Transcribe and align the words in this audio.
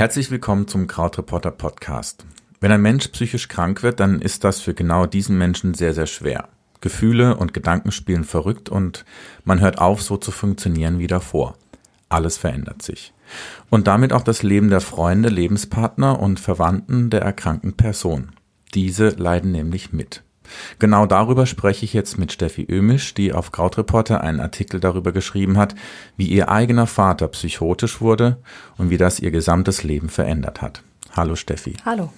Herzlich 0.00 0.30
willkommen 0.30 0.66
zum 0.66 0.86
Krautreporter 0.86 1.50
Podcast. 1.50 2.24
Wenn 2.58 2.72
ein 2.72 2.80
Mensch 2.80 3.08
psychisch 3.08 3.48
krank 3.48 3.82
wird, 3.82 4.00
dann 4.00 4.22
ist 4.22 4.44
das 4.44 4.60
für 4.60 4.72
genau 4.72 5.04
diesen 5.04 5.36
Menschen 5.36 5.74
sehr, 5.74 5.92
sehr 5.92 6.06
schwer. 6.06 6.48
Gefühle 6.80 7.36
und 7.36 7.52
Gedanken 7.52 7.92
spielen 7.92 8.24
verrückt 8.24 8.70
und 8.70 9.04
man 9.44 9.60
hört 9.60 9.78
auf, 9.78 10.00
so 10.00 10.16
zu 10.16 10.30
funktionieren 10.30 10.98
wie 10.98 11.06
davor. 11.06 11.54
Alles 12.08 12.38
verändert 12.38 12.80
sich. 12.80 13.12
Und 13.68 13.86
damit 13.86 14.14
auch 14.14 14.22
das 14.22 14.42
Leben 14.42 14.70
der 14.70 14.80
Freunde, 14.80 15.28
Lebenspartner 15.28 16.18
und 16.18 16.40
Verwandten 16.40 17.10
der 17.10 17.20
erkrankten 17.20 17.74
Person. 17.74 18.30
Diese 18.74 19.10
leiden 19.10 19.52
nämlich 19.52 19.92
mit. 19.92 20.22
Genau 20.78 21.06
darüber 21.06 21.46
spreche 21.46 21.84
ich 21.84 21.92
jetzt 21.92 22.18
mit 22.18 22.32
Steffi 22.32 22.66
Ömisch, 22.68 23.14
die 23.14 23.32
auf 23.32 23.52
Krautreporter 23.52 24.20
einen 24.22 24.40
Artikel 24.40 24.80
darüber 24.80 25.12
geschrieben 25.12 25.58
hat, 25.58 25.74
wie 26.16 26.26
ihr 26.26 26.48
eigener 26.48 26.86
Vater 26.86 27.28
psychotisch 27.28 28.00
wurde 28.00 28.38
und 28.78 28.90
wie 28.90 28.98
das 28.98 29.20
ihr 29.20 29.30
gesamtes 29.30 29.82
Leben 29.82 30.08
verändert 30.08 30.62
hat. 30.62 30.82
Hallo 31.12 31.36
Steffi. 31.36 31.74
Hallo. 31.84 32.12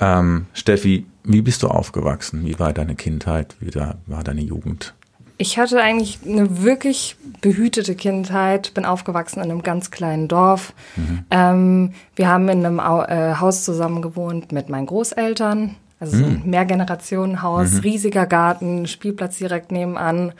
Ähm, 0.00 0.46
Steffi, 0.52 1.06
wie 1.24 1.42
bist 1.42 1.62
du 1.62 1.68
aufgewachsen? 1.68 2.44
Wie 2.44 2.58
war 2.58 2.72
deine 2.72 2.94
Kindheit? 2.94 3.56
Wie 3.60 3.74
war 3.74 4.24
deine 4.24 4.42
Jugend? 4.42 4.94
Ich 5.38 5.58
hatte 5.58 5.80
eigentlich 5.80 6.20
eine 6.24 6.62
wirklich 6.62 7.16
behütete 7.40 7.96
Kindheit, 7.96 8.74
bin 8.74 8.84
aufgewachsen 8.84 9.42
in 9.42 9.50
einem 9.50 9.62
ganz 9.62 9.90
kleinen 9.90 10.28
Dorf. 10.28 10.72
Mhm. 10.94 11.24
Ähm, 11.30 11.92
wir 12.14 12.28
haben 12.28 12.48
in 12.48 12.64
einem 12.64 12.78
äh, 12.78 13.34
Haus 13.40 13.64
zusammen 13.64 14.02
gewohnt 14.02 14.52
mit 14.52 14.68
meinen 14.68 14.86
Großeltern. 14.86 15.74
Also 16.02 16.16
so 16.16 16.24
ein 16.24 16.42
mhm. 16.42 16.50
Mehrgenerationenhaus, 16.50 17.74
mhm. 17.74 17.78
riesiger 17.78 18.26
Garten, 18.26 18.88
Spielplatz 18.88 19.38
direkt 19.38 19.70
nebenan. 19.70 20.32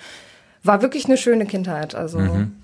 War 0.64 0.82
wirklich 0.82 1.04
eine 1.04 1.16
schöne 1.16 1.46
Kindheit. 1.46 1.94
Also 1.94 2.18
mhm. 2.18 2.56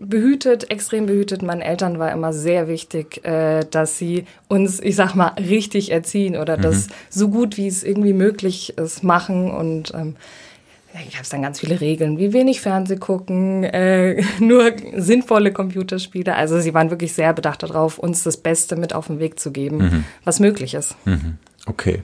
behütet, 0.00 0.70
extrem 0.70 1.04
behütet. 1.04 1.42
Meinen 1.42 1.60
Eltern 1.60 1.98
war 1.98 2.10
immer 2.10 2.32
sehr 2.32 2.66
wichtig, 2.66 3.22
äh, 3.26 3.66
dass 3.70 3.98
sie 3.98 4.24
uns, 4.48 4.80
ich 4.80 4.96
sag 4.96 5.14
mal, 5.14 5.32
richtig 5.38 5.92
erziehen 5.92 6.38
oder 6.38 6.56
mhm. 6.56 6.62
das 6.62 6.86
so 7.10 7.28
gut 7.28 7.58
wie 7.58 7.66
es 7.66 7.84
irgendwie 7.84 8.14
möglich 8.14 8.78
ist 8.78 9.04
machen 9.04 9.50
und 9.50 9.92
ähm, 9.94 10.16
ich 11.06 11.16
habe 11.18 11.28
dann 11.30 11.42
ganz 11.42 11.60
viele 11.60 11.82
Regeln, 11.82 12.18
wie 12.18 12.32
wenig 12.32 12.62
Fernseh 12.62 12.96
gucken, 12.96 13.62
äh, 13.62 14.22
nur 14.40 14.72
sinnvolle 14.96 15.52
Computerspiele. 15.52 16.34
Also 16.34 16.60
sie 16.60 16.72
waren 16.72 16.88
wirklich 16.88 17.12
sehr 17.12 17.34
bedacht 17.34 17.62
darauf, 17.62 17.98
uns 17.98 18.22
das 18.22 18.38
Beste 18.38 18.74
mit 18.74 18.94
auf 18.94 19.08
den 19.08 19.18
Weg 19.18 19.38
zu 19.38 19.52
geben, 19.52 19.76
mhm. 19.76 20.04
was 20.24 20.40
möglich 20.40 20.72
ist. 20.72 20.96
Mhm. 21.04 21.36
Okay. 21.68 22.02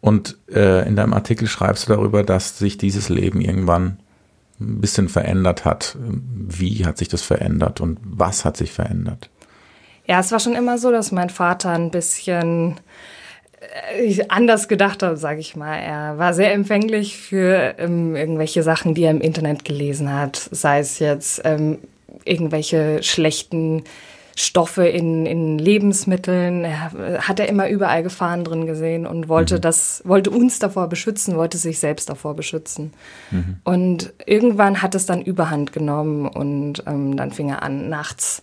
Und 0.00 0.38
äh, 0.50 0.86
in 0.88 0.96
deinem 0.96 1.12
Artikel 1.12 1.46
schreibst 1.46 1.88
du 1.88 1.92
darüber, 1.92 2.22
dass 2.22 2.58
sich 2.58 2.78
dieses 2.78 3.08
Leben 3.08 3.40
irgendwann 3.40 3.98
ein 4.60 4.80
bisschen 4.80 5.08
verändert 5.08 5.64
hat. 5.64 5.96
Wie 5.98 6.84
hat 6.86 6.98
sich 6.98 7.08
das 7.08 7.22
verändert 7.22 7.80
und 7.80 7.98
was 8.02 8.44
hat 8.44 8.56
sich 8.56 8.72
verändert? 8.72 9.30
Ja, 10.06 10.20
es 10.20 10.32
war 10.32 10.40
schon 10.40 10.54
immer 10.54 10.78
so, 10.78 10.90
dass 10.90 11.12
mein 11.12 11.30
Vater 11.30 11.70
ein 11.70 11.90
bisschen 11.90 12.80
äh, 13.94 14.24
anders 14.28 14.68
gedacht 14.68 15.02
hat, 15.02 15.18
sage 15.18 15.40
ich 15.40 15.54
mal. 15.56 15.76
Er 15.76 16.18
war 16.18 16.34
sehr 16.34 16.52
empfänglich 16.52 17.16
für 17.16 17.74
ähm, 17.78 18.16
irgendwelche 18.16 18.62
Sachen, 18.62 18.94
die 18.94 19.04
er 19.04 19.10
im 19.10 19.20
Internet 19.20 19.64
gelesen 19.64 20.12
hat, 20.12 20.36
sei 20.50 20.80
es 20.80 20.98
jetzt 20.98 21.42
ähm, 21.44 21.78
irgendwelche 22.24 23.02
schlechten 23.02 23.84
Stoffe 24.40 24.86
in, 24.86 25.26
in 25.26 25.58
Lebensmitteln. 25.58 26.66
Hat 26.66 27.40
er 27.40 27.48
immer 27.48 27.68
überall 27.68 28.02
Gefahren 28.02 28.44
drin 28.44 28.66
gesehen 28.66 29.06
und 29.06 29.28
wollte 29.28 29.56
mhm. 29.56 29.60
das, 29.60 30.02
wollte 30.04 30.30
uns 30.30 30.58
davor 30.58 30.88
beschützen, 30.88 31.36
wollte 31.36 31.58
sich 31.58 31.78
selbst 31.78 32.08
davor 32.08 32.34
beschützen. 32.34 32.92
Mhm. 33.30 33.56
Und 33.64 34.12
irgendwann 34.24 34.82
hat 34.82 34.94
es 34.94 35.06
dann 35.06 35.22
Überhand 35.22 35.72
genommen 35.72 36.26
und 36.26 36.82
ähm, 36.86 37.16
dann 37.16 37.32
fing 37.32 37.50
er 37.50 37.62
an, 37.62 37.88
nachts 37.88 38.40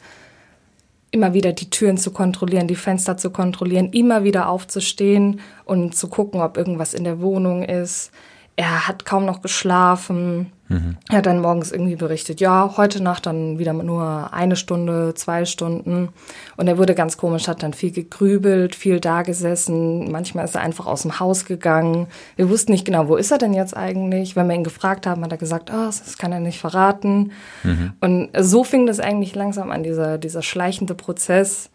immer 1.09 1.33
wieder 1.33 1.53
die 1.53 1.69
Türen 1.69 1.97
zu 1.97 2.11
kontrollieren, 2.11 2.67
die 2.67 2.75
Fenster 2.75 3.17
zu 3.17 3.31
kontrollieren, 3.31 3.91
immer 3.91 4.23
wieder 4.23 4.49
aufzustehen 4.49 5.39
und 5.65 5.95
zu 5.95 6.09
gucken, 6.09 6.41
ob 6.41 6.57
irgendwas 6.57 6.93
in 6.93 7.05
der 7.05 7.21
Wohnung 7.21 7.63
ist. 7.63 8.11
Er 8.59 8.87
hat 8.87 9.05
kaum 9.05 9.25
noch 9.25 9.43
geschlafen. 9.43 10.51
Mhm. 10.67 10.97
Er 11.09 11.19
hat 11.19 11.27
dann 11.27 11.41
morgens 11.41 11.71
irgendwie 11.71 11.95
berichtet, 11.95 12.41
ja, 12.41 12.73
heute 12.75 13.03
Nacht 13.03 13.27
dann 13.27 13.59
wieder 13.59 13.71
nur 13.71 14.33
eine 14.33 14.55
Stunde, 14.55 15.13
zwei 15.13 15.45
Stunden. 15.45 16.09
Und 16.57 16.67
er 16.67 16.79
wurde 16.79 16.95
ganz 16.95 17.17
komisch, 17.17 17.47
hat 17.47 17.61
dann 17.61 17.73
viel 17.73 17.91
gegrübelt, 17.91 18.73
viel 18.73 18.99
da 18.99 19.21
gesessen. 19.21 20.11
Manchmal 20.11 20.45
ist 20.45 20.55
er 20.55 20.61
einfach 20.61 20.87
aus 20.87 21.03
dem 21.03 21.19
Haus 21.19 21.45
gegangen. 21.45 22.07
Wir 22.35 22.49
wussten 22.49 22.71
nicht 22.71 22.83
genau, 22.83 23.07
wo 23.07 23.15
ist 23.15 23.29
er 23.29 23.37
denn 23.37 23.53
jetzt 23.53 23.77
eigentlich. 23.77 24.35
Wenn 24.35 24.47
wir 24.47 24.55
ihn 24.55 24.63
gefragt 24.63 25.05
haben, 25.05 25.23
hat 25.23 25.31
er 25.31 25.37
gesagt, 25.37 25.69
oh, 25.71 25.85
das 25.85 26.17
kann 26.17 26.31
er 26.31 26.39
nicht 26.39 26.59
verraten. 26.59 27.33
Mhm. 27.63 27.93
Und 28.01 28.29
so 28.39 28.63
fing 28.63 28.87
das 28.87 28.99
eigentlich 28.99 29.35
langsam 29.35 29.69
an, 29.69 29.83
dieser, 29.83 30.17
dieser 30.17 30.41
schleichende 30.41 30.95
Prozess 30.95 31.69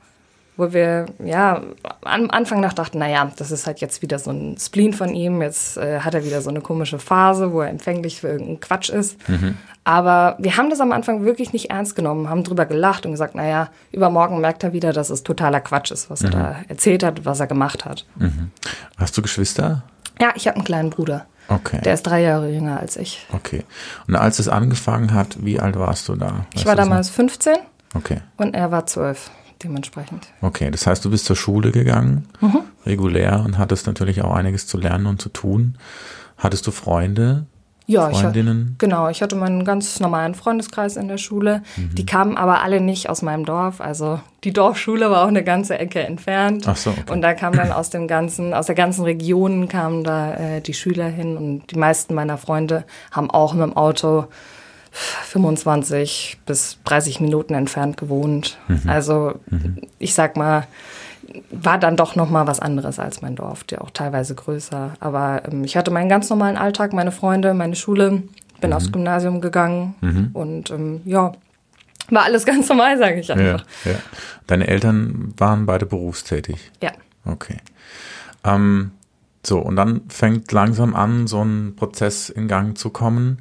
wo 0.57 0.73
wir 0.73 1.07
ja 1.25 1.63
am 2.03 2.31
Anfang 2.31 2.61
nach 2.61 2.75
dachten, 2.75 2.99
naja, 2.99 3.31
das 3.37 3.51
ist 3.51 3.67
halt 3.67 3.81
jetzt 3.81 4.03
wieder 4.03 4.19
so 4.19 4.31
ein 4.31 4.57
Spleen 4.59 4.93
von 4.93 5.15
ihm, 5.15 5.41
jetzt 5.41 5.79
äh, 5.79 6.01
hat 6.01 6.15
er 6.15 6.25
wieder 6.25 6.43
so 6.43 6.51
eine 6.51 6.61
komische 6.61 6.99
Phase, 6.99 7.53
wo 7.53 7.63
er 7.63 7.71
empfänglich 7.71 8.21
für 8.21 8.29
irgendeinen 8.29 8.61
Quatsch 8.61 8.91
ist. 8.91 9.29
Mhm. 9.29 9.57
Aber 9.85 10.37
wir 10.39 10.57
haben 10.57 10.69
das 10.69 10.81
am 10.81 10.93
Anfang 10.93 11.25
wirklich 11.25 11.53
nicht 11.53 11.71
ernst 11.71 11.97
genommen, 11.97 12.29
haben 12.29 12.45
drüber 12.45 12.67
gelacht 12.67 13.07
und 13.07 13.13
gesagt, 13.13 13.35
naja, 13.35 13.71
übermorgen 13.93 14.41
merkt 14.41 14.63
er 14.63 14.73
wieder, 14.73 14.93
dass 14.93 15.11
es 15.11 15.23
totaler 15.23 15.61
Quatsch 15.61 15.91
ist, 15.91 16.11
was 16.11 16.21
mhm. 16.21 16.29
er 16.29 16.33
da 16.33 16.57
erzählt 16.69 17.03
hat, 17.03 17.25
was 17.25 17.41
er 17.41 17.47
gemacht 17.47 17.85
hat. 17.85 18.05
Mhm. 18.17 18.51
Hast 18.99 19.17
du 19.17 19.23
Geschwister? 19.23 19.85
Ja, 20.21 20.33
ich 20.37 20.47
habe 20.47 20.57
einen 20.57 20.65
kleinen 20.65 20.91
Bruder. 20.91 21.27
Okay. 21.49 21.81
Der 21.83 21.95
ist 21.95 22.03
drei 22.03 22.23
Jahre 22.23 22.51
jünger 22.51 22.79
als 22.79 22.97
ich. 22.97 23.27
Okay. 23.33 23.65
Und 24.07 24.17
als 24.17 24.39
es 24.39 24.49
angefangen 24.49 25.13
hat, 25.13 25.45
wie 25.45 25.59
alt 25.59 25.79
warst 25.79 26.09
du 26.09 26.15
da? 26.15 26.27
Weißt 26.27 26.47
ich 26.55 26.67
war 26.67 26.77
damals 26.77 27.11
15. 27.11 27.57
Okay. 27.95 28.21
Und 28.37 28.55
er 28.55 28.71
war 28.71 28.87
zwölf 28.87 29.31
dementsprechend. 29.63 30.29
Okay, 30.41 30.71
das 30.71 30.87
heißt, 30.87 31.05
du 31.05 31.11
bist 31.11 31.25
zur 31.25 31.37
Schule 31.37 31.73
gegangen, 31.73 32.29
mhm. 32.41 32.61
regulär, 32.87 33.43
und 33.45 33.59
hattest 33.59 33.87
natürlich 33.87 34.23
auch 34.23 34.35
einiges 34.35 34.67
zu 34.67 34.79
lernen 34.79 35.07
und 35.07 35.21
zu 35.21 35.29
tun. 35.29 35.79
Hattest 36.37 36.67
du 36.67 36.71
Freunde? 36.71 37.47
Ja, 37.87 38.11
Freundinnen? 38.11 38.71
Ich, 38.73 38.79
genau. 38.79 39.09
Ich 39.09 39.23
hatte 39.23 39.37
meinen 39.37 39.65
ganz 39.65 40.01
normalen 40.01 40.35
Freundeskreis 40.35 40.97
in 40.97 41.09
der 41.09 41.19
Schule. 41.19 41.63
Mhm. 41.77 41.95
Die 41.95 42.07
kamen 42.07 42.37
aber 42.37 42.63
alle 42.63 42.81
nicht 42.81 43.09
aus 43.09 43.23
meinem 43.23 43.45
Dorf. 43.45 43.81
Also 43.81 44.21
die 44.45 44.53
Dorfschule 44.53 45.11
war 45.11 45.23
auch 45.23 45.29
eine 45.29 45.45
ganze 45.45 45.79
Ecke 45.79 46.01
entfernt. 46.01 46.65
Ach 46.67 46.77
so, 46.77 46.91
okay. 46.91 47.13
Und 47.13 47.23
da 47.23 47.35
kamen 47.35 47.57
dann 47.57 47.73
aus 47.73 47.91
dem 47.91 48.07
ganzen, 48.07 48.55
aus 48.55 48.67
der 48.67 48.75
ganzen 48.75 49.05
Region 49.05 49.69
kamen 49.69 50.05
da 50.05 50.35
äh, 50.35 50.61
die 50.61 50.75
Schüler 50.75 51.09
hin 51.09 51.37
und 51.37 51.71
die 51.71 51.79
meisten 51.79 52.15
meiner 52.15 52.39
Freunde 52.39 52.85
haben 53.11 53.31
auch 53.31 53.53
mit 53.53 53.63
dem 53.63 53.77
Auto 53.77 54.27
25 54.93 56.39
bis 56.45 56.79
30 56.85 57.21
Minuten 57.21 57.55
entfernt 57.55 57.97
gewohnt. 57.97 58.59
Mhm. 58.69 58.83
Also 58.87 59.41
mhm. 59.51 59.79
ich 59.99 60.15
sag 60.15 60.37
mal, 60.37 60.67
war 61.51 61.79
dann 61.79 61.97
doch 61.97 62.15
noch 62.15 62.29
mal 62.29 62.47
was 62.47 62.61
anderes 62.61 62.99
als 62.99 63.23
mein 63.23 63.37
Dorf, 63.37 63.65
der 63.65 63.83
auch 63.83 63.91
teilweise 63.91 64.35
größer. 64.35 64.95
Aber 65.01 65.43
ähm, 65.51 65.65
ich 65.65 65.77
hatte 65.77 65.91
meinen 65.91 66.09
ganz 66.09 66.29
normalen 66.29 66.57
Alltag, 66.57 66.93
meine 66.93 67.13
Freunde, 67.13 67.55
meine 67.55 67.77
Schule, 67.77 68.23
bin 68.61 68.71
mhm. 68.71 68.77
aufs 68.77 68.93
Gymnasium 68.93 69.41
gegangen 69.41 69.95
mhm. 70.01 70.31
und 70.35 70.71
ähm, 70.71 71.01
ja, 71.05 71.33
war 72.11 72.25
alles 72.25 72.45
ganz 72.47 72.69
normal, 72.69 72.99
sage 72.99 73.21
ich 73.21 73.33
einfach. 73.33 73.65
Ja, 73.85 73.93
ja. 73.93 73.99
Deine 74.47 74.69
Eltern 74.69 75.33
waren 75.39 75.65
beide 75.65 75.87
berufstätig? 75.87 76.71
Ja. 76.83 76.93
Okay. 77.25 77.59
Ähm, 78.45 78.91
so, 79.45 79.59
und 79.59 79.77
dann 79.77 80.03
fängt 80.09 80.53
langsam 80.53 80.95
an, 80.95 81.27
so 81.27 81.43
ein 81.43 81.75
Prozess 81.77 82.29
in 82.29 82.47
Gang 82.47 82.77
zu 82.77 82.91
kommen 82.91 83.39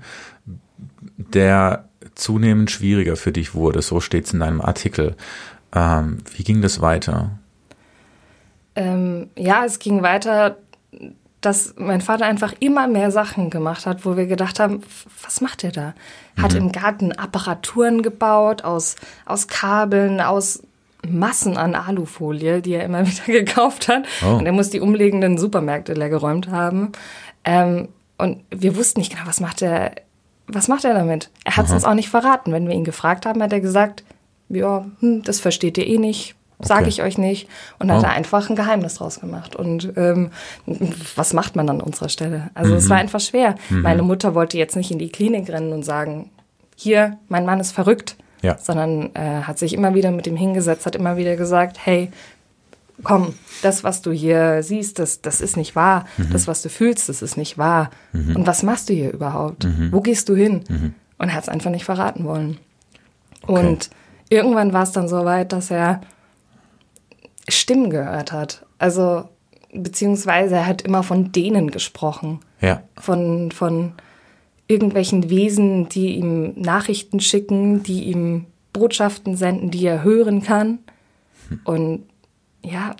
der 1.33 1.85
zunehmend 2.15 2.71
schwieriger 2.71 3.15
für 3.15 3.31
dich 3.31 3.53
wurde. 3.53 3.81
So 3.81 3.99
steht 3.99 4.25
es 4.25 4.33
in 4.33 4.39
deinem 4.39 4.61
Artikel. 4.61 5.15
Ähm, 5.73 6.19
wie 6.35 6.43
ging 6.43 6.61
das 6.61 6.81
weiter? 6.81 7.31
Ähm, 8.75 9.29
ja, 9.37 9.65
es 9.65 9.79
ging 9.79 10.01
weiter, 10.01 10.57
dass 11.41 11.73
mein 11.77 12.01
Vater 12.01 12.25
einfach 12.25 12.53
immer 12.59 12.87
mehr 12.87 13.11
Sachen 13.11 13.49
gemacht 13.49 13.85
hat, 13.85 14.05
wo 14.05 14.15
wir 14.15 14.27
gedacht 14.27 14.59
haben, 14.59 14.81
was 15.23 15.41
macht 15.41 15.63
er 15.63 15.72
da? 15.72 15.93
Hat 16.41 16.53
mhm. 16.53 16.59
im 16.59 16.72
Garten 16.72 17.11
Apparaturen 17.11 18.03
gebaut 18.03 18.63
aus, 18.63 18.96
aus 19.25 19.47
Kabeln, 19.47 20.22
aus 20.22 20.61
Massen 21.07 21.57
an 21.57 21.73
Alufolie, 21.73 22.61
die 22.61 22.73
er 22.73 22.85
immer 22.85 23.05
wieder 23.07 23.25
gekauft 23.25 23.87
hat. 23.87 24.05
Oh. 24.23 24.35
Und 24.37 24.46
er 24.46 24.51
muss 24.51 24.69
die 24.69 24.79
umliegenden 24.79 25.37
Supermärkte 25.37 25.93
leergeräumt 25.93 26.49
haben. 26.49 26.91
Ähm, 27.43 27.90
und 28.17 28.43
wir 28.51 28.75
wussten 28.75 28.99
nicht 28.99 29.11
genau, 29.11 29.25
was 29.25 29.40
macht 29.40 29.63
er 29.63 29.93
was 30.51 30.67
macht 30.67 30.85
er 30.85 30.93
damit? 30.93 31.29
Er 31.43 31.57
hat 31.57 31.65
es 31.65 31.71
uns 31.71 31.85
auch 31.85 31.93
nicht 31.93 32.09
verraten. 32.09 32.51
Wenn 32.51 32.67
wir 32.67 32.75
ihn 32.75 32.83
gefragt 32.83 33.25
haben, 33.25 33.41
hat 33.41 33.53
er 33.53 33.61
gesagt, 33.61 34.03
ja, 34.49 34.85
hm, 34.99 35.23
das 35.23 35.39
versteht 35.39 35.77
ihr 35.77 35.87
eh 35.87 35.97
nicht, 35.97 36.35
sage 36.59 36.81
okay. 36.81 36.89
ich 36.89 37.01
euch 37.03 37.17
nicht. 37.17 37.47
Und 37.79 37.89
oh. 37.89 37.93
hat 37.93 38.03
er 38.03 38.11
einfach 38.11 38.49
ein 38.49 38.55
Geheimnis 38.55 38.95
draus 38.95 39.19
gemacht. 39.19 39.55
Und 39.55 39.93
ähm, 39.95 40.31
was 41.15 41.33
macht 41.33 41.55
man 41.55 41.69
an 41.69 41.81
unserer 41.81 42.09
Stelle? 42.09 42.49
Also 42.53 42.71
mhm. 42.71 42.77
es 42.77 42.89
war 42.89 42.97
einfach 42.97 43.19
schwer. 43.19 43.55
Mhm. 43.69 43.81
Meine 43.81 44.03
Mutter 44.03 44.35
wollte 44.35 44.57
jetzt 44.57 44.75
nicht 44.75 44.91
in 44.91 44.99
die 44.99 45.09
Klinik 45.09 45.49
rennen 45.49 45.73
und 45.73 45.83
sagen, 45.83 46.29
hier, 46.75 47.17
mein 47.27 47.45
Mann 47.45 47.59
ist 47.59 47.71
verrückt. 47.71 48.15
Ja. 48.41 48.57
Sondern 48.57 49.13
äh, 49.13 49.43
hat 49.43 49.59
sich 49.59 49.71
immer 49.73 49.93
wieder 49.93 50.09
mit 50.09 50.25
ihm 50.25 50.35
hingesetzt, 50.35 50.87
hat 50.87 50.95
immer 50.95 51.15
wieder 51.15 51.35
gesagt, 51.35 51.77
hey, 51.83 52.11
komm, 53.03 53.33
das, 53.61 53.83
was 53.83 54.01
du 54.01 54.11
hier 54.11 54.63
siehst, 54.63 54.99
das, 54.99 55.21
das 55.21 55.41
ist 55.41 55.57
nicht 55.57 55.75
wahr. 55.75 56.05
Mhm. 56.17 56.29
Das, 56.31 56.47
was 56.47 56.61
du 56.61 56.69
fühlst, 56.69 57.09
das 57.09 57.21
ist 57.21 57.37
nicht 57.37 57.57
wahr. 57.57 57.89
Mhm. 58.13 58.37
Und 58.37 58.47
was 58.47 58.63
machst 58.63 58.89
du 58.89 58.93
hier 58.93 59.11
überhaupt? 59.11 59.65
Mhm. 59.65 59.91
Wo 59.91 60.01
gehst 60.01 60.29
du 60.29 60.35
hin? 60.35 60.63
Mhm. 60.67 60.93
Und 61.17 61.29
er 61.29 61.35
hat 61.35 61.43
es 61.43 61.49
einfach 61.49 61.71
nicht 61.71 61.85
verraten 61.85 62.23
wollen. 62.23 62.57
Okay. 63.43 63.67
Und 63.67 63.89
irgendwann 64.29 64.73
war 64.73 64.83
es 64.83 64.91
dann 64.91 65.07
so 65.07 65.25
weit, 65.25 65.51
dass 65.51 65.71
er 65.71 66.01
Stimmen 67.47 67.89
gehört 67.89 68.31
hat. 68.31 68.65
Also, 68.79 69.29
beziehungsweise 69.73 70.55
er 70.55 70.65
hat 70.67 70.81
immer 70.81 71.03
von 71.03 71.31
denen 71.31 71.71
gesprochen. 71.71 72.39
Ja. 72.59 72.83
Von, 72.97 73.51
von 73.51 73.93
irgendwelchen 74.67 75.29
Wesen, 75.29 75.89
die 75.89 76.15
ihm 76.15 76.53
Nachrichten 76.55 77.19
schicken, 77.19 77.83
die 77.83 78.05
ihm 78.05 78.45
Botschaften 78.73 79.35
senden, 79.35 79.69
die 79.69 79.85
er 79.85 80.03
hören 80.03 80.41
kann. 80.41 80.79
Hm. 81.49 81.59
Und 81.63 82.03
ja, 82.63 82.96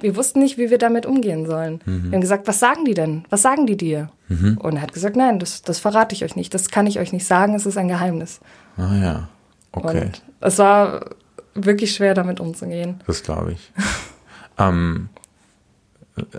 wir 0.00 0.16
wussten 0.16 0.40
nicht, 0.40 0.58
wie 0.58 0.70
wir 0.70 0.78
damit 0.78 1.06
umgehen 1.06 1.46
sollen. 1.46 1.80
Mhm. 1.84 2.04
Wir 2.04 2.12
haben 2.12 2.20
gesagt, 2.20 2.46
was 2.48 2.58
sagen 2.58 2.84
die 2.84 2.94
denn? 2.94 3.24
Was 3.30 3.42
sagen 3.42 3.66
die 3.66 3.76
dir? 3.76 4.10
Mhm. 4.28 4.58
Und 4.58 4.76
er 4.76 4.82
hat 4.82 4.92
gesagt, 4.92 5.16
nein, 5.16 5.38
das, 5.38 5.62
das 5.62 5.78
verrate 5.78 6.14
ich 6.14 6.24
euch 6.24 6.36
nicht. 6.36 6.52
Das 6.52 6.68
kann 6.68 6.86
ich 6.86 6.98
euch 6.98 7.12
nicht 7.12 7.26
sagen. 7.26 7.54
Es 7.54 7.66
ist 7.66 7.76
ein 7.76 7.88
Geheimnis. 7.88 8.40
Ah 8.76 8.96
ja, 8.96 9.28
okay. 9.72 10.04
Und 10.04 10.22
es 10.40 10.58
war 10.58 11.10
wirklich 11.54 11.94
schwer, 11.94 12.14
damit 12.14 12.40
umzugehen. 12.40 13.00
Das 13.06 13.22
glaube 13.22 13.52
ich. 13.52 13.72
ähm, 14.58 15.08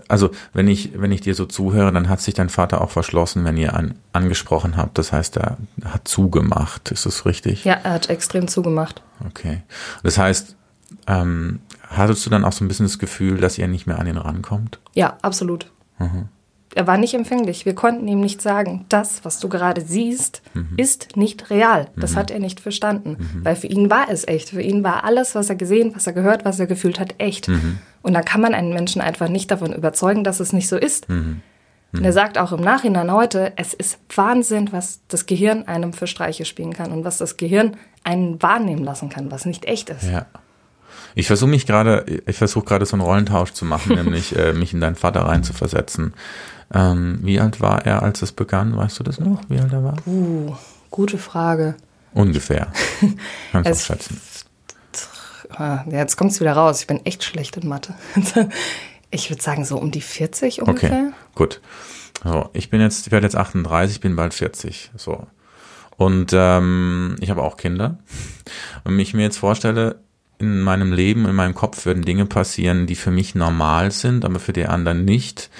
also 0.08 0.30
wenn 0.52 0.68
ich, 0.68 1.00
wenn 1.00 1.12
ich 1.12 1.20
dir 1.20 1.34
so 1.34 1.44
zuhöre, 1.44 1.92
dann 1.92 2.08
hat 2.08 2.20
sich 2.20 2.34
dein 2.34 2.48
Vater 2.48 2.80
auch 2.80 2.90
verschlossen, 2.90 3.44
wenn 3.44 3.56
ihr 3.56 3.74
an, 3.74 3.94
angesprochen 4.12 4.76
habt. 4.76 4.98
Das 4.98 5.12
heißt, 5.12 5.36
er 5.36 5.58
hat 5.84 6.08
zugemacht. 6.08 6.90
Ist 6.90 7.06
das 7.06 7.26
richtig? 7.26 7.64
Ja, 7.64 7.74
er 7.82 7.94
hat 7.94 8.10
extrem 8.10 8.48
zugemacht. 8.48 9.02
Okay. 9.26 9.62
Das 10.02 10.18
heißt, 10.18 10.56
ähm, 11.06 11.60
hattest 11.88 12.24
du 12.26 12.30
dann 12.30 12.44
auch 12.44 12.52
so 12.52 12.64
ein 12.64 12.68
bisschen 12.68 12.86
das 12.86 12.98
Gefühl, 12.98 13.38
dass 13.38 13.58
ihr 13.58 13.68
nicht 13.68 13.86
mehr 13.86 13.98
an 13.98 14.06
ihn 14.06 14.16
rankommt? 14.16 14.80
Ja, 14.94 15.16
absolut. 15.22 15.70
Mhm. 15.98 16.28
Er 16.74 16.86
war 16.86 16.98
nicht 16.98 17.14
empfänglich. 17.14 17.64
Wir 17.64 17.74
konnten 17.74 18.06
ihm 18.06 18.20
nicht 18.20 18.42
sagen, 18.42 18.84
das, 18.90 19.24
was 19.24 19.40
du 19.40 19.48
gerade 19.48 19.80
siehst, 19.80 20.42
mhm. 20.52 20.74
ist 20.76 21.16
nicht 21.16 21.48
real. 21.48 21.88
Das 21.96 22.12
mhm. 22.12 22.16
hat 22.16 22.30
er 22.30 22.38
nicht 22.38 22.60
verstanden. 22.60 23.16
Mhm. 23.18 23.44
Weil 23.44 23.56
für 23.56 23.66
ihn 23.66 23.88
war 23.88 24.10
es 24.10 24.28
echt. 24.28 24.50
Für 24.50 24.60
ihn 24.60 24.84
war 24.84 25.04
alles, 25.04 25.34
was 25.34 25.48
er 25.48 25.56
gesehen, 25.56 25.92
was 25.94 26.06
er 26.06 26.12
gehört, 26.12 26.44
was 26.44 26.60
er 26.60 26.66
gefühlt 26.66 27.00
hat, 27.00 27.14
echt. 27.16 27.48
Mhm. 27.48 27.78
Und 28.02 28.12
da 28.12 28.20
kann 28.20 28.42
man 28.42 28.52
einen 28.52 28.74
Menschen 28.74 29.00
einfach 29.00 29.28
nicht 29.28 29.50
davon 29.50 29.72
überzeugen, 29.72 30.22
dass 30.22 30.38
es 30.38 30.52
nicht 30.52 30.68
so 30.68 30.76
ist. 30.76 31.08
Mhm. 31.08 31.40
Und 31.92 32.04
er 32.04 32.12
sagt 32.12 32.36
auch 32.36 32.52
im 32.52 32.60
Nachhinein 32.60 33.10
heute, 33.10 33.52
es 33.56 33.72
ist 33.72 33.98
Wahnsinn, 34.14 34.70
was 34.70 35.00
das 35.08 35.24
Gehirn 35.24 35.66
einem 35.66 35.94
für 35.94 36.06
Streiche 36.06 36.44
spielen 36.44 36.74
kann 36.74 36.92
und 36.92 37.04
was 37.04 37.16
das 37.18 37.38
Gehirn 37.38 37.76
einen 38.04 38.42
wahrnehmen 38.42 38.84
lassen 38.84 39.08
kann, 39.08 39.30
was 39.30 39.46
nicht 39.46 39.64
echt 39.64 39.88
ist. 39.90 40.04
Ja. 40.04 40.26
Ich 41.16 41.28
versuche 41.28 41.48
mich 41.48 41.64
gerade, 41.64 42.04
ich 42.26 42.36
versuche 42.36 42.66
gerade 42.66 42.84
so 42.84 42.94
einen 42.94 43.00
Rollentausch 43.00 43.52
zu 43.52 43.64
machen, 43.64 43.94
nämlich 43.96 44.36
äh, 44.36 44.52
mich 44.52 44.74
in 44.74 44.80
deinen 44.80 44.96
Vater 44.96 45.22
reinzuversetzen. 45.22 46.12
Ähm, 46.72 47.20
wie 47.22 47.40
alt 47.40 47.60
war 47.60 47.86
er, 47.86 48.02
als 48.02 48.20
es 48.20 48.32
begann? 48.32 48.76
Weißt 48.76 48.98
du 48.98 49.02
das 49.02 49.18
noch, 49.18 49.40
wie 49.48 49.58
alt 49.58 49.72
er 49.72 49.82
war? 49.82 49.96
Uh, 50.06 50.54
gute 50.90 51.16
Frage. 51.16 51.74
Ungefähr. 52.12 52.70
Kannst 53.52 53.70
du 53.70 53.84
schätzen. 53.86 54.20
Ah, 55.50 55.84
jetzt 55.90 56.16
kommt 56.16 56.32
es 56.32 56.40
wieder 56.40 56.52
raus. 56.52 56.80
Ich 56.80 56.86
bin 56.86 57.04
echt 57.06 57.24
schlecht 57.24 57.56
in 57.56 57.66
Mathe. 57.68 57.94
Ich 59.12 59.30
würde 59.30 59.40
sagen, 59.40 59.64
so 59.64 59.78
um 59.78 59.92
die 59.92 60.00
40 60.00 60.62
ungefähr. 60.62 60.90
Okay, 60.90 61.12
gut. 61.36 61.60
So, 62.24 62.50
ich 62.52 62.70
bin 62.70 62.80
jetzt, 62.80 63.06
ich 63.06 63.12
werde 63.12 63.24
jetzt 63.24 63.36
38, 63.36 64.00
bin 64.00 64.16
bald 64.16 64.34
40. 64.34 64.90
So. 64.96 65.28
Und 65.96 66.32
ähm, 66.34 67.16
ich 67.20 67.30
habe 67.30 67.42
auch 67.42 67.56
Kinder. 67.56 67.98
Und 68.82 68.92
wenn 68.92 68.98
ich 68.98 69.14
mir 69.14 69.22
jetzt 69.22 69.38
vorstelle, 69.38 70.00
in 70.38 70.60
meinem 70.60 70.92
Leben, 70.92 71.26
in 71.26 71.34
meinem 71.34 71.54
Kopf 71.54 71.86
würden 71.86 72.04
Dinge 72.04 72.26
passieren, 72.26 72.86
die 72.86 72.94
für 72.94 73.10
mich 73.10 73.34
normal 73.34 73.90
sind, 73.90 74.24
aber 74.24 74.38
für 74.38 74.52
die 74.52 74.66
anderen 74.66 75.04
nicht 75.04 75.50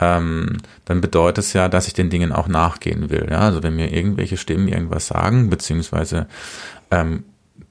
ähm, 0.00 0.58
dann 0.84 1.00
bedeutet 1.00 1.44
es 1.44 1.52
ja, 1.52 1.68
dass 1.68 1.88
ich 1.88 1.94
den 1.94 2.10
Dingen 2.10 2.32
auch 2.32 2.48
nachgehen 2.48 3.10
will. 3.10 3.26
Ja? 3.30 3.40
Also 3.40 3.62
wenn 3.62 3.76
mir 3.76 3.92
irgendwelche 3.92 4.36
Stimmen 4.36 4.68
irgendwas 4.68 5.08
sagen, 5.08 5.50
beziehungsweise 5.50 6.28
ähm, 6.90 7.24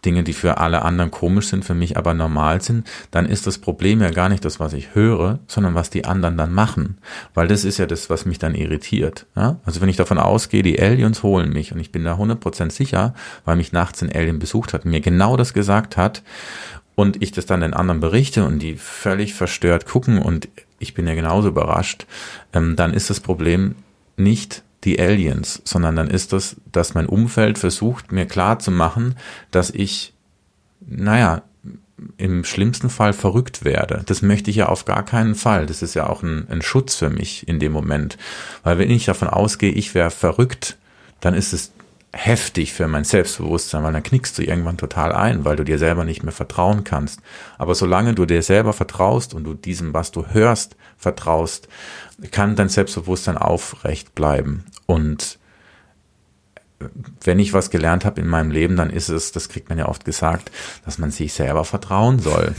Dinge, 0.05 0.23
die 0.23 0.33
für 0.33 0.57
alle 0.57 0.83
anderen 0.83 1.11
komisch 1.11 1.47
sind, 1.47 1.65
für 1.65 1.73
mich 1.73 1.97
aber 1.97 2.13
normal 2.13 2.61
sind, 2.61 2.88
dann 3.11 3.25
ist 3.25 3.47
das 3.47 3.57
Problem 3.57 4.01
ja 4.01 4.11
gar 4.11 4.29
nicht 4.29 4.45
das, 4.45 4.59
was 4.59 4.73
ich 4.73 4.95
höre, 4.95 5.39
sondern 5.47 5.75
was 5.75 5.89
die 5.89 6.05
anderen 6.05 6.38
dann 6.38 6.53
machen. 6.53 6.97
Weil 7.33 7.47
das 7.47 7.63
ist 7.63 7.77
ja 7.77 7.85
das, 7.85 8.09
was 8.09 8.25
mich 8.25 8.39
dann 8.39 8.55
irritiert. 8.55 9.25
Ja? 9.35 9.59
Also 9.65 9.81
wenn 9.81 9.89
ich 9.89 9.97
davon 9.97 10.17
ausgehe, 10.17 10.63
die 10.63 10.79
Aliens 10.81 11.23
holen 11.23 11.51
mich 11.51 11.71
und 11.73 11.79
ich 11.79 11.91
bin 11.91 12.03
da 12.03 12.15
100% 12.15 12.71
sicher, 12.71 13.13
weil 13.45 13.55
mich 13.55 13.71
nachts 13.71 14.01
ein 14.01 14.11
Alien 14.11 14.39
besucht 14.39 14.73
hat 14.73 14.85
mir 14.85 15.01
genau 15.01 15.38
das 15.38 15.53
gesagt 15.53 15.97
hat 15.97 16.23
und 16.95 17.21
ich 17.21 17.31
das 17.31 17.45
dann 17.45 17.61
den 17.61 17.73
anderen 17.73 17.99
berichte 17.99 18.45
und 18.45 18.59
die 18.59 18.75
völlig 18.75 19.33
verstört 19.33 19.85
gucken 19.85 20.19
und 20.19 20.47
ich 20.79 20.94
bin 20.94 21.07
ja 21.07 21.15
genauso 21.15 21.49
überrascht, 21.49 22.05
ähm, 22.53 22.75
dann 22.75 22.94
ist 22.94 23.09
das 23.09 23.19
Problem 23.19 23.75
nicht 24.15 24.63
die 24.83 25.00
Aliens, 25.00 25.62
sondern 25.65 25.95
dann 25.95 26.09
ist 26.09 26.33
das, 26.33 26.57
dass 26.71 26.94
mein 26.94 27.07
Umfeld 27.07 27.57
versucht, 27.57 28.12
mir 28.12 28.25
klar 28.25 28.59
zu 28.59 28.71
machen, 28.71 29.15
dass 29.51 29.69
ich, 29.69 30.13
naja, 30.85 31.41
im 32.18 32.44
schlimmsten 32.44 32.89
Fall 32.89 33.13
verrückt 33.13 33.65
werde. 33.65 34.03
Das 34.06 34.21
möchte 34.21 34.51
ich 34.51 34.57
ja 34.57 34.68
auf 34.68 34.85
gar 34.85 35.03
keinen 35.03 35.33
Fall. 35.33 35.65
Das 35.65 35.81
ist 35.81 35.95
ja 35.95 36.07
auch 36.07 36.21
ein, 36.21 36.47
ein 36.50 36.62
Schutz 36.62 36.95
für 36.95 37.09
mich 37.09 37.47
in 37.47 37.59
dem 37.59 37.71
Moment. 37.71 38.18
Weil 38.63 38.77
wenn 38.77 38.91
ich 38.91 39.06
davon 39.06 39.27
ausgehe, 39.27 39.71
ich 39.71 39.95
wäre 39.95 40.12
verrückt, 40.12 40.77
dann 41.21 41.33
ist 41.33 41.53
es 41.53 41.71
heftig 42.13 42.73
für 42.73 42.88
mein 42.88 43.03
Selbstbewusstsein, 43.03 43.83
weil 43.83 43.94
dann 43.94 44.03
knickst 44.03 44.38
du 44.38 44.44
irgendwann 44.44 44.77
total 44.77 45.12
ein, 45.12 45.44
weil 45.45 45.56
du 45.56 45.63
dir 45.63 45.77
selber 45.77 46.03
nicht 46.03 46.23
mehr 46.23 46.31
vertrauen 46.31 46.83
kannst. 46.83 47.19
Aber 47.57 47.75
solange 47.75 48.13
du 48.13 48.25
dir 48.25 48.41
selber 48.41 48.73
vertraust 48.73 49.33
und 49.33 49.44
du 49.44 49.53
diesem, 49.53 49.94
was 49.94 50.12
du 50.12 50.27
hörst, 50.27 50.75
vertraust, 50.97 51.68
kann 52.31 52.55
dein 52.55 52.69
Selbstbewusstsein 52.69 53.37
aufrecht 53.37 54.15
bleiben. 54.15 54.65
Und 54.85 55.39
wenn 57.23 57.39
ich 57.39 57.53
was 57.53 57.71
gelernt 57.71 58.05
habe 58.05 58.21
in 58.21 58.27
meinem 58.27 58.51
Leben, 58.51 58.75
dann 58.75 58.91
ist 58.91 59.09
es, 59.09 59.31
das 59.31 59.49
kriegt 59.49 59.69
man 59.69 59.79
ja 59.79 59.87
oft 59.87 60.05
gesagt, 60.05 60.51
dass 60.85 60.99
man 60.99 61.09
sich 61.09 61.33
selber 61.33 61.65
vertrauen 61.65 62.19
soll. 62.19 62.53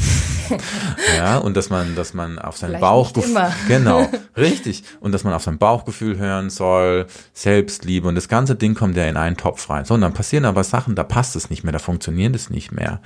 ja, 1.16 1.38
und 1.38 1.56
dass 1.56 1.70
man, 1.70 1.94
dass 1.94 2.14
man 2.14 2.38
auf 2.38 2.56
sein 2.56 2.80
Bauchgefühl, 2.80 3.52
genau, 3.68 4.08
richtig, 4.36 4.82
und 4.98 5.12
dass 5.12 5.22
man 5.22 5.34
auf 5.34 5.44
sein 5.44 5.58
Bauchgefühl 5.58 6.18
hören 6.18 6.50
soll, 6.50 7.06
Selbstliebe 7.32 8.08
und 8.08 8.16
das 8.16 8.28
ganze 8.28 8.56
Ding 8.56 8.74
kommt 8.74 8.96
ja 8.96 9.04
in 9.04 9.16
einen 9.16 9.36
Topf 9.36 9.70
rein. 9.70 9.84
So, 9.84 9.94
und 9.94 10.00
dann 10.00 10.14
passieren 10.14 10.46
aber 10.46 10.64
Sachen, 10.64 10.96
da 10.96 11.04
passt 11.04 11.36
es 11.36 11.48
nicht 11.48 11.62
mehr, 11.62 11.72
da 11.72 11.78
funktioniert 11.78 12.34
es 12.34 12.50
nicht 12.50 12.72
mehr. 12.72 13.00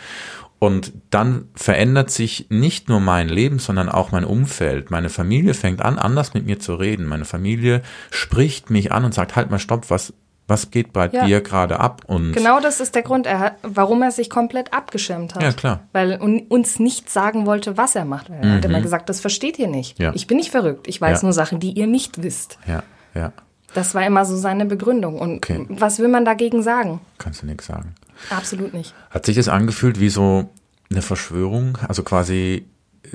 Und 0.62 0.92
dann 1.10 1.48
verändert 1.56 2.12
sich 2.12 2.46
nicht 2.48 2.88
nur 2.88 3.00
mein 3.00 3.28
Leben, 3.28 3.58
sondern 3.58 3.88
auch 3.88 4.12
mein 4.12 4.22
Umfeld. 4.22 4.92
Meine 4.92 5.08
Familie 5.08 5.54
fängt 5.54 5.82
an, 5.82 5.98
anders 5.98 6.34
mit 6.34 6.46
mir 6.46 6.60
zu 6.60 6.76
reden. 6.76 7.04
Meine 7.04 7.24
Familie 7.24 7.82
spricht 8.12 8.70
mich 8.70 8.92
an 8.92 9.04
und 9.04 9.12
sagt, 9.12 9.34
halt 9.34 9.50
mal 9.50 9.58
stopp, 9.58 9.90
was, 9.90 10.12
was 10.46 10.70
geht 10.70 10.92
bei 10.92 11.08
ja. 11.08 11.26
dir 11.26 11.40
gerade 11.40 11.80
ab? 11.80 12.02
Und 12.06 12.30
genau 12.30 12.60
das 12.60 12.78
ist 12.78 12.94
der 12.94 13.02
Grund, 13.02 13.26
er, 13.26 13.56
warum 13.64 14.02
er 14.02 14.12
sich 14.12 14.30
komplett 14.30 14.72
abgeschirmt 14.72 15.34
hat. 15.34 15.42
Ja, 15.42 15.50
klar. 15.50 15.80
Weil 15.90 16.20
uns 16.48 16.78
nicht 16.78 17.10
sagen 17.10 17.44
wollte, 17.44 17.76
was 17.76 17.96
er 17.96 18.04
macht. 18.04 18.28
Er 18.30 18.46
mhm. 18.46 18.52
hat 18.52 18.64
immer 18.64 18.80
gesagt, 18.80 19.08
das 19.08 19.18
versteht 19.18 19.58
ihr 19.58 19.66
nicht. 19.66 19.98
Ja. 19.98 20.12
Ich 20.14 20.28
bin 20.28 20.36
nicht 20.36 20.52
verrückt. 20.52 20.86
Ich 20.86 21.00
weiß 21.00 21.22
ja. 21.22 21.26
nur 21.26 21.32
Sachen, 21.32 21.58
die 21.58 21.72
ihr 21.72 21.88
nicht 21.88 22.22
wisst. 22.22 22.60
Ja, 22.68 22.84
ja. 23.16 23.32
Das 23.74 23.96
war 23.96 24.06
immer 24.06 24.24
so 24.24 24.36
seine 24.36 24.64
Begründung. 24.64 25.18
Und 25.18 25.38
okay. 25.38 25.66
was 25.70 25.98
will 25.98 26.06
man 26.06 26.24
dagegen 26.24 26.62
sagen? 26.62 27.00
Kannst 27.18 27.42
du 27.42 27.46
nichts 27.46 27.66
sagen. 27.66 27.96
Absolut 28.30 28.74
nicht. 28.74 28.94
Hat 29.10 29.26
sich 29.26 29.34
das 29.34 29.48
angefühlt 29.48 29.98
wie 29.98 30.08
so 30.08 30.50
eine 30.92 31.02
Verschwörung? 31.02 31.78
Also 31.88 32.02
quasi 32.02 32.66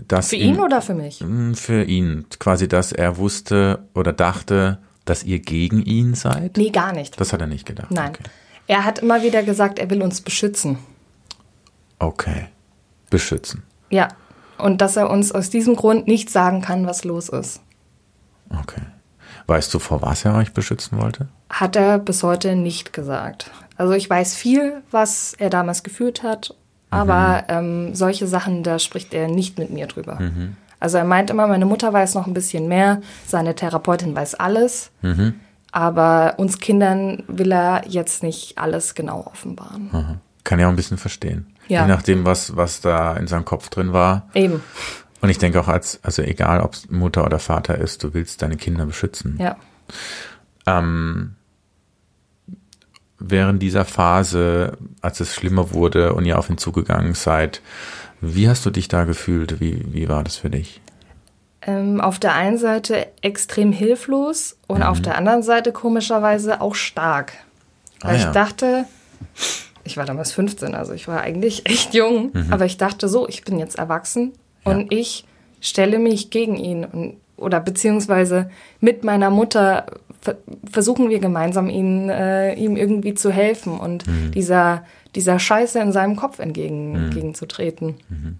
dass 0.07 0.29
Für 0.29 0.35
ihn, 0.35 0.55
ihn 0.55 0.59
oder 0.59 0.81
für 0.81 0.93
mich? 0.93 1.19
Hm, 1.19 1.55
für 1.55 1.83
ihn. 1.83 2.25
Quasi, 2.39 2.67
dass 2.67 2.91
er 2.91 3.17
wusste 3.17 3.87
oder 3.93 4.13
dachte, 4.13 4.79
dass 5.05 5.23
ihr 5.23 5.39
gegen 5.39 5.81
ihn 5.81 6.13
seid? 6.13 6.57
Nee, 6.57 6.69
gar 6.69 6.93
nicht. 6.93 7.19
Das 7.19 7.33
hat 7.33 7.41
er 7.41 7.47
nicht 7.47 7.65
gedacht. 7.65 7.91
Nein. 7.91 8.09
Okay. 8.09 8.23
Er 8.67 8.83
hat 8.83 8.99
immer 8.99 9.23
wieder 9.23 9.43
gesagt, 9.43 9.79
er 9.79 9.89
will 9.89 10.01
uns 10.01 10.21
beschützen. 10.21 10.77
Okay. 11.99 12.49
Beschützen. 13.09 13.63
Ja. 13.89 14.09
Und 14.57 14.81
dass 14.81 14.97
er 14.97 15.09
uns 15.09 15.31
aus 15.31 15.49
diesem 15.49 15.75
Grund 15.75 16.07
nicht 16.07 16.29
sagen 16.29 16.61
kann, 16.61 16.85
was 16.85 17.03
los 17.03 17.29
ist. 17.29 17.61
Okay. 18.49 18.81
Weißt 19.45 19.73
du, 19.73 19.79
vor 19.79 20.01
was 20.01 20.25
er 20.25 20.35
euch 20.35 20.51
beschützen 20.51 20.99
wollte? 20.99 21.29
Hat 21.49 21.77
er 21.77 21.99
bis 21.99 22.23
heute 22.23 22.55
nicht 22.55 22.91
gesagt. 22.91 23.51
Also 23.77 23.93
ich 23.93 24.09
weiß 24.09 24.35
viel, 24.35 24.81
was 24.91 25.33
er 25.37 25.49
damals 25.49 25.83
gefühlt 25.83 26.23
hat, 26.23 26.55
aber 26.89 27.43
mhm. 27.43 27.87
ähm, 27.87 27.95
solche 27.95 28.27
Sachen, 28.27 28.63
da 28.63 28.79
spricht 28.79 29.13
er 29.13 29.27
nicht 29.27 29.57
mit 29.59 29.69
mir 29.69 29.87
drüber. 29.87 30.19
Mhm. 30.19 30.55
Also 30.79 30.97
er 30.97 31.05
meint 31.05 31.29
immer, 31.29 31.47
meine 31.47 31.65
Mutter 31.65 31.91
weiß 31.91 32.15
noch 32.15 32.27
ein 32.27 32.33
bisschen 32.33 32.67
mehr, 32.67 33.01
seine 33.25 33.55
Therapeutin 33.55 34.15
weiß 34.15 34.35
alles, 34.35 34.91
mhm. 35.01 35.35
aber 35.71 36.35
uns 36.37 36.59
Kindern 36.59 37.23
will 37.27 37.51
er 37.51 37.83
jetzt 37.87 38.23
nicht 38.23 38.57
alles 38.57 38.93
genau 38.93 39.25
offenbaren. 39.25 39.89
Mhm. 39.91 40.17
Kann 40.43 40.59
ja 40.59 40.67
auch 40.67 40.71
ein 40.71 40.75
bisschen 40.75 40.97
verstehen. 40.97 41.47
Ja. 41.67 41.81
Je 41.81 41.87
nachdem, 41.87 42.25
was, 42.25 42.55
was 42.55 42.79
da 42.79 43.17
in 43.17 43.27
seinem 43.27 43.43
Kopf 43.43 43.69
drin 43.69 43.91
war. 43.91 44.29
Eben. 44.33 44.63
Und 45.19 45.29
ich 45.29 45.39
denke 45.39 45.59
auch 45.59 45.67
als, 45.67 45.99
also 46.03 46.21
egal 46.21 46.61
ob 46.61 46.73
es 46.73 46.89
Mutter 46.89 47.25
oder 47.25 47.39
Vater 47.39 47.77
ist, 47.77 48.03
du 48.03 48.13
willst 48.13 48.41
deine 48.41 48.55
Kinder 48.55 48.85
beschützen. 48.85 49.37
Ja. 49.39 49.57
Ähm, 50.67 51.36
während 53.19 53.61
dieser 53.61 53.85
Phase, 53.85 54.77
als 55.01 55.19
es 55.19 55.33
schlimmer 55.33 55.73
wurde 55.73 56.13
und 56.13 56.25
ihr 56.25 56.37
auf 56.37 56.49
ihn 56.49 56.57
zugegangen 56.57 57.13
seid, 57.13 57.61
Wie 58.19 58.49
hast 58.49 58.65
du 58.65 58.71
dich 58.71 58.87
da 58.87 59.03
gefühlt? 59.03 59.59
Wie, 59.59 59.85
wie 59.93 60.09
war 60.09 60.23
das 60.23 60.37
für 60.37 60.49
dich? 60.49 60.81
Ähm, 61.61 62.01
auf 62.01 62.17
der 62.17 62.33
einen 62.33 62.57
Seite 62.57 63.07
extrem 63.21 63.71
hilflos 63.71 64.57
und 64.67 64.79
mhm. 64.79 64.85
auf 64.85 65.01
der 65.01 65.17
anderen 65.17 65.43
Seite 65.43 65.71
komischerweise 65.71 66.61
auch 66.61 66.75
stark. 66.75 67.33
Weil 68.01 68.15
ah, 68.15 68.19
ja. 68.19 68.27
ich 68.27 68.33
dachte, 68.33 68.85
ich 69.83 69.97
war 69.97 70.05
damals 70.05 70.31
15, 70.31 70.75
also 70.75 70.93
ich 70.93 71.07
war 71.07 71.21
eigentlich 71.21 71.65
echt 71.69 71.93
jung, 71.93 72.31
mhm. 72.33 72.47
aber 72.51 72.65
ich 72.65 72.77
dachte 72.77 73.07
so, 73.07 73.27
ich 73.27 73.43
bin 73.43 73.59
jetzt 73.59 73.77
erwachsen 73.77 74.33
ja. 74.65 74.71
und 74.71 74.91
ich 74.91 75.25
stelle 75.61 75.99
mich 75.99 76.29
gegen 76.29 76.55
ihn 76.55 76.85
und, 76.85 77.17
oder 77.37 77.59
beziehungsweise 77.59 78.49
mit 78.79 79.03
meiner 79.03 79.29
Mutter 79.29 79.85
versuchen 80.69 81.09
wir 81.09 81.19
gemeinsam 81.19 81.69
ihn, 81.69 82.09
äh, 82.09 82.53
ihm 82.55 82.75
irgendwie 82.75 83.13
zu 83.13 83.31
helfen 83.31 83.79
und 83.79 84.07
mhm. 84.07 84.31
dieser, 84.31 84.83
dieser 85.15 85.39
Scheiße 85.39 85.79
in 85.79 85.91
seinem 85.91 86.15
Kopf 86.15 86.39
entgegen, 86.39 86.89
mhm. 86.89 86.95
entgegenzutreten. 87.05 87.95
Mhm. 88.09 88.39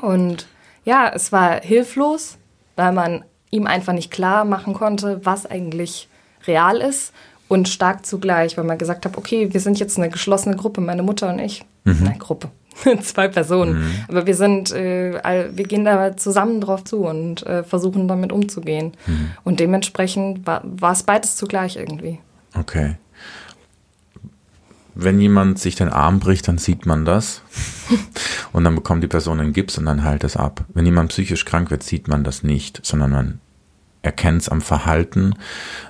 Und 0.00 0.46
ja, 0.84 1.10
es 1.12 1.32
war 1.32 1.60
hilflos, 1.60 2.38
weil 2.76 2.92
man 2.92 3.24
ihm 3.50 3.66
einfach 3.66 3.92
nicht 3.92 4.10
klar 4.10 4.44
machen 4.44 4.74
konnte, 4.74 5.20
was 5.24 5.46
eigentlich 5.46 6.08
real 6.46 6.78
ist 6.78 7.12
und 7.48 7.68
stark 7.68 8.06
zugleich, 8.06 8.56
weil 8.56 8.64
man 8.64 8.78
gesagt 8.78 9.04
hat, 9.04 9.16
okay, 9.16 9.52
wir 9.52 9.60
sind 9.60 9.78
jetzt 9.80 9.98
eine 9.98 10.10
geschlossene 10.10 10.56
Gruppe, 10.56 10.80
meine 10.80 11.02
Mutter 11.02 11.30
und 11.30 11.38
ich. 11.38 11.64
Mhm. 11.84 12.06
Eine 12.06 12.18
Gruppe. 12.18 12.50
Zwei 13.02 13.28
Personen. 13.28 13.80
Mhm. 13.80 13.90
Aber 14.08 14.26
wir 14.26 14.34
sind, 14.34 14.72
äh, 14.72 15.48
wir 15.52 15.64
gehen 15.64 15.84
da 15.84 16.16
zusammen 16.16 16.60
drauf 16.60 16.84
zu 16.84 17.04
und 17.04 17.44
äh, 17.46 17.64
versuchen 17.64 18.08
damit 18.08 18.32
umzugehen. 18.32 18.92
Mhm. 19.06 19.30
Und 19.44 19.60
dementsprechend 19.60 20.46
war, 20.46 20.62
war 20.64 20.92
es 20.92 21.02
beides 21.02 21.36
zugleich 21.36 21.76
irgendwie. 21.76 22.18
Okay. 22.54 22.96
Wenn 24.94 25.20
jemand 25.20 25.58
sich 25.60 25.76
den 25.76 25.90
Arm 25.90 26.18
bricht, 26.18 26.48
dann 26.48 26.58
sieht 26.58 26.84
man 26.84 27.04
das. 27.04 27.42
und 28.52 28.64
dann 28.64 28.74
bekommt 28.74 29.02
die 29.02 29.08
Person 29.08 29.40
einen 29.40 29.52
Gips 29.52 29.78
und 29.78 29.86
dann 29.86 30.02
heilt 30.02 30.24
es 30.24 30.36
ab. 30.36 30.64
Wenn 30.74 30.86
jemand 30.86 31.10
psychisch 31.10 31.44
krank 31.44 31.70
wird, 31.70 31.82
sieht 31.82 32.08
man 32.08 32.24
das 32.24 32.42
nicht, 32.42 32.84
sondern 32.84 33.10
man 33.12 33.40
erkennt 34.02 34.42
es 34.42 34.48
am 34.48 34.60
Verhalten, 34.60 35.34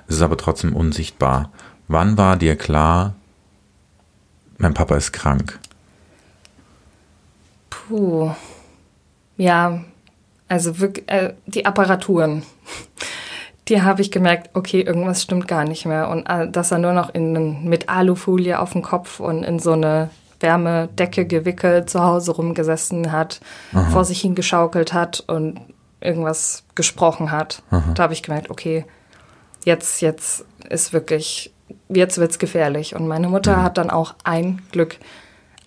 es 0.07 0.15
ist 0.15 0.21
aber 0.21 0.37
trotzdem 0.37 0.75
unsichtbar. 0.75 1.51
Wann 1.87 2.17
war 2.17 2.35
dir 2.35 2.55
klar, 2.55 3.15
mein 4.57 4.73
Papa 4.73 4.95
ist 4.95 5.11
krank? 5.11 5.59
Puh. 7.89 8.31
Ja, 9.37 9.81
also 10.47 10.79
wirklich, 10.79 11.09
äh, 11.09 11.33
die 11.45 11.65
Apparaturen. 11.65 12.43
Die 13.67 13.83
habe 13.83 14.01
ich 14.01 14.09
gemerkt, 14.09 14.49
okay, 14.55 14.81
irgendwas 14.81 15.21
stimmt 15.21 15.47
gar 15.47 15.63
nicht 15.63 15.85
mehr. 15.85 16.09
Und 16.09 16.25
äh, 16.25 16.49
dass 16.49 16.71
er 16.71 16.79
nur 16.79 16.93
noch 16.93 17.13
in, 17.13 17.69
mit 17.69 17.87
Alufolie 17.87 18.59
auf 18.59 18.71
dem 18.71 18.81
Kopf 18.81 19.19
und 19.19 19.43
in 19.43 19.59
so 19.59 19.73
eine 19.73 20.09
Wärmedecke 20.39 21.27
gewickelt 21.27 21.87
zu 21.87 22.03
Hause 22.03 22.31
rumgesessen 22.31 23.11
hat, 23.11 23.39
Aha. 23.71 23.91
vor 23.91 24.05
sich 24.05 24.21
hingeschaukelt 24.21 24.91
hat 24.91 25.23
und 25.27 25.59
irgendwas 26.01 26.63
gesprochen 26.73 27.31
hat. 27.31 27.61
Aha. 27.69 27.93
Da 27.93 28.03
habe 28.03 28.13
ich 28.13 28.23
gemerkt, 28.23 28.49
okay, 28.49 28.85
jetzt, 29.65 30.01
jetzt 30.01 30.45
ist 30.67 30.91
wirklich, 30.91 31.53
jetzt 31.89 32.17
wird 32.17 32.31
es 32.31 32.39
gefährlich. 32.39 32.95
Und 32.95 33.07
meine 33.07 33.27
Mutter 33.27 33.57
mhm. 33.57 33.63
hat 33.63 33.77
dann 33.77 33.91
auch 33.91 34.15
ein 34.23 34.63
Glück 34.71 34.97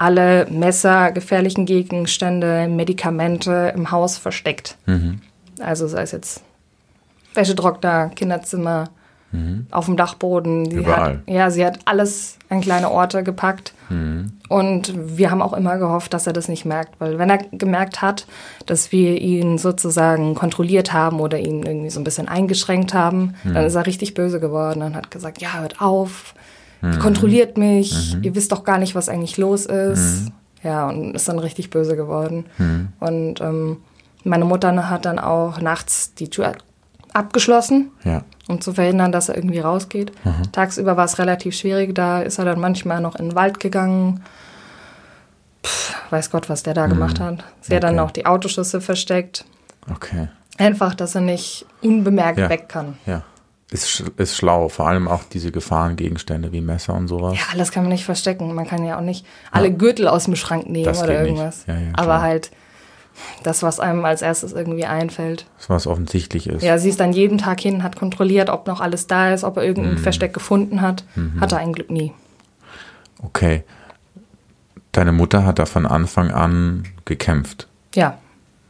alle 0.02 0.46
Messer, 0.50 1.12
gefährlichen 1.12 1.64
Gegenstände, 1.64 2.66
Medikamente 2.68 3.72
im 3.76 3.92
Haus 3.92 4.18
versteckt. 4.18 4.76
Mhm. 4.86 5.20
Also 5.60 5.86
sei 5.86 6.02
es 6.02 6.10
jetzt 6.10 6.42
Wäschetrockner, 7.34 8.08
Kinderzimmer, 8.08 8.90
mhm. 9.30 9.68
auf 9.70 9.86
dem 9.86 9.96
Dachboden. 9.96 10.68
Sie 10.68 10.78
Überall. 10.78 11.18
Hat, 11.18 11.20
ja, 11.26 11.50
sie 11.50 11.64
hat 11.64 11.78
alles 11.84 12.36
an 12.48 12.60
kleine 12.60 12.90
Orte 12.90 13.22
gepackt. 13.22 13.74
Mhm. 13.90 14.32
Und 14.48 14.92
wir 15.16 15.30
haben 15.30 15.40
auch 15.40 15.52
immer 15.52 15.78
gehofft, 15.78 16.12
dass 16.12 16.26
er 16.26 16.32
das 16.32 16.48
nicht 16.48 16.64
merkt. 16.64 17.00
Weil 17.00 17.20
wenn 17.20 17.30
er 17.30 17.38
gemerkt 17.38 18.02
hat, 18.02 18.26
dass 18.66 18.90
wir 18.90 19.20
ihn 19.20 19.56
sozusagen 19.56 20.34
kontrolliert 20.34 20.92
haben 20.92 21.20
oder 21.20 21.38
ihn 21.38 21.62
irgendwie 21.62 21.90
so 21.90 22.00
ein 22.00 22.04
bisschen 22.04 22.26
eingeschränkt 22.26 22.92
haben, 22.92 23.36
mhm. 23.44 23.54
dann 23.54 23.64
ist 23.64 23.76
er 23.76 23.86
richtig 23.86 24.14
böse 24.14 24.40
geworden 24.40 24.82
und 24.82 24.96
hat 24.96 25.12
gesagt, 25.12 25.40
ja, 25.40 25.60
hört 25.60 25.80
auf, 25.80 26.34
mhm. 26.82 26.98
kontrolliert 26.98 27.56
mich, 27.56 28.14
mhm. 28.14 28.22
ihr 28.22 28.34
wisst 28.34 28.52
doch 28.52 28.64
gar 28.64 28.78
nicht, 28.78 28.94
was 28.94 29.08
eigentlich 29.08 29.38
los 29.38 29.66
ist. 29.66 30.24
Mhm. 30.26 30.32
Ja, 30.64 30.88
und 30.88 31.16
ist 31.16 31.28
dann 31.28 31.40
richtig 31.40 31.70
böse 31.70 31.96
geworden. 31.96 32.44
Und 33.00 33.40
ähm, 33.40 33.78
meine 34.22 34.44
Mutter 34.44 34.88
hat 34.88 35.06
dann 35.06 35.18
auch 35.18 35.60
nachts 35.60 36.14
die 36.14 36.30
Tür 36.30 36.52
abgeschlossen, 37.12 37.90
ja. 38.04 38.22
um 38.48 38.60
zu 38.60 38.72
verhindern, 38.72 39.12
dass 39.12 39.28
er 39.28 39.36
irgendwie 39.36 39.58
rausgeht. 39.58 40.12
Mhm. 40.24 40.52
Tagsüber 40.52 40.96
war 40.96 41.04
es 41.04 41.18
relativ 41.18 41.54
schwierig, 41.54 41.94
da 41.94 42.22
ist 42.22 42.38
er 42.38 42.44
dann 42.44 42.60
manchmal 42.60 43.00
noch 43.00 43.16
in 43.16 43.30
den 43.30 43.34
Wald 43.34 43.60
gegangen. 43.60 44.22
Pff, 45.64 45.94
weiß 46.10 46.30
Gott, 46.30 46.48
was 46.48 46.62
der 46.62 46.74
da 46.74 46.86
mhm. 46.86 46.90
gemacht 46.90 47.20
hat. 47.20 47.44
Sie 47.60 47.68
okay. 47.68 47.76
hat 47.76 47.82
dann 47.84 47.98
auch 47.98 48.10
die 48.10 48.26
Autoschüsse 48.26 48.80
versteckt. 48.80 49.44
Okay. 49.90 50.28
Einfach, 50.58 50.94
dass 50.94 51.14
er 51.14 51.22
nicht 51.22 51.66
unbemerkt 51.82 52.38
ja. 52.38 52.48
weg 52.48 52.68
kann. 52.68 52.96
Ja. 53.06 53.22
Ist, 53.72 54.04
ist 54.18 54.36
schlau, 54.36 54.68
vor 54.68 54.86
allem 54.86 55.08
auch 55.08 55.22
diese 55.24 55.50
Gefahrengegenstände 55.50 56.52
wie 56.52 56.60
Messer 56.60 56.94
und 56.94 57.08
sowas. 57.08 57.38
Ja, 57.38 57.44
alles 57.52 57.72
kann 57.72 57.84
man 57.84 57.92
nicht 57.92 58.04
verstecken. 58.04 58.54
Man 58.54 58.66
kann 58.66 58.84
ja 58.84 58.98
auch 58.98 59.02
nicht 59.02 59.24
alle 59.50 59.68
ja. 59.68 59.74
Gürtel 59.74 60.08
aus 60.08 60.24
dem 60.24 60.36
Schrank 60.36 60.68
nehmen 60.68 60.84
das 60.84 61.02
oder 61.02 61.22
irgendwas. 61.22 61.64
Ja, 61.66 61.76
Aber 61.94 62.20
halt 62.20 62.50
das, 63.42 63.62
was 63.62 63.80
einem 63.80 64.04
als 64.04 64.20
erstes 64.22 64.52
irgendwie 64.52 64.84
einfällt. 64.84 65.46
Das, 65.56 65.70
was 65.70 65.86
offensichtlich 65.86 66.48
ist. 66.48 66.62
Ja, 66.62 66.78
sie 66.78 66.90
ist 66.90 67.00
dann 67.00 67.12
jeden 67.12 67.38
Tag 67.38 67.60
hin, 67.60 67.82
hat 67.82 67.96
kontrolliert, 67.96 68.50
ob 68.50 68.66
noch 68.66 68.80
alles 68.80 69.06
da 69.06 69.32
ist, 69.32 69.44
ob 69.44 69.56
er 69.56 69.64
irgendein 69.64 69.94
mhm. 69.94 69.98
Versteck 69.98 70.34
gefunden 70.34 70.80
hat. 70.82 71.04
Mhm. 71.14 71.40
Hat 71.40 71.52
er 71.52 71.58
ein 71.58 71.72
Glück 71.72 71.90
nie. 71.90 72.12
Okay. 73.22 73.64
Deine 74.92 75.12
Mutter 75.12 75.46
hat 75.46 75.58
da 75.58 75.64
von 75.64 75.86
Anfang 75.86 76.30
an 76.30 76.84
gekämpft. 77.06 77.68
Ja. 77.94 78.18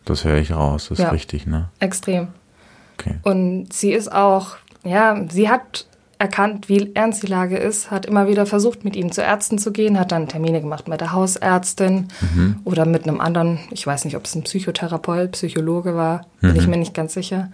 Das 0.05 0.25
höre 0.25 0.39
ich 0.39 0.53
raus, 0.53 0.89
das 0.89 0.99
ja. 0.99 1.07
ist 1.07 1.13
richtig, 1.13 1.47
ne? 1.47 1.71
Extrem. 1.81 2.29
Okay. 2.99 3.17
Und 3.23 3.73
sie 3.73 3.93
ist 3.93 4.13
auch, 4.13 4.57
ja, 4.85 5.25
sie 5.31 5.49
hat 5.49 5.87
erkannt, 6.23 6.69
wie 6.69 6.93
ernst 6.95 7.25
die 7.25 7.27
Lage 7.27 7.57
ist, 7.57 7.91
hat 7.91 8.07
immer 8.07 8.29
wieder 8.29 8.47
versucht, 8.47 8.85
mit 8.85 8.95
ihm 8.95 9.11
zu 9.11 9.23
Ärzten 9.23 9.59
zu 9.59 9.73
gehen, 9.73 9.99
hat 9.99 10.13
dann 10.13 10.29
Termine 10.29 10.61
gemacht 10.61 10.87
mit 10.87 11.01
der 11.01 11.13
Hausärztin 11.13 12.07
mhm. 12.21 12.61
oder 12.65 12.87
mit 12.87 13.03
einem 13.03 13.21
anderen, 13.21 13.59
ich 13.73 13.85
weiß 13.85 14.05
nicht, 14.05 14.17
ob 14.17 14.25
es 14.25 14.37
ein 14.37 14.45
Psychotherapeut, 14.45 15.33
Psychologe 15.33 15.97
war, 15.97 16.27
mhm. 16.41 16.49
bin 16.49 16.57
ich 16.57 16.65
mhm. 16.67 16.71
mir 16.71 16.77
nicht 16.77 16.95
ganz 16.95 17.15
sicher, 17.15 17.51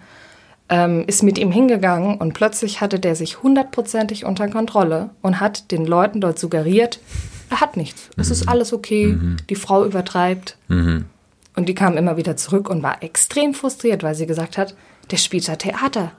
ähm, 0.69 1.03
ist 1.07 1.23
mit 1.23 1.39
ihm 1.39 1.51
hingegangen 1.51 2.19
und 2.19 2.35
plötzlich 2.35 2.79
hatte 2.79 2.99
der 2.99 3.15
sich 3.15 3.41
hundertprozentig 3.41 4.23
unter 4.23 4.47
Kontrolle 4.47 5.09
und 5.23 5.39
hat 5.39 5.71
den 5.71 5.87
Leuten 5.87 6.21
dort 6.21 6.37
suggeriert, 6.37 6.99
er 7.49 7.61
hat 7.61 7.75
nichts, 7.75 8.11
es 8.17 8.29
ist 8.29 8.45
mhm. 8.45 8.49
alles 8.49 8.71
okay, 8.71 9.07
mhm. 9.07 9.37
die 9.49 9.55
Frau 9.55 9.83
übertreibt. 9.83 10.57
Mhm. 10.67 11.05
Und 11.55 11.67
die 11.67 11.75
kam 11.75 11.97
immer 11.97 12.15
wieder 12.17 12.37
zurück 12.37 12.69
und 12.69 12.83
war 12.83 13.01
extrem 13.01 13.55
frustriert, 13.55 14.03
weil 14.03 14.13
sie 14.13 14.27
gesagt 14.27 14.59
hat, 14.59 14.75
der 15.09 15.17
spielt 15.17 15.47
ja 15.47 15.55
Theater 15.55 16.11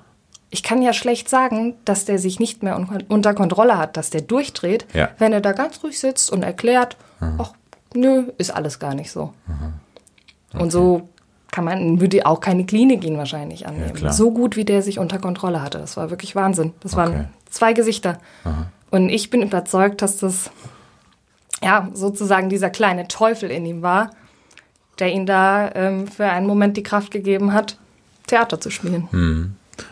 ich 0.50 0.62
kann 0.62 0.82
ja 0.82 0.92
schlecht 0.92 1.28
sagen, 1.28 1.74
dass 1.84 2.04
der 2.04 2.18
sich 2.18 2.40
nicht 2.40 2.62
mehr 2.62 2.76
un 2.76 3.04
unter 3.08 3.34
Kontrolle 3.34 3.78
hat, 3.78 3.96
dass 3.96 4.10
der 4.10 4.20
durchdreht, 4.20 4.86
ja. 4.92 5.08
wenn 5.18 5.32
er 5.32 5.40
da 5.40 5.52
ganz 5.52 5.82
ruhig 5.82 5.98
sitzt 5.98 6.30
und 6.30 6.42
erklärt, 6.42 6.96
ach, 7.38 7.52
nö, 7.94 8.24
ist 8.36 8.50
alles 8.50 8.78
gar 8.78 8.94
nicht 8.94 9.12
so. 9.12 9.32
Okay. 10.52 10.62
Und 10.62 10.70
so 10.72 11.08
kann 11.52 11.64
man, 11.64 12.00
würde 12.00 12.26
auch 12.26 12.40
keine 12.40 12.64
Klinik 12.64 13.04
ihn 13.04 13.16
wahrscheinlich 13.16 13.66
annehmen. 13.66 13.96
Ja, 14.00 14.12
so 14.12 14.32
gut, 14.32 14.56
wie 14.56 14.64
der 14.64 14.82
sich 14.82 14.98
unter 14.98 15.18
Kontrolle 15.18 15.62
hatte. 15.62 15.78
Das 15.78 15.96
war 15.96 16.10
wirklich 16.10 16.34
Wahnsinn. 16.34 16.72
Das 16.80 16.94
okay. 16.94 17.02
waren 17.02 17.28
zwei 17.48 17.72
Gesichter. 17.72 18.18
Aha. 18.44 18.66
Und 18.90 19.08
ich 19.08 19.30
bin 19.30 19.42
überzeugt, 19.42 20.02
dass 20.02 20.18
das 20.18 20.50
ja 21.62 21.88
sozusagen 21.92 22.48
dieser 22.48 22.70
kleine 22.70 23.06
Teufel 23.08 23.50
in 23.50 23.66
ihm 23.66 23.82
war, 23.82 24.10
der 24.98 25.12
ihn 25.12 25.26
da 25.26 25.70
ähm, 25.74 26.08
für 26.08 26.26
einen 26.26 26.46
Moment 26.46 26.76
die 26.76 26.82
Kraft 26.82 27.10
gegeben 27.12 27.52
hat, 27.52 27.78
Theater 28.26 28.60
zu 28.60 28.70
spielen. 28.70 29.08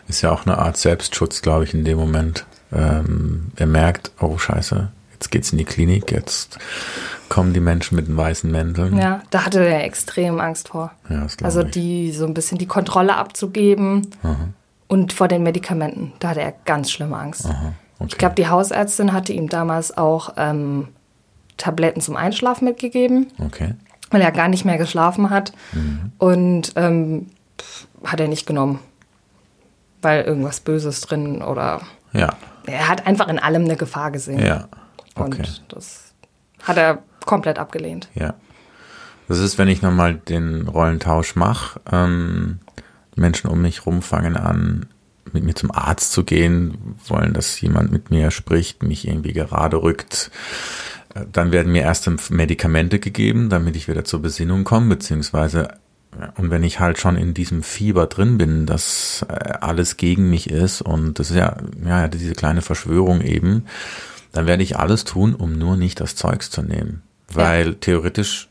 Ist 0.08 0.22
ja 0.22 0.32
auch 0.32 0.46
eine 0.46 0.58
Art 0.58 0.76
Selbstschutz, 0.76 1.42
glaube 1.42 1.64
ich, 1.64 1.74
in 1.74 1.84
dem 1.84 1.98
Moment. 1.98 2.46
Ähm, 2.72 3.52
er 3.56 3.66
merkt, 3.66 4.12
oh 4.20 4.36
Scheiße, 4.36 4.88
jetzt 5.12 5.30
geht's 5.30 5.52
in 5.52 5.58
die 5.58 5.64
Klinik, 5.64 6.12
jetzt 6.12 6.58
kommen 7.28 7.52
die 7.52 7.60
Menschen 7.60 7.96
mit 7.96 8.08
den 8.08 8.16
weißen 8.16 8.50
Mänteln. 8.50 8.96
Ja, 8.96 9.22
da 9.30 9.44
hatte 9.44 9.64
er 9.64 9.84
extrem 9.84 10.40
Angst 10.40 10.68
vor. 10.68 10.92
Ja, 11.08 11.22
das 11.22 11.36
also 11.42 11.62
ich. 11.62 11.70
die 11.70 12.12
so 12.12 12.26
ein 12.26 12.34
bisschen 12.34 12.58
die 12.58 12.66
Kontrolle 12.66 13.16
abzugeben 13.16 14.08
Aha. 14.22 14.48
und 14.86 15.12
vor 15.12 15.28
den 15.28 15.42
Medikamenten. 15.42 16.12
Da 16.20 16.30
hatte 16.30 16.40
er 16.40 16.54
ganz 16.64 16.90
schlimme 16.90 17.16
Angst. 17.16 17.46
Aha, 17.46 17.72
okay. 17.98 18.08
Ich 18.10 18.18
glaube, 18.18 18.34
die 18.34 18.48
Hausärztin 18.48 19.12
hatte 19.12 19.32
ihm 19.32 19.48
damals 19.48 19.96
auch 19.96 20.34
ähm, 20.36 20.88
Tabletten 21.56 22.00
zum 22.00 22.16
Einschlafen 22.16 22.64
mitgegeben. 22.64 23.28
Okay. 23.44 23.74
Weil 24.10 24.22
er 24.22 24.32
gar 24.32 24.48
nicht 24.48 24.64
mehr 24.64 24.78
geschlafen 24.78 25.28
hat. 25.28 25.52
Mhm. 25.72 26.12
Und 26.18 26.72
ähm, 26.76 27.26
hat 28.04 28.20
er 28.20 28.28
nicht 28.28 28.46
genommen 28.46 28.78
weil 30.02 30.24
irgendwas 30.24 30.60
Böses 30.60 31.00
drin 31.00 31.42
oder. 31.42 31.82
Ja. 32.12 32.30
Er 32.66 32.88
hat 32.88 33.06
einfach 33.06 33.28
in 33.28 33.38
allem 33.38 33.64
eine 33.64 33.76
Gefahr 33.76 34.10
gesehen. 34.10 34.44
Ja. 34.44 34.68
Okay. 35.14 35.38
Und 35.38 35.64
das 35.68 36.14
hat 36.62 36.76
er 36.76 37.02
komplett 37.24 37.58
abgelehnt. 37.58 38.08
Ja. 38.14 38.34
Das 39.28 39.38
ist, 39.38 39.58
wenn 39.58 39.68
ich 39.68 39.82
nochmal 39.82 40.14
den 40.14 40.68
Rollentausch 40.68 41.36
mache. 41.36 41.80
Ähm, 41.90 42.60
Menschen 43.14 43.50
um 43.50 43.60
mich 43.60 43.84
rum 43.84 44.00
fangen 44.00 44.36
an, 44.36 44.86
mit 45.32 45.44
mir 45.44 45.54
zum 45.54 45.70
Arzt 45.70 46.12
zu 46.12 46.24
gehen, 46.24 46.96
wollen, 47.06 47.34
dass 47.34 47.60
jemand 47.60 47.92
mit 47.92 48.10
mir 48.10 48.30
spricht, 48.30 48.82
mich 48.82 49.06
irgendwie 49.06 49.32
gerade 49.32 49.82
rückt. 49.82 50.30
dann 51.32 51.52
werden 51.52 51.72
mir 51.72 51.82
erst 51.82 52.08
Medikamente 52.30 52.98
gegeben, 52.98 53.48
damit 53.48 53.76
ich 53.76 53.88
wieder 53.88 54.04
zur 54.04 54.22
Besinnung 54.22 54.64
komme, 54.64 54.88
beziehungsweise 54.88 55.74
und 56.36 56.50
wenn 56.50 56.64
ich 56.64 56.80
halt 56.80 56.98
schon 56.98 57.16
in 57.16 57.34
diesem 57.34 57.62
Fieber 57.62 58.06
drin 58.06 58.38
bin, 58.38 58.66
dass 58.66 59.24
äh, 59.28 59.52
alles 59.60 59.96
gegen 59.96 60.30
mich 60.30 60.50
ist 60.50 60.82
und 60.82 61.18
das 61.18 61.30
ist 61.30 61.36
ja, 61.36 61.56
ja, 61.84 62.08
diese 62.08 62.34
kleine 62.34 62.62
Verschwörung 62.62 63.20
eben, 63.20 63.66
dann 64.32 64.46
werde 64.46 64.62
ich 64.62 64.78
alles 64.78 65.04
tun, 65.04 65.34
um 65.34 65.58
nur 65.58 65.76
nicht 65.76 66.00
das 66.00 66.16
Zeugs 66.16 66.50
zu 66.50 66.62
nehmen. 66.62 67.02
Weil 67.32 67.68
ja. 67.68 67.74
theoretisch 67.80 68.48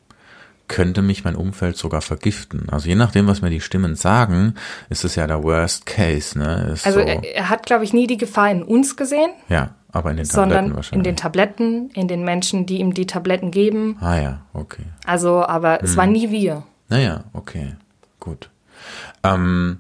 könnte 0.68 1.02
mich 1.02 1.24
mein 1.24 1.36
Umfeld 1.36 1.78
sogar 1.78 2.02
vergiften. 2.02 2.68
Also 2.70 2.90
je 2.90 2.96
nachdem, 2.96 3.28
was 3.28 3.42
mir 3.42 3.50
die 3.50 3.62
Stimmen 3.62 3.96
sagen, 3.96 4.56
ist 4.90 5.06
es 5.06 5.16
ja 5.16 5.26
der 5.26 5.44
Worst 5.44 5.86
Case. 5.86 6.38
Ne? 6.38 6.72
Ist 6.74 6.86
also 6.86 7.00
so, 7.00 7.06
er, 7.06 7.50
hat, 7.50 7.66
glaube 7.66 7.84
ich, 7.86 7.94
nie 7.94 8.08
die 8.08 8.18
Gefahr 8.18 8.52
in 8.52 8.64
uns 8.64 8.98
gesehen. 8.98 9.32
Ja, 9.50 9.76
aber 9.92 10.12
in 10.12 10.18
den 10.18 10.28
Tabletten 10.28 10.54
sondern 10.54 10.76
wahrscheinlich. 10.76 10.98
in 10.98 11.04
den 11.04 11.16
Tabletten, 11.16 11.90
in 11.92 12.08
den 12.08 12.24
Menschen, 12.24 12.66
die 12.66 12.80
ihm 12.80 12.94
die 12.94 13.08
Tabletten 13.08 13.52
geben. 13.52 13.98
Ah 14.02 14.20
ja, 14.20 14.42
okay. 14.54 14.84
Also, 15.06 15.46
aber 15.46 15.84
es 15.84 15.92
hm. 15.92 15.98
war 15.98 16.08
nie 16.08 16.32
wir. 16.32 16.64
Naja, 16.90 17.26
okay, 17.34 17.76
gut. 18.20 18.50
Ähm, 19.24 19.80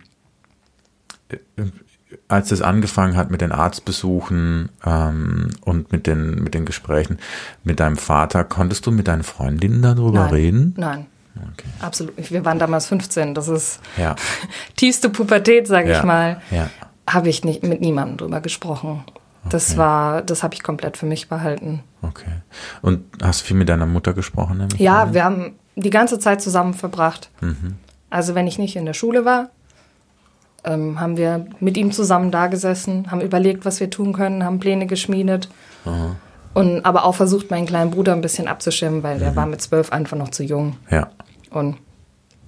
als 2.27 2.51
es 2.51 2.61
angefangen 2.61 3.15
hat 3.15 3.31
mit 3.31 3.41
den 3.41 3.51
Arztbesuchen 3.51 4.69
ähm, 4.85 5.49
und 5.61 5.91
mit 5.91 6.07
den, 6.07 6.43
mit 6.43 6.53
den 6.53 6.65
Gesprächen 6.65 7.17
mit 7.63 7.79
deinem 7.79 7.97
Vater, 7.97 8.43
konntest 8.43 8.85
du 8.85 8.91
mit 8.91 9.07
deinen 9.07 9.23
Freundinnen 9.23 9.81
darüber 9.81 10.21
Nein. 10.21 10.29
reden? 10.29 10.73
Nein. 10.77 11.05
Okay. 11.35 11.67
Absolut. 11.81 12.31
Wir 12.31 12.45
waren 12.45 12.59
damals 12.59 12.87
15. 12.87 13.35
Das 13.35 13.47
ist 13.47 13.79
ja. 13.97 14.15
tiefste 14.75 15.09
Pubertät, 15.09 15.67
sage 15.67 15.91
ja. 15.91 15.99
ich 15.99 16.03
mal. 16.03 16.41
Ja. 16.51 16.69
Habe 17.07 17.29
ich 17.29 17.43
nicht 17.43 17.63
mit 17.63 17.79
niemandem 17.81 18.17
drüber 18.17 18.41
gesprochen. 18.41 19.03
Das 19.49 19.69
okay. 19.69 19.77
war, 19.77 20.21
das 20.23 20.43
habe 20.43 20.55
ich 20.55 20.63
komplett 20.63 20.97
für 20.97 21.05
mich 21.05 21.29
behalten. 21.29 21.83
Okay. 22.01 22.41
Und 22.81 23.05
hast 23.21 23.41
du 23.41 23.45
viel 23.45 23.57
mit 23.57 23.69
deiner 23.69 23.85
Mutter 23.85 24.13
gesprochen? 24.13 24.67
Ja, 24.77 25.13
wir 25.13 25.23
haben 25.23 25.55
die 25.77 25.89
ganze 25.89 26.19
Zeit 26.19 26.41
zusammen 26.41 26.73
verbracht. 26.73 27.29
Mhm. 27.39 27.75
Also 28.09 28.35
wenn 28.35 28.47
ich 28.47 28.57
nicht 28.57 28.75
in 28.75 28.85
der 28.85 28.93
Schule 28.93 29.25
war, 29.25 29.49
ähm, 30.63 30.99
haben 30.99 31.17
wir 31.17 31.45
mit 31.59 31.77
ihm 31.77 31.91
zusammen 31.91 32.31
da 32.31 32.47
gesessen, 32.47 33.11
haben 33.11 33.21
überlegt, 33.21 33.63
was 33.63 33.79
wir 33.79 33.89
tun 33.89 34.13
können, 34.13 34.43
haben 34.43 34.59
Pläne 34.59 34.87
geschmiedet. 34.87 35.49
Aha. 35.85 36.15
Und 36.53 36.85
aber 36.85 37.05
auch 37.05 37.13
versucht, 37.13 37.51
meinen 37.51 37.67
kleinen 37.67 37.91
Bruder 37.91 38.13
ein 38.13 38.21
bisschen 38.21 38.47
abzuschirmen, 38.47 39.03
weil 39.03 39.15
mhm. 39.17 39.19
der 39.19 39.35
war 39.35 39.45
mit 39.45 39.61
zwölf 39.61 39.91
einfach 39.91 40.17
noch 40.17 40.29
zu 40.29 40.43
jung. 40.43 40.77
Ja. 40.89 41.11
Und 41.51 41.77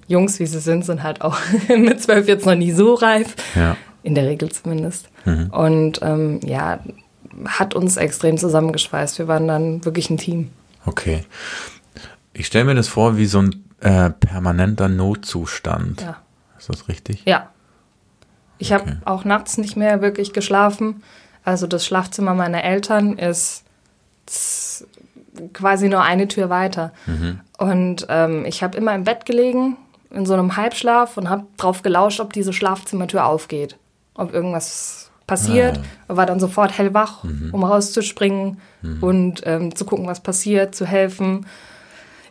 Jungs, 0.08 0.40
wie 0.40 0.46
sie 0.46 0.58
sind, 0.58 0.84
sind 0.84 1.04
halt 1.04 1.22
auch 1.22 1.38
mit 1.68 2.02
zwölf 2.02 2.26
jetzt 2.26 2.44
noch 2.44 2.56
nie 2.56 2.72
so 2.72 2.94
reif. 2.94 3.36
Ja. 3.54 3.76
In 4.02 4.14
der 4.14 4.26
Regel 4.26 4.50
zumindest. 4.50 5.08
Mhm. 5.24 5.50
Und 5.50 6.00
ähm, 6.02 6.40
ja, 6.44 6.80
hat 7.46 7.74
uns 7.74 7.96
extrem 7.96 8.36
zusammengeschweißt. 8.36 9.18
Wir 9.18 9.28
waren 9.28 9.46
dann 9.46 9.84
wirklich 9.84 10.10
ein 10.10 10.16
Team. 10.16 10.50
Okay. 10.86 11.22
Ich 12.40 12.46
stelle 12.46 12.64
mir 12.64 12.74
das 12.74 12.88
vor 12.88 13.18
wie 13.18 13.26
so 13.26 13.42
ein 13.42 13.64
äh, 13.80 14.08
permanenter 14.08 14.88
Notzustand. 14.88 16.00
Ja. 16.00 16.16
Ist 16.58 16.70
das 16.70 16.88
richtig? 16.88 17.22
Ja. 17.26 17.50
Ich 18.56 18.72
okay. 18.72 18.80
habe 18.80 18.96
auch 19.04 19.26
nachts 19.26 19.58
nicht 19.58 19.76
mehr 19.76 20.00
wirklich 20.00 20.32
geschlafen. 20.32 21.02
Also 21.44 21.66
das 21.66 21.84
Schlafzimmer 21.84 22.32
meiner 22.32 22.64
Eltern 22.64 23.18
ist 23.18 23.64
quasi 25.52 25.90
nur 25.90 26.02
eine 26.02 26.28
Tür 26.28 26.48
weiter. 26.48 26.94
Mhm. 27.04 27.40
Und 27.58 28.06
ähm, 28.08 28.46
ich 28.46 28.62
habe 28.62 28.78
immer 28.78 28.94
im 28.94 29.04
Bett 29.04 29.26
gelegen, 29.26 29.76
in 30.08 30.24
so 30.24 30.32
einem 30.32 30.56
Halbschlaf 30.56 31.18
und 31.18 31.28
habe 31.28 31.44
drauf 31.58 31.82
gelauscht, 31.82 32.20
ob 32.20 32.32
diese 32.32 32.54
Schlafzimmertür 32.54 33.26
aufgeht. 33.26 33.76
Ob 34.14 34.32
irgendwas 34.32 35.10
passiert. 35.26 35.78
Ah. 36.08 36.16
War 36.16 36.24
dann 36.24 36.40
sofort 36.40 36.78
hellwach, 36.78 37.22
mhm. 37.22 37.50
um 37.52 37.64
rauszuspringen 37.64 38.62
mhm. 38.80 39.02
und 39.02 39.42
ähm, 39.44 39.76
zu 39.76 39.84
gucken, 39.84 40.06
was 40.06 40.20
passiert, 40.20 40.74
zu 40.74 40.86
helfen, 40.86 41.44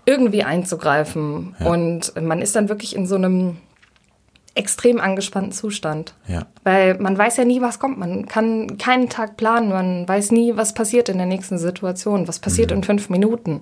irgendwie 0.05 0.43
einzugreifen. 0.43 1.55
Ja. 1.59 1.67
Und 1.67 2.13
man 2.21 2.41
ist 2.41 2.55
dann 2.55 2.69
wirklich 2.69 2.95
in 2.95 3.05
so 3.05 3.15
einem 3.15 3.57
extrem 4.55 4.99
angespannten 4.99 5.51
Zustand. 5.51 6.13
Ja. 6.27 6.45
Weil 6.63 6.97
man 6.99 7.17
weiß 7.17 7.37
ja 7.37 7.45
nie, 7.45 7.61
was 7.61 7.79
kommt. 7.79 7.97
Man 7.97 8.27
kann 8.27 8.77
keinen 8.77 9.09
Tag 9.09 9.37
planen. 9.37 9.69
Man 9.69 10.07
weiß 10.07 10.31
nie, 10.31 10.57
was 10.57 10.73
passiert 10.73 11.09
in 11.09 11.17
der 11.17 11.27
nächsten 11.27 11.57
Situation. 11.57 12.27
Was 12.27 12.39
passiert 12.39 12.71
mhm. 12.71 12.77
in 12.77 12.83
fünf 12.83 13.09
Minuten. 13.09 13.61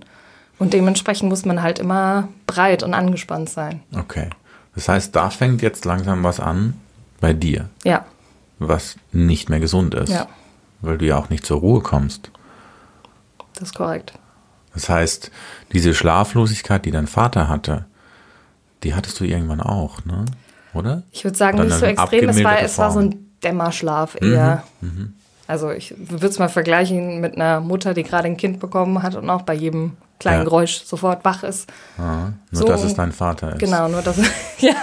Und 0.60 0.74
dementsprechend 0.74 1.30
muss 1.30 1.46
man 1.46 1.62
halt 1.62 1.80
immer 1.80 2.30
breit 2.48 2.82
und 2.82 2.94
angespannt 2.94 3.50
sein. 3.50 3.82
Okay. 3.96 4.30
Das 4.74 4.90
heißt, 4.90 5.16
da 5.16 5.30
fängt 5.30 5.62
jetzt 5.62 5.86
langsam 5.86 6.24
was 6.24 6.40
an 6.40 6.74
bei 7.20 7.34
dir. 7.34 7.70
Ja. 7.84 8.06
Was 8.60 8.96
nicht 9.12 9.50
mehr 9.50 9.60
gesund 9.60 9.94
ist. 9.94 10.10
Ja. 10.10 10.28
Weil 10.82 10.98
du 10.98 11.06
ja 11.06 11.18
auch 11.18 11.30
nicht 11.30 11.46
zur 11.46 11.60
Ruhe 11.60 11.82
kommst. 11.82 12.32
Das 13.54 13.70
ist 13.70 13.76
korrekt. 13.76 14.14
Das 14.78 14.90
heißt, 14.90 15.32
diese 15.74 15.96
Schlaflosigkeit, 15.96 16.86
die 16.86 16.92
dein 16.92 17.08
Vater 17.08 17.50
hatte, 17.50 17.86
die 18.84 18.94
hattest 18.94 19.20
du 19.20 19.24
irgendwann 19.24 19.60
auch, 19.60 20.06
ne? 20.06 20.26
oder? 20.76 21.02
Ich 21.12 21.24
würde 21.24 21.36
sagen, 21.36 21.60
nicht 21.60 21.74
so 21.74 21.86
extrem. 21.86 22.30
Es 22.30 22.44
war, 22.44 22.62
es 22.62 22.78
war 22.78 22.92
so 22.92 23.00
ein 23.00 23.32
Dämmerschlaf 23.44 24.16
eher. 24.22 24.64
Mhm, 24.82 24.90
mhm. 24.90 25.14
Also 25.48 25.72
ich 25.72 25.96
würde 25.98 26.28
es 26.28 26.38
mal 26.38 26.50
vergleichen 26.50 27.20
mit 27.20 27.36
einer 27.36 27.60
Mutter, 27.60 27.96
die 27.96 28.04
gerade 28.04 28.28
ein 28.28 28.38
Kind 28.38 28.60
bekommen 28.60 29.02
hat 29.02 29.16
und 29.16 29.28
auch 29.32 29.42
bei 29.42 29.56
jedem 29.56 29.94
kleinen 30.20 30.40
ja. 30.40 30.44
Geräusch 30.44 30.84
sofort 30.84 31.26
wach 31.26 31.42
ist. 31.42 31.72
Ah, 31.98 32.34
nur, 32.52 32.62
so, 32.62 32.68
dass 32.68 32.84
es 32.84 32.94
dein 32.94 33.14
Vater 33.14 33.54
ist. 33.54 33.60
Genau, 33.60 33.88
nur 33.88 34.04
dass 34.04 34.18
ja, 34.60 34.76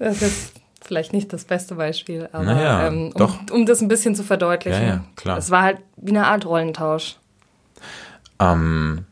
das 0.00 0.22
ist 0.22 0.52
vielleicht 0.80 1.12
nicht 1.12 1.32
das 1.32 1.44
beste 1.44 1.76
Beispiel, 1.76 2.28
aber 2.32 2.44
naja, 2.44 2.88
ähm, 2.88 3.12
um, 3.14 3.46
um, 3.52 3.66
das 3.66 3.80
ein 3.80 3.88
bisschen 3.88 4.16
zu 4.16 4.24
verdeutlichen. 4.24 4.82
Ja, 4.82 4.88
ja, 4.88 5.04
klar. 5.14 5.38
Es 5.38 5.50
war 5.50 5.62
halt 5.62 5.78
wie 5.96 6.10
eine 6.10 6.26
Art 6.26 6.46
Rollentausch. 6.46 7.16
Ähm, 8.38 9.04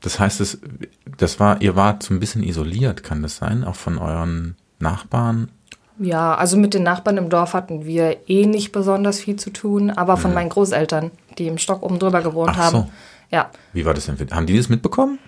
das 0.00 0.20
heißt, 0.20 0.40
es, 0.40 0.58
das 1.16 1.40
war, 1.40 1.62
ihr 1.62 1.76
wart 1.76 2.02
so 2.02 2.12
ein 2.12 2.20
bisschen 2.20 2.42
isoliert, 2.42 3.02
kann 3.02 3.22
das 3.22 3.36
sein, 3.36 3.64
auch 3.64 3.76
von 3.76 3.98
euren 3.98 4.56
Nachbarn? 4.78 5.50
Ja, 5.98 6.34
also 6.34 6.56
mit 6.56 6.74
den 6.74 6.82
Nachbarn 6.82 7.16
im 7.16 7.30
Dorf 7.30 7.54
hatten 7.54 7.84
wir 7.84 8.28
eh 8.28 8.46
nicht 8.46 8.72
besonders 8.72 9.20
viel 9.20 9.36
zu 9.36 9.50
tun, 9.50 9.90
aber 9.90 10.16
von 10.16 10.32
mhm. 10.32 10.34
meinen 10.34 10.48
Großeltern, 10.48 11.10
die 11.38 11.46
im 11.46 11.58
Stock 11.58 11.82
oben 11.82 11.98
drüber 11.98 12.20
gewohnt 12.20 12.52
Ach 12.54 12.58
haben. 12.58 12.76
So. 12.76 12.90
Ja. 13.30 13.50
Wie 13.72 13.84
war 13.86 13.94
das 13.94 14.06
denn? 14.06 14.18
Haben 14.30 14.46
die 14.46 14.56
das 14.56 14.68
mitbekommen? 14.68 15.18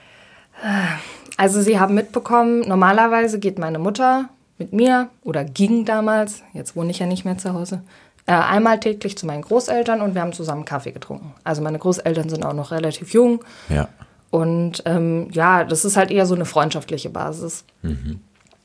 Also 1.36 1.62
sie 1.62 1.78
haben 1.78 1.94
mitbekommen, 1.94 2.60
normalerweise 2.66 3.38
geht 3.38 3.58
meine 3.58 3.78
Mutter 3.78 4.28
mit 4.58 4.72
mir 4.72 5.08
oder 5.22 5.44
ging 5.44 5.84
damals, 5.84 6.42
jetzt 6.52 6.76
wohne 6.76 6.90
ich 6.90 6.98
ja 6.98 7.06
nicht 7.06 7.24
mehr 7.24 7.38
zu 7.38 7.52
Hause, 7.52 7.82
äh, 8.26 8.32
einmal 8.32 8.80
täglich 8.80 9.16
zu 9.16 9.26
meinen 9.26 9.42
Großeltern 9.42 10.00
und 10.00 10.14
wir 10.14 10.22
haben 10.22 10.32
zusammen 10.32 10.64
Kaffee 10.64 10.92
getrunken. 10.92 11.34
Also 11.44 11.62
meine 11.62 11.78
Großeltern 11.78 12.28
sind 12.28 12.44
auch 12.44 12.52
noch 12.52 12.70
relativ 12.70 13.12
jung. 13.12 13.44
Ja. 13.68 13.88
Und 14.30 14.82
ähm, 14.84 15.28
ja, 15.32 15.64
das 15.64 15.84
ist 15.84 15.96
halt 15.96 16.10
eher 16.10 16.26
so 16.26 16.34
eine 16.34 16.44
freundschaftliche 16.44 17.10
Basis. 17.10 17.64
Mhm. 17.82 18.20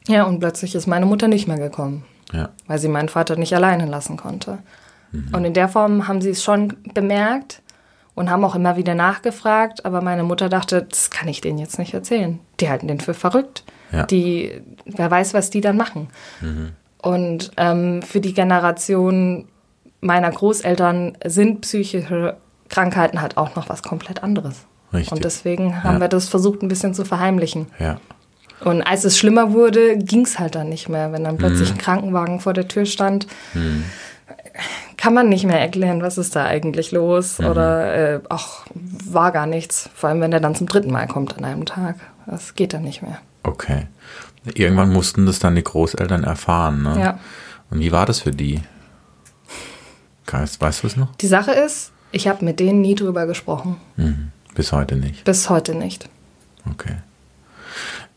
Ja, 0.08 0.24
und 0.24 0.40
plötzlich 0.40 0.74
ist 0.76 0.88
meine 0.88 1.06
Mutter 1.06 1.28
nicht 1.28 1.48
mehr 1.48 1.60
gekommen, 1.60 2.04
ja. 2.34 2.50
weil 2.68 2.80
sie 2.80 2.88
meinen 2.88 3.10
Vater 3.10 3.36
nicht 3.36 3.56
alleine 3.56 3.86
lassen 3.86 4.18
konnte. 4.18 4.60
Mhm. 5.12 5.30
Und 5.32 5.46
in 5.46 5.54
der 5.54 5.70
Form 5.70 6.08
haben 6.08 6.22
sie 6.22 6.32
es 6.32 6.44
schon 6.44 6.76
bemerkt 6.94 7.62
und 8.16 8.30
haben 8.30 8.44
auch 8.44 8.56
immer 8.56 8.78
wieder 8.78 8.96
nachgefragt, 8.96 9.86
aber 9.86 10.02
meine 10.02 10.24
Mutter 10.24 10.50
dachte, 10.50 10.84
das 10.90 11.12
kann 11.12 11.28
ich 11.28 11.42
denen 11.42 11.60
jetzt 11.60 11.78
nicht 11.78 11.94
erzählen. 11.94 12.40
Die 12.60 12.70
halten 12.70 12.88
den 12.88 13.00
für 13.00 13.14
verrückt. 13.14 13.64
Ja. 13.92 14.06
Die, 14.06 14.62
wer 14.86 15.12
weiß, 15.12 15.34
was 15.34 15.50
die 15.50 15.62
dann 15.62 15.78
machen. 15.78 16.10
Mhm. 16.42 16.72
Und 17.02 17.52
ähm, 17.58 18.02
für 18.02 18.22
die 18.22 18.34
Generation 18.34 19.48
meiner 20.02 20.32
Großeltern 20.32 21.18
sind 21.26 21.62
psychische 21.62 22.38
Krankheiten 22.70 23.22
halt 23.22 23.38
auch 23.38 23.56
noch 23.56 23.70
was 23.70 23.84
komplett 23.84 24.24
anderes. 24.24 24.66
Richtig. 24.94 25.12
Und 25.12 25.24
deswegen 25.24 25.84
haben 25.84 25.96
ja. 25.96 26.02
wir 26.02 26.08
das 26.08 26.28
versucht, 26.28 26.62
ein 26.62 26.68
bisschen 26.68 26.94
zu 26.94 27.06
verheimlichen. 27.06 27.68
Ja. 27.80 28.00
Und 28.64 28.82
als 28.82 29.06
es 29.06 29.18
schlimmer 29.18 29.54
wurde, 29.54 29.98
ging 29.98 30.26
es 30.26 30.38
halt 30.38 30.56
dann 30.56 30.70
nicht 30.70 30.90
mehr. 30.90 31.12
Wenn 31.12 31.24
dann 31.24 31.38
plötzlich 31.38 31.70
mhm. 31.70 31.76
ein 31.76 31.82
Krankenwagen 31.82 32.40
vor 32.40 32.54
der 32.54 32.68
Tür 32.68 32.86
stand, 32.86 33.28
mhm. 33.54 33.86
kann 34.98 35.14
man 35.14 35.30
nicht 35.30 35.46
mehr 35.46 35.60
erklären, 35.60 36.02
was 36.02 36.18
ist 36.18 36.36
da 36.36 36.46
eigentlich 36.46 36.92
los. 36.92 37.40
Mhm. 37.40 37.46
Oder 37.46 37.94
äh, 37.96 38.20
ach, 38.30 38.66
war 38.74 39.32
gar 39.32 39.48
nichts. 39.48 39.90
Vor 39.96 40.10
allem, 40.10 40.22
wenn 40.22 40.34
er 40.34 40.42
dann 40.42 40.56
zum 40.56 40.68
dritten 40.68 40.92
Mal 40.92 41.08
kommt 41.08 41.38
an 41.38 41.46
einem 41.46 41.66
Tag. 41.66 41.96
Das 42.28 42.56
geht 42.56 42.74
dann 42.74 42.84
nicht 42.84 43.02
mehr. 43.02 43.18
Okay. 43.44 43.88
Irgendwann 44.54 44.92
mussten 44.92 45.26
das 45.26 45.40
dann 45.40 45.56
die 45.56 45.64
Großeltern 45.64 46.24
erfahren, 46.24 46.84
ne? 46.84 47.00
Ja. 47.00 47.20
Und 47.70 47.80
wie 47.80 47.92
war 47.92 48.06
das 48.06 48.20
für 48.20 48.32
die? 48.32 48.62
Weißt 50.34 50.84
du 50.84 50.88
es 50.88 50.96
noch? 50.96 51.16
Die 51.16 51.28
Sache 51.28 51.52
ist, 51.52 51.92
ich 52.12 52.28
habe 52.28 52.46
mit 52.46 52.60
denen 52.60 52.82
nie 52.82 52.96
drüber 52.96 53.26
gesprochen. 53.26 53.78
Mhm. 53.98 54.32
Bis 54.56 54.72
heute 54.72 54.96
nicht. 54.96 55.24
Bis 55.24 55.50
heute 55.50 55.76
nicht. 55.76 56.10
Okay. 56.70 56.98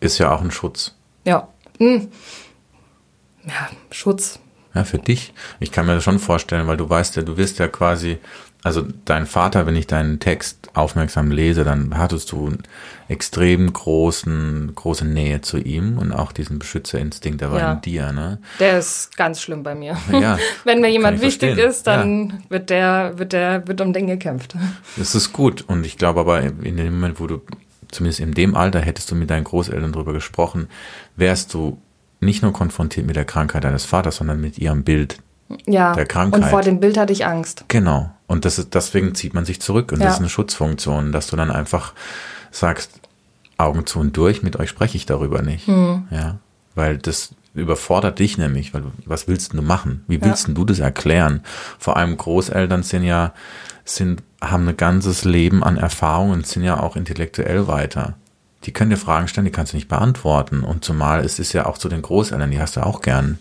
Ist 0.00 0.18
ja 0.18 0.32
auch 0.32 0.40
ein 0.40 0.50
Schutz. 0.50 0.94
Ja. 1.24 1.48
Hm. 1.78 2.08
Ja, 3.46 3.68
Schutz. 3.90 4.38
Ja, 4.74 4.84
für 4.84 4.98
dich. 4.98 5.32
Ich 5.60 5.70
kann 5.70 5.86
mir 5.86 5.94
das 5.94 6.04
schon 6.04 6.18
vorstellen, 6.18 6.66
weil 6.66 6.76
du 6.76 6.88
weißt 6.88 7.16
ja, 7.16 7.22
du 7.22 7.36
wirst 7.36 7.58
ja 7.58 7.68
quasi 7.68 8.18
Also 8.64 8.84
dein 9.04 9.26
Vater, 9.26 9.66
wenn 9.66 9.76
ich 9.76 9.86
deinen 9.86 10.18
Text 10.18 10.63
aufmerksam 10.74 11.30
lese, 11.30 11.64
dann 11.64 11.96
hattest 11.96 12.32
du 12.32 12.46
einen 12.46 12.62
extrem 13.08 13.72
großen, 13.72 14.72
große 14.74 15.04
Nähe 15.04 15.40
zu 15.40 15.58
ihm 15.58 15.98
und 15.98 16.12
auch 16.12 16.32
diesen 16.32 16.58
Beschützerinstinkt, 16.58 17.40
der 17.40 17.50
war 17.52 17.60
Ja. 17.60 17.72
in 17.74 17.80
dir, 17.80 18.12
ne? 18.12 18.38
Der 18.60 18.78
ist 18.78 19.16
ganz 19.16 19.40
schlimm 19.40 19.62
bei 19.62 19.74
mir. 19.74 19.96
Ja, 20.12 20.38
Wenn 20.64 20.80
mir 20.80 20.88
jemand 20.90 21.18
ich 21.18 21.22
wichtig 21.22 21.50
verstehen. 21.54 21.70
ist, 21.70 21.86
dann 21.86 22.42
wird 22.48 22.70
der, 22.70 23.18
wird 23.18 23.32
der, 23.32 23.66
wird 23.68 23.80
um 23.80 23.92
den 23.92 24.06
gekämpft. 24.06 24.54
Das 24.96 25.14
ist 25.14 25.32
gut. 25.32 25.62
Und 25.66 25.84
ich 25.86 25.96
glaube 25.98 26.20
aber, 26.20 26.40
in 26.42 26.76
dem 26.76 26.94
Moment, 26.94 27.20
wo 27.20 27.26
du, 27.26 27.40
zumindest 27.90 28.20
in 28.20 28.32
dem 28.32 28.54
Alter, 28.54 28.80
hättest 28.80 29.10
du 29.10 29.14
mit 29.14 29.30
deinen 29.30 29.44
Großeltern 29.44 29.92
drüber 29.92 30.12
gesprochen, 30.12 30.68
wärst 31.16 31.52
du 31.54 31.78
nicht 32.20 32.42
nur 32.42 32.52
konfrontiert 32.52 33.06
mit 33.06 33.16
der 33.16 33.24
Krankheit 33.24 33.64
deines 33.64 33.84
Vaters, 33.84 34.16
sondern 34.16 34.40
mit 34.40 34.58
ihrem 34.58 34.82
Bild. 34.84 35.18
Ja. 35.66 35.92
Der 35.94 36.06
Krankheit. 36.06 36.42
Und 36.42 36.48
vor 36.48 36.62
dem 36.62 36.80
Bild 36.80 36.96
hatte 36.96 37.12
ich 37.12 37.26
Angst. 37.26 37.64
Genau. 37.68 38.10
Und 38.26 38.44
das 38.44 38.58
ist, 38.58 38.74
deswegen 38.74 39.14
zieht 39.14 39.34
man 39.34 39.44
sich 39.44 39.60
zurück. 39.60 39.92
Und 39.92 40.00
Ja. 40.00 40.06
das 40.06 40.14
ist 40.14 40.20
eine 40.20 40.28
Schutzfunktion, 40.28 41.12
dass 41.12 41.26
du 41.26 41.36
dann 41.36 41.50
einfach 41.50 41.92
sagst, 42.50 42.90
Augen 43.58 43.86
zu 43.86 44.00
und 44.00 44.16
durch, 44.16 44.42
mit 44.42 44.56
euch 44.56 44.70
spreche 44.70 44.96
ich 44.96 45.06
darüber 45.06 45.42
nicht. 45.42 45.66
Hm. 45.66 46.08
Ja. 46.10 46.38
Weil 46.74 46.98
das 46.98 47.30
überfordert 47.54 48.18
dich 48.18 48.36
nämlich, 48.36 48.74
weil 48.74 48.82
was 49.06 49.28
willst 49.28 49.52
denn 49.52 49.60
du 49.60 49.66
machen? 49.66 50.04
Wie 50.08 50.20
willst 50.22 50.48
denn 50.48 50.54
du 50.56 50.64
das 50.64 50.80
erklären? 50.80 51.40
Vor 51.78 51.96
allem 51.96 52.16
Großeltern 52.16 52.82
sind 52.82 53.04
ja, 53.04 53.32
sind, 53.84 54.22
haben 54.40 54.66
ein 54.68 54.76
ganzes 54.76 55.24
Leben 55.24 55.62
an 55.62 55.76
Erfahrung 55.76 56.30
und 56.30 56.46
sind 56.46 56.64
ja 56.64 56.80
auch 56.80 56.96
intellektuell 56.96 57.68
weiter. 57.68 58.14
Die 58.64 58.72
können 58.72 58.90
dir 58.90 58.96
Fragen 58.96 59.28
stellen, 59.28 59.44
die 59.44 59.52
kannst 59.52 59.72
du 59.72 59.76
nicht 59.76 59.88
beantworten. 59.88 60.64
Und 60.64 60.84
zumal 60.84 61.20
es 61.20 61.38
ist 61.38 61.52
ja 61.52 61.66
auch 61.66 61.78
zu 61.78 61.88
den 61.88 62.02
Großeltern, 62.02 62.50
die 62.50 62.60
hast 62.60 62.76
du 62.76 62.84
auch 62.84 63.02
gern. 63.02 63.38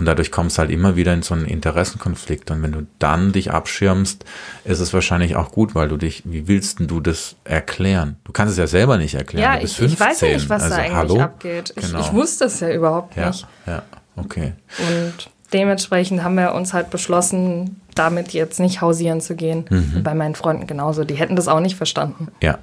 Und 0.00 0.06
dadurch 0.06 0.30
kommst 0.32 0.56
du 0.56 0.60
halt 0.60 0.70
immer 0.70 0.96
wieder 0.96 1.12
in 1.12 1.20
so 1.20 1.34
einen 1.34 1.44
Interessenkonflikt. 1.44 2.50
Und 2.50 2.62
wenn 2.62 2.72
du 2.72 2.86
dann 2.98 3.32
dich 3.32 3.50
abschirmst, 3.52 4.24
ist 4.64 4.80
es 4.80 4.94
wahrscheinlich 4.94 5.36
auch 5.36 5.52
gut, 5.52 5.74
weil 5.74 5.88
du 5.88 5.98
dich, 5.98 6.22
wie 6.24 6.48
willst 6.48 6.78
denn 6.78 6.86
du 6.86 7.00
das 7.00 7.36
erklären? 7.44 8.16
Du 8.24 8.32
kannst 8.32 8.52
es 8.52 8.56
ja 8.58 8.66
selber 8.66 8.96
nicht 8.96 9.14
erklären. 9.14 9.42
Ja, 9.44 9.54
du 9.56 9.60
bist 9.60 9.78
ich, 9.78 9.92
ich 9.92 10.00
weiß 10.00 10.22
ja 10.22 10.28
15. 10.28 10.32
nicht, 10.36 10.48
was 10.48 10.62
also, 10.62 10.74
da 10.74 10.80
eigentlich 10.80 10.96
hallo? 10.96 11.20
abgeht. 11.20 11.74
Ich, 11.76 11.84
Genau. 11.84 12.00
ich 12.00 12.14
wusste 12.14 12.46
es 12.46 12.60
ja 12.60 12.72
überhaupt 12.72 13.14
Ja, 13.14 13.26
nicht. 13.26 13.46
ja, 13.66 13.82
okay. 14.16 14.54
Und 14.78 15.30
dementsprechend 15.52 16.22
haben 16.22 16.36
wir 16.36 16.54
uns 16.54 16.72
halt 16.72 16.88
beschlossen, 16.88 17.82
damit 17.94 18.32
jetzt 18.32 18.58
nicht 18.58 18.80
hausieren 18.80 19.20
zu 19.20 19.36
gehen. 19.36 19.66
Mhm. 19.68 20.02
Bei 20.02 20.14
meinen 20.14 20.34
Freunden 20.34 20.66
genauso. 20.66 21.04
Die 21.04 21.16
hätten 21.16 21.36
das 21.36 21.46
auch 21.46 21.60
nicht 21.60 21.76
verstanden. 21.76 22.28
Ja, 22.42 22.58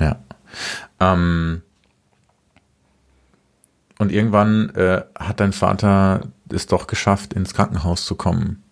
ja. 0.00 0.16
Ähm, 0.98 1.62
und 3.98 4.10
irgendwann 4.10 4.70
äh, 4.70 5.02
hat 5.16 5.38
dein 5.38 5.52
Vater 5.52 6.22
es 6.54 6.66
doch 6.66 6.86
geschafft, 6.86 7.32
ins 7.34 7.54
Krankenhaus 7.54 8.04
zu 8.04 8.14
kommen. 8.14 8.62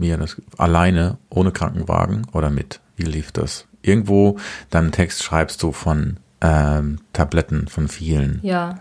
Er 0.00 0.16
das 0.16 0.36
alleine, 0.56 1.18
ohne 1.28 1.50
Krankenwagen 1.52 2.26
oder 2.32 2.48
mit? 2.48 2.80
Wie 2.96 3.02
lief 3.02 3.32
das? 3.32 3.66
Irgendwo 3.82 4.38
deinen 4.70 4.92
Text 4.92 5.22
schreibst 5.22 5.62
du 5.62 5.72
von 5.72 6.18
ähm, 6.40 7.00
Tabletten 7.12 7.68
von 7.68 7.88
vielen. 7.88 8.40
Ja. 8.42 8.78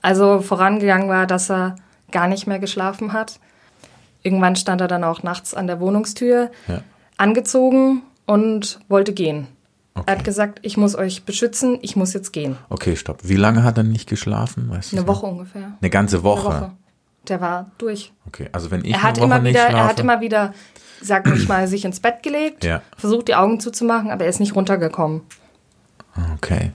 Also 0.00 0.40
vorangegangen 0.40 1.08
war, 1.08 1.26
dass 1.26 1.50
er 1.50 1.76
gar 2.10 2.26
nicht 2.26 2.46
mehr 2.46 2.58
geschlafen 2.58 3.12
hat. 3.12 3.38
Irgendwann 4.22 4.56
stand 4.56 4.80
er 4.80 4.88
dann 4.88 5.04
auch 5.04 5.22
nachts 5.22 5.52
an 5.52 5.66
der 5.66 5.78
Wohnungstür, 5.80 6.50
Ja. 6.68 6.80
angezogen 7.18 8.02
und 8.26 8.80
wollte 8.88 9.12
gehen. 9.12 9.48
Okay. 9.94 10.04
Er 10.06 10.16
hat 10.16 10.24
gesagt, 10.24 10.60
ich 10.62 10.78
muss 10.78 10.94
euch 10.94 11.24
beschützen, 11.24 11.78
ich 11.82 11.96
muss 11.96 12.14
jetzt 12.14 12.32
gehen. 12.32 12.56
Okay, 12.70 12.96
stopp. 12.96 13.18
Wie 13.24 13.36
lange 13.36 13.62
hat 13.62 13.76
er 13.76 13.84
nicht 13.84 14.08
geschlafen? 14.08 14.70
Weißt 14.70 14.94
Eine? 14.94 15.06
Woche 15.06 15.26
ungefähr. 15.26 15.72
Eine 15.80 15.90
ganze 15.90 16.22
Woche. 16.22 16.48
Eine 16.48 16.60
Woche. 16.62 16.72
Der 17.28 17.40
war 17.40 17.70
durch. 17.78 18.12
Okay, 18.26 18.48
also 18.52 18.70
wenn 18.70 18.84
ich 18.84 18.92
Er 18.94 19.02
hat 19.02 19.18
immer 19.18 19.38
nicht 19.38 19.50
wieder, 19.54 19.68
schlafe, 19.68 19.76
er 19.76 19.88
hat 19.88 20.00
immer 20.00 20.20
wieder, 20.20 20.54
sag 21.00 21.26
ich 21.28 21.46
mal, 21.48 21.68
sich 21.68 21.84
ins 21.84 22.00
Bett 22.00 22.22
gelegt, 22.22 22.64
Ja. 22.64 22.82
versucht 22.96 23.28
die 23.28 23.34
Augen 23.36 23.60
zuzumachen, 23.60 24.10
aber 24.10 24.24
er 24.24 24.30
ist 24.30 24.40
nicht 24.40 24.54
runtergekommen. 24.56 25.22
okay, 26.34 26.72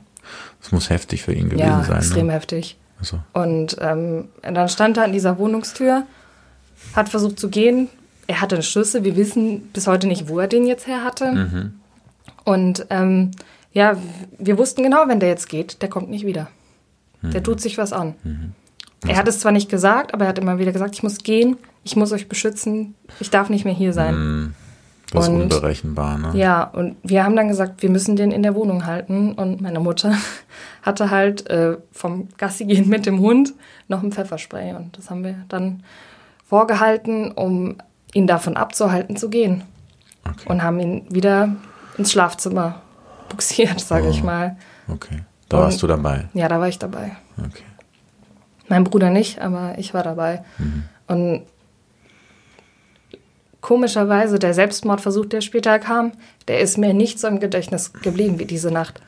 das 0.61 0.71
muss 0.71 0.89
heftig 0.89 1.23
für 1.23 1.33
ihn 1.33 1.49
gewesen 1.49 1.67
Ja, 1.67 1.83
sein. 1.83 1.97
extrem 1.97 2.27
ne? 2.27 2.33
heftig. 2.33 2.77
Also, 2.99 3.19
Und 3.33 3.77
ähm, 3.79 4.29
dann 4.41 4.69
stand 4.69 4.97
er 4.97 5.03
an 5.03 5.11
dieser 5.13 5.37
Wohnungstür, 5.37 6.03
hat 6.95 7.09
versucht 7.09 7.39
zu 7.39 7.49
gehen. 7.49 7.89
Er 8.25 8.41
hatte 8.41 8.55
einen 8.55 8.63
Schlüssel. 8.63 9.03
Wir 9.03 9.15
wissen 9.15 9.69
bis 9.73 9.85
heute 9.87 10.07
nicht, 10.07 10.27
wo 10.29 10.39
er 10.39 10.47
den 10.47 10.65
jetzt 10.65 10.87
her 10.87 11.03
hatte. 11.03 11.31
Mhm. 11.31 11.79
Und 12.43 12.87
ähm, 12.89 13.31
ja, 13.71 13.95
wir 14.39 14.57
wussten 14.57 14.81
genau, 14.83 15.07
wenn 15.07 15.19
der 15.19 15.29
jetzt 15.29 15.47
geht, 15.49 15.81
der 15.81 15.89
kommt 15.89 16.09
nicht 16.09 16.25
wieder. 16.25 16.47
Mhm. 17.21 17.31
Der 17.31 17.43
tut 17.43 17.61
sich 17.61 17.77
was 17.77 17.93
an. 17.93 18.15
Er 19.05 19.15
hat 19.17 19.27
es 19.27 19.39
zwar 19.39 19.51
nicht 19.51 19.69
gesagt, 19.69 20.13
aber 20.13 20.25
er 20.25 20.29
hat 20.29 20.39
immer 20.39 20.57
wieder 20.59 20.71
gesagt, 20.71 20.95
ich 20.95 21.03
muss 21.03 21.19
gehen, 21.19 21.57
ich 21.83 21.95
muss 21.95 22.11
euch 22.11 22.27
beschützen, 22.27 22.95
ich 23.19 23.29
darf 23.29 23.49
nicht 23.49 23.63
mehr 23.63 23.73
hier 23.73 23.93
sein. 23.93 24.55
das 25.11 25.25
ist 25.25 25.29
Und- 25.29 25.41
unberechenbar, 25.43 26.17
ne? 26.17 26.31
Ja, 26.33 26.63
und 26.63 26.95
wir 27.03 27.23
haben 27.23 27.35
dann 27.35 27.47
gesagt, 27.47 27.81
wir 27.83 27.89
müssen 27.89 28.15
den 28.15 28.31
in 28.31 28.43
der 28.43 28.55
Wohnung 28.55 28.85
halten. 28.85 29.33
Und 29.33 29.61
meine 29.61 29.79
Mutter 29.79 30.13
hatte 30.81 31.09
halt 31.11 31.47
äh, 31.49 31.77
vom 31.91 32.27
Gassi 32.37 32.65
gehen 32.65 32.89
mit 32.89 33.05
dem 33.05 33.19
Hund 33.19 33.53
noch 33.87 34.01
ein 34.03 34.11
Pfefferspray. 34.11 34.73
Und 34.75 34.97
das 34.97 35.09
haben 35.09 35.23
wir 35.23 35.35
dann 35.47 35.83
vorgehalten, 36.45 37.31
um 37.31 37.75
ihn 38.13 38.27
davon 38.27 38.57
abzuhalten 38.57 39.15
zu 39.15 39.29
gehen. 39.29 39.63
Okay. 40.25 40.49
Und 40.49 40.63
haben 40.63 40.79
ihn 40.79 41.05
wieder 41.09 41.55
ins 41.97 42.11
Schlafzimmer 42.11 42.81
buxiert, 43.29 43.79
sage 43.79 44.09
ich 44.09 44.23
mal. 44.23 44.57
Okay. 44.87 45.19
Da 45.49 45.59
warst 45.59 45.81
du 45.81 45.87
dabei. 45.87 46.25
Ja, 46.33 46.47
da 46.49 46.59
war 46.59 46.67
ich 46.67 46.79
dabei. 46.79 47.15
Okay. 47.37 47.63
Mein 48.69 48.83
Bruder 48.83 49.09
nicht, 49.09 49.39
aber 49.39 49.75
ich 49.77 49.93
war 49.93 50.03
dabei. 50.03 50.43
Und 51.07 51.43
komischerweise, 53.61 54.39
der 54.39 54.53
Selbstmordversuch, 54.53 55.25
der 55.25 55.41
später 55.41 55.79
kam, 55.79 56.11
der 56.47 56.59
ist 56.59 56.77
mir 56.77 56.93
nicht 56.93 57.19
so 57.19 57.27
im 57.27 57.39
Gedächtnis 57.39 57.93
geblieben 57.93 58.39
wie 58.39 58.45
diese 58.45 58.71
Nacht. 58.71 59.01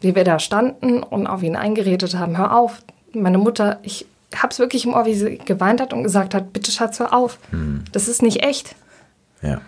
Wie 0.00 0.14
wir 0.14 0.24
da 0.24 0.38
standen 0.38 1.02
und 1.02 1.26
auf 1.26 1.42
ihn 1.42 1.56
eingeredet 1.56 2.14
haben, 2.16 2.38
hör 2.38 2.56
auf. 2.56 2.82
Meine 3.12 3.38
Mutter, 3.38 3.78
ich 3.82 4.06
hab's 4.36 4.58
wirklich 4.58 4.84
im 4.84 4.92
Ohr, 4.94 5.06
wie 5.06 5.14
sie 5.14 5.38
geweint 5.38 5.80
hat 5.80 5.92
und 5.92 6.02
gesagt 6.02 6.34
hat, 6.34 6.52
bitte 6.52 6.70
Schatz, 6.70 7.00
hör 7.00 7.12
auf. 7.14 7.38
Das 7.92 8.08
ist 8.08 8.22
nicht 8.22 8.44
echt. 8.44 8.74
Ja. 9.42 9.60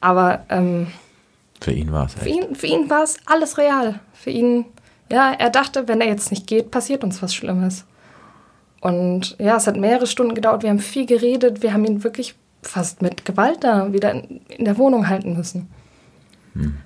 Aber 0.00 0.44
ähm, 0.48 0.88
Für 1.60 1.72
ihn 1.72 1.92
war 1.92 2.06
es 2.06 2.14
für 2.14 2.26
echt. 2.26 2.36
ihn, 2.48 2.54
für 2.54 2.66
ihn 2.66 2.90
war 2.90 3.02
es 3.02 3.16
alles 3.26 3.58
real. 3.58 3.98
Für 4.12 4.30
ihn, 4.30 4.64
ja, 5.10 5.32
er 5.32 5.50
dachte, 5.50 5.88
wenn 5.88 6.00
er 6.00 6.08
jetzt 6.08 6.30
nicht 6.30 6.46
geht, 6.46 6.70
passiert 6.70 7.02
uns 7.02 7.22
was 7.22 7.34
Schlimmes. 7.34 7.84
Und 8.80 9.36
ja, 9.38 9.56
es 9.56 9.66
hat 9.66 9.76
mehrere 9.76 10.06
Stunden 10.06 10.34
gedauert. 10.34 10.62
Wir 10.62 10.70
haben 10.70 10.78
viel 10.78 11.06
geredet. 11.06 11.62
Wir 11.62 11.72
haben 11.72 11.84
ihn 11.84 12.04
wirklich 12.04 12.34
fast 12.62 13.02
mit 13.02 13.24
Gewalt 13.24 13.64
da 13.64 13.92
wieder 13.92 14.12
in, 14.12 14.40
in 14.48 14.64
der 14.64 14.78
Wohnung 14.78 15.08
halten 15.08 15.36
müssen. 15.36 15.68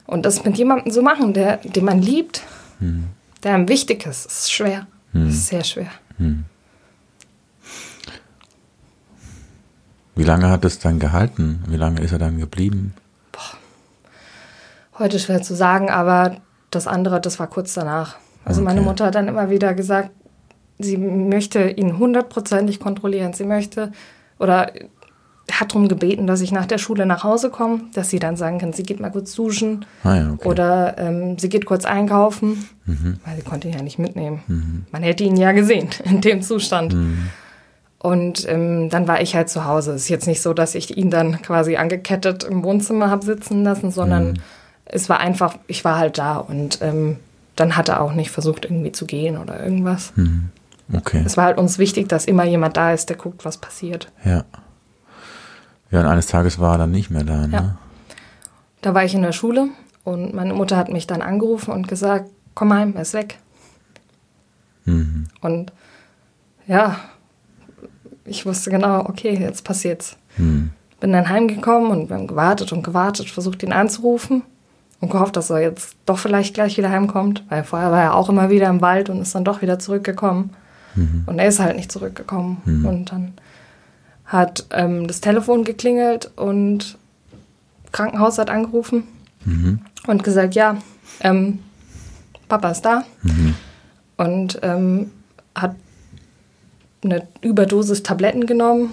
Und 0.06 0.26
das 0.26 0.44
mit 0.44 0.58
jemandem 0.58 0.92
so 0.92 1.00
machen, 1.02 1.32
der, 1.32 1.56
den 1.58 1.84
man 1.84 2.02
liebt, 2.02 2.42
der 3.42 3.54
einem 3.54 3.68
wichtig 3.68 4.04
ist, 4.06 4.26
ist 4.26 4.52
schwer. 4.52 4.86
Ist 5.14 5.46
sehr 5.46 5.64
schwer. 5.64 5.90
Wie 10.14 10.24
lange 10.24 10.50
hat 10.50 10.64
es 10.64 10.78
dann 10.78 10.98
gehalten? 10.98 11.62
Wie 11.68 11.76
lange 11.76 12.00
ist 12.00 12.12
er 12.12 12.18
dann 12.18 12.38
geblieben? 12.38 12.94
Heute 14.98 15.18
schwer 15.18 15.40
zu 15.42 15.54
sagen, 15.54 15.90
aber 15.90 16.36
das 16.70 16.86
andere, 16.86 17.20
das 17.20 17.38
war 17.38 17.46
kurz 17.46 17.72
danach. 17.72 18.16
Also 18.44 18.60
meine 18.60 18.80
Okay. 18.80 18.88
Mutter 18.88 19.06
hat 19.06 19.14
dann 19.14 19.28
immer 19.28 19.48
wieder 19.48 19.72
gesagt, 19.74 20.10
sie 20.82 20.96
möchte 20.98 21.68
ihn 21.70 21.98
hundertprozentig 21.98 22.80
kontrollieren. 22.80 23.32
Sie 23.32 23.44
möchte 23.44 23.92
oder 24.38 24.70
hat 25.50 25.70
darum 25.72 25.88
gebeten, 25.88 26.26
dass 26.26 26.40
ich 26.40 26.52
nach 26.52 26.66
der 26.66 26.78
Schule 26.78 27.04
nach 27.04 27.24
Hause 27.24 27.50
komme, 27.50 27.80
dass 27.94 28.10
sie 28.10 28.18
dann 28.20 28.36
sagen 28.36 28.58
kann, 28.58 28.72
sie 28.72 28.84
geht 28.84 29.00
mal 29.00 29.10
kurz 29.10 29.34
duschen 29.34 29.84
Ah 30.04 30.16
ja, 30.16 30.22
okay. 30.32 30.44
Mhm. 30.44 30.50
oder 30.50 30.98
ähm, 30.98 31.38
sie 31.38 31.48
geht 31.48 31.66
kurz 31.66 31.84
einkaufen, 31.84 32.68
weil 32.86 33.36
sie 33.36 33.42
konnte 33.42 33.68
ihn 33.68 33.74
ja 33.74 33.82
nicht 33.82 33.98
mitnehmen. 33.98 34.86
Man 34.92 35.02
hätte 35.02 35.24
ihn 35.24 35.36
ja 35.36 35.52
gesehen 35.52 35.88
in 36.04 36.20
dem 36.20 36.42
Zustand. 36.42 36.94
Mhm. 36.94 37.28
Und 37.98 38.48
ähm, 38.48 38.88
dann 38.88 39.06
war 39.06 39.20
ich 39.20 39.34
halt 39.36 39.48
zu 39.48 39.64
Hause. 39.64 39.92
Es 39.92 40.02
ist 40.02 40.08
jetzt 40.08 40.26
nicht 40.26 40.42
so, 40.42 40.54
dass 40.54 40.74
ich 40.74 40.96
ihn 40.96 41.10
dann 41.10 41.40
quasi 41.42 41.76
angekettet 41.76 42.44
im 42.44 42.64
Wohnzimmer 42.64 43.10
habe 43.10 43.24
sitzen 43.24 43.62
lassen, 43.64 43.90
sondern 43.90 44.28
Mhm. 44.32 44.34
es 44.86 45.08
war 45.08 45.20
einfach, 45.20 45.56
ich 45.66 45.84
war 45.84 45.98
halt 45.98 46.18
da 46.18 46.36
und 46.38 46.78
ähm, 46.82 47.16
dann 47.56 47.76
hat 47.76 47.88
er 47.90 48.00
auch 48.00 48.12
nicht 48.14 48.30
versucht, 48.30 48.64
irgendwie 48.64 48.92
zu 48.92 49.06
gehen 49.06 49.36
oder 49.36 49.62
irgendwas. 49.62 50.12
Okay. 50.92 51.22
Es 51.24 51.36
war 51.36 51.44
halt 51.46 51.58
uns 51.58 51.78
wichtig, 51.78 52.08
dass 52.08 52.26
immer 52.26 52.44
jemand 52.44 52.76
da 52.76 52.92
ist, 52.92 53.08
der 53.08 53.16
guckt, 53.16 53.44
was 53.44 53.58
passiert. 53.58 54.12
Ja. 54.24 54.44
Ja, 55.90 56.00
und 56.00 56.06
eines 56.06 56.26
Tages 56.26 56.58
war 56.58 56.74
er 56.74 56.78
dann 56.78 56.90
nicht 56.90 57.10
mehr 57.10 57.24
da, 57.24 57.46
ne? 57.46 57.52
Ja. 57.52 57.76
Da 58.80 58.94
war 58.94 59.04
ich 59.04 59.14
in 59.14 59.22
der 59.22 59.32
Schule 59.32 59.68
und 60.04 60.34
meine 60.34 60.54
Mutter 60.54 60.76
hat 60.76 60.90
mich 60.90 61.06
dann 61.06 61.22
angerufen 61.22 61.72
und 61.72 61.86
gesagt, 61.86 62.30
komm 62.54 62.72
heim, 62.72 62.94
er 62.96 63.02
ist 63.02 63.14
weg. 63.14 63.38
Mhm. 64.84 65.28
Und 65.40 65.72
ja, 66.66 66.96
ich 68.24 68.46
wusste 68.46 68.70
genau, 68.70 69.00
okay, 69.00 69.36
jetzt 69.38 69.64
passiert's. 69.64 70.16
Mhm. 70.36 70.70
Bin 71.00 71.12
dann 71.12 71.28
heimgekommen 71.28 71.90
und 71.90 72.08
wir 72.08 72.16
haben 72.16 72.26
gewartet 72.26 72.72
und 72.72 72.82
gewartet, 72.82 73.30
versucht 73.30 73.62
ihn 73.62 73.72
anzurufen 73.72 74.42
und 75.00 75.10
gehofft, 75.10 75.36
dass 75.36 75.50
er 75.50 75.60
jetzt 75.60 75.96
doch 76.06 76.18
vielleicht 76.18 76.54
gleich 76.54 76.78
wieder 76.78 76.90
heimkommt, 76.90 77.44
weil 77.48 77.64
vorher 77.64 77.90
war 77.90 78.00
er 78.00 78.14
auch 78.14 78.28
immer 78.28 78.50
wieder 78.50 78.68
im 78.68 78.80
Wald 78.80 79.10
und 79.10 79.20
ist 79.20 79.34
dann 79.34 79.44
doch 79.44 79.62
wieder 79.62 79.78
zurückgekommen. 79.78 80.50
Und 81.26 81.38
er 81.38 81.48
ist 81.48 81.58
halt 81.60 81.76
nicht 81.76 81.90
zurückgekommen. 81.92 82.62
Und 82.86 83.12
dann 83.12 83.32
hat 84.24 84.66
ähm, 84.70 85.06
das 85.06 85.20
Telefon 85.20 85.64
geklingelt 85.64 86.30
und 86.36 86.96
Krankenhaus 87.92 88.38
hat 88.38 88.48
angerufen 88.50 89.04
und 90.06 90.24
gesagt, 90.24 90.54
ja, 90.54 90.78
ähm, 91.20 91.58
Papa 92.48 92.70
ist 92.70 92.82
da. 92.82 93.04
Und 94.16 94.58
ähm, 94.62 95.10
hat 95.54 95.76
eine 97.04 97.26
Überdosis 97.40 98.02
Tabletten 98.02 98.46
genommen 98.46 98.90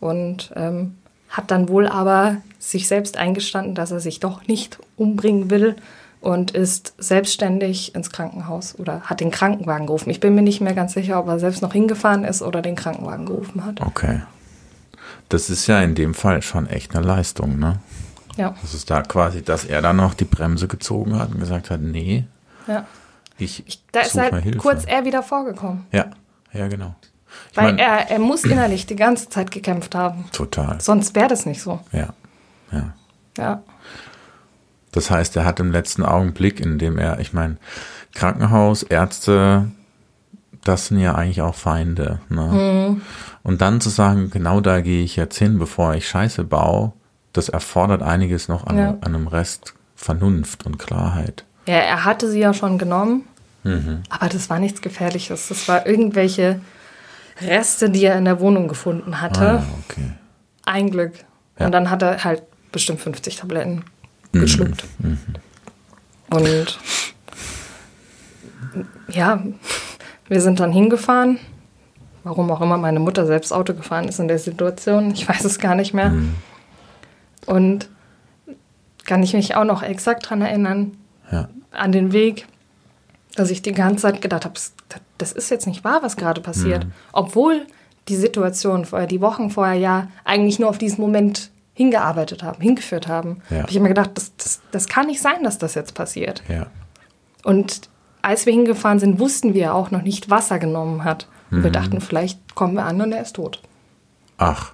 und 0.00 0.52
ähm, 0.56 0.94
hat 1.28 1.50
dann 1.50 1.68
wohl 1.68 1.86
aber 1.86 2.36
sich 2.58 2.88
selbst 2.88 3.16
eingestanden, 3.16 3.74
dass 3.74 3.90
er 3.90 4.00
sich 4.00 4.20
doch 4.20 4.46
nicht 4.46 4.78
umbringen 4.96 5.50
will 5.50 5.76
und 6.22 6.52
ist 6.52 6.94
selbstständig 6.98 7.94
ins 7.94 8.10
Krankenhaus 8.10 8.78
oder 8.78 9.00
hat 9.02 9.20
den 9.20 9.30
Krankenwagen 9.30 9.86
gerufen. 9.86 10.08
Ich 10.10 10.20
bin 10.20 10.34
mir 10.34 10.42
nicht 10.42 10.60
mehr 10.60 10.72
ganz 10.74 10.94
sicher, 10.94 11.18
ob 11.18 11.26
er 11.28 11.38
selbst 11.38 11.60
noch 11.62 11.72
hingefahren 11.72 12.24
ist 12.24 12.40
oder 12.42 12.62
den 12.62 12.76
Krankenwagen 12.76 13.26
gerufen 13.26 13.64
hat. 13.64 13.80
Okay. 13.80 14.22
Das 15.28 15.50
ist 15.50 15.66
ja 15.66 15.80
in 15.82 15.94
dem 15.94 16.14
Fall 16.14 16.40
schon 16.42 16.66
echt 16.68 16.94
eine 16.94 17.04
Leistung, 17.04 17.58
ne? 17.58 17.80
Ja, 18.36 18.54
Das 18.62 18.72
ist 18.72 18.88
da 18.90 19.02
quasi, 19.02 19.42
dass 19.42 19.64
er 19.64 19.82
dann 19.82 19.96
noch 19.96 20.14
die 20.14 20.24
Bremse 20.24 20.66
gezogen 20.68 21.18
hat 21.18 21.30
und 21.32 21.40
gesagt 21.40 21.68
hat, 21.70 21.80
nee, 21.82 22.24
ja. 22.66 22.86
ich 23.36 23.82
Da 23.92 24.00
ist 24.00 24.16
halt 24.16 24.34
Hilfe. 24.42 24.58
kurz 24.58 24.84
er 24.86 25.04
wieder 25.04 25.22
vorgekommen. 25.22 25.84
Ja, 25.92 26.06
ja, 26.52 26.68
genau. 26.68 26.94
Ich 27.50 27.56
Weil 27.56 27.64
mein, 27.72 27.78
er, 27.78 28.10
er 28.10 28.18
muss 28.18 28.44
innerlich 28.44 28.86
die 28.86 28.96
ganze 28.96 29.28
Zeit 29.28 29.50
gekämpft 29.50 29.94
haben. 29.94 30.26
total. 30.32 30.80
Sonst 30.80 31.14
wäre 31.14 31.28
das 31.28 31.44
nicht 31.46 31.60
so. 31.62 31.80
Ja, 31.92 32.08
ja. 32.70 32.94
Ja. 33.36 33.62
Das 34.92 35.10
heißt, 35.10 35.36
er 35.36 35.44
hat 35.44 35.58
im 35.60 35.72
letzten 35.72 36.04
Augenblick, 36.04 36.60
in 36.60 36.78
dem 36.78 36.98
er, 36.98 37.18
ich 37.18 37.32
meine, 37.32 37.56
Krankenhaus, 38.14 38.82
Ärzte, 38.82 39.70
das 40.64 40.86
sind 40.88 40.98
ja 41.00 41.14
eigentlich 41.14 41.40
auch 41.42 41.54
Feinde. 41.54 42.20
Ne? 42.28 43.00
Und 43.42 43.60
dann 43.62 43.80
zu 43.80 43.88
sagen, 43.88 44.30
genau 44.30 44.60
da 44.60 44.80
gehe 44.80 45.02
ich 45.02 45.16
jetzt 45.16 45.38
hin, 45.38 45.58
bevor 45.58 45.94
ich 45.94 46.06
Scheiße 46.08 46.44
baue, 46.44 46.92
das 47.32 47.48
erfordert 47.48 48.02
einiges 48.02 48.48
noch 48.48 48.66
an, 48.66 48.78
Ja. 48.78 48.88
an 49.00 49.14
einem 49.14 49.26
Rest 49.26 49.74
Vernunft 49.96 50.66
und 50.66 50.78
Klarheit. 50.78 51.44
Ja, 51.66 51.76
er 51.76 52.04
hatte 52.04 52.28
sie 52.30 52.40
ja 52.40 52.52
schon 52.52 52.76
genommen, 52.76 53.24
Mhm. 53.64 54.02
aber 54.10 54.28
das 54.28 54.50
war 54.50 54.58
nichts 54.58 54.82
Gefährliches. 54.82 55.48
Das 55.48 55.68
war 55.68 55.86
irgendwelche 55.86 56.60
Reste, 57.40 57.88
die 57.88 58.04
er 58.04 58.18
in 58.18 58.24
der 58.26 58.40
Wohnung 58.40 58.68
gefunden 58.68 59.20
hatte. 59.20 59.60
Ah, 59.60 59.64
okay. 59.88 60.10
Ein 60.66 60.90
Glück. 60.90 61.12
Ja. 61.58 61.66
Und 61.66 61.72
dann 61.72 61.88
hat 61.90 62.02
er 62.02 62.22
halt 62.24 62.42
bestimmt 62.72 63.00
50 63.00 63.36
Tabletten 63.36 63.84
geschluckt. 64.32 64.84
Mhm. 64.98 65.18
Und 66.30 66.78
ja, 69.08 69.42
wir 70.28 70.40
sind 70.40 70.60
dann 70.60 70.72
hingefahren. 70.72 71.38
Warum 72.24 72.50
auch 72.50 72.60
immer 72.60 72.76
meine 72.76 73.00
Mutter 73.00 73.26
selbst 73.26 73.52
Auto 73.52 73.74
gefahren 73.74 74.08
ist 74.08 74.20
in 74.20 74.28
der 74.28 74.38
Situation. 74.38 75.10
Ich 75.12 75.28
weiß 75.28 75.44
es 75.44 75.58
gar 75.58 75.74
nicht 75.74 75.92
mehr. 75.92 76.10
Mhm. 76.10 76.34
Und 77.46 77.88
kann 79.04 79.22
ich 79.22 79.34
mich 79.34 79.56
auch 79.56 79.64
noch 79.64 79.82
exakt 79.82 80.28
dran 80.30 80.40
erinnern, 80.42 80.92
Ja. 81.30 81.48
an 81.72 81.90
den 81.92 82.12
Weg, 82.12 82.46
dass 83.34 83.50
ich 83.50 83.62
die 83.62 83.72
ganze 83.72 84.02
Zeit 84.02 84.22
gedacht 84.22 84.44
habe, 84.44 84.54
das 85.18 85.32
ist 85.32 85.50
jetzt 85.50 85.66
nicht 85.66 85.82
wahr, 85.84 86.02
was 86.02 86.16
gerade 86.16 86.40
passiert. 86.40 86.84
Mhm. 86.84 86.92
Obwohl 87.12 87.66
die 88.08 88.16
Situation 88.16 88.84
vorher, 88.84 89.08
die 89.08 89.20
Wochen 89.20 89.50
vorher 89.50 89.74
ja 89.74 90.08
eigentlich 90.24 90.58
nur 90.58 90.68
auf 90.68 90.78
diesen 90.78 91.00
Moment 91.00 91.50
hingearbeitet 91.74 92.42
haben, 92.42 92.60
hingeführt 92.60 93.08
haben. 93.08 93.40
Ja. 93.50 93.58
Habe 93.60 93.70
ich 93.70 93.76
immer 93.76 93.88
gedacht, 93.88 94.10
das, 94.14 94.36
das, 94.36 94.60
das 94.70 94.88
kann 94.88 95.06
nicht 95.06 95.20
sein, 95.22 95.42
dass 95.44 95.58
das 95.58 95.74
jetzt 95.74 95.94
passiert. 95.94 96.42
Ja. 96.48 96.66
Und 97.44 97.88
als 98.20 98.46
wir 98.46 98.52
hingefahren 98.52 98.98
sind, 98.98 99.18
wussten 99.18 99.54
wir 99.54 99.74
auch 99.74 99.90
noch 99.90 100.02
nicht, 100.02 100.30
was 100.30 100.50
er 100.50 100.58
genommen 100.58 101.02
hat. 101.04 101.28
Und 101.50 101.62
wir 101.62 101.70
Mhm. 101.70 101.74
dachten, 101.74 102.00
vielleicht 102.00 102.54
kommen 102.54 102.74
wir 102.74 102.84
an 102.84 103.00
und 103.00 103.12
er 103.12 103.22
ist 103.22 103.34
tot. 103.36 103.60
Ach. 104.38 104.72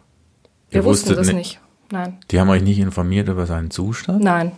Wir 0.71 0.81
ihr 0.81 0.85
wussten 0.85 1.15
das 1.17 1.29
ni- 1.29 1.35
nicht. 1.35 1.61
Nein. 1.91 2.19
Die 2.31 2.39
haben 2.39 2.51
euch 2.51 2.63
nicht 2.63 2.79
informiert 2.79 3.29
über 3.29 3.47
seinen 3.47 3.71
Zustand? 3.71 4.23
Nein. 4.23 4.53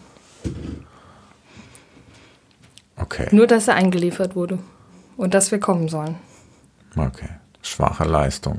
Okay. 2.96 3.28
Nur, 3.30 3.46
dass 3.46 3.68
er 3.68 3.74
eingeliefert 3.74 4.34
wurde. 4.34 4.58
Und 5.16 5.34
dass 5.34 5.50
wir 5.50 5.60
kommen 5.60 5.88
sollen. 5.88 6.16
Okay. 6.96 7.28
Schwache 7.62 8.04
Leistung. 8.04 8.58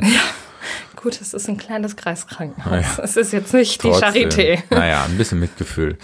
Gut, 1.02 1.20
es 1.20 1.34
ist 1.34 1.50
ein 1.50 1.58
kleines 1.58 1.96
Kreiskrankenhaus. 1.96 2.72
Ah 2.72 2.80
ja. 2.80 3.04
Es 3.04 3.18
ist 3.18 3.34
jetzt 3.34 3.54
nicht 3.54 3.84
die 3.84 3.90
Trotzdem. 3.90 4.30
Charité. 4.30 4.60
Naja, 4.70 5.04
ein 5.06 5.18
bisschen 5.18 5.40
Mitgefühl. 5.40 5.98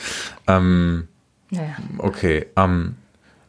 Ähm, 0.48 1.08
Naja. 1.52 1.76
okay. 2.00 2.48
Ähm, 2.56 2.96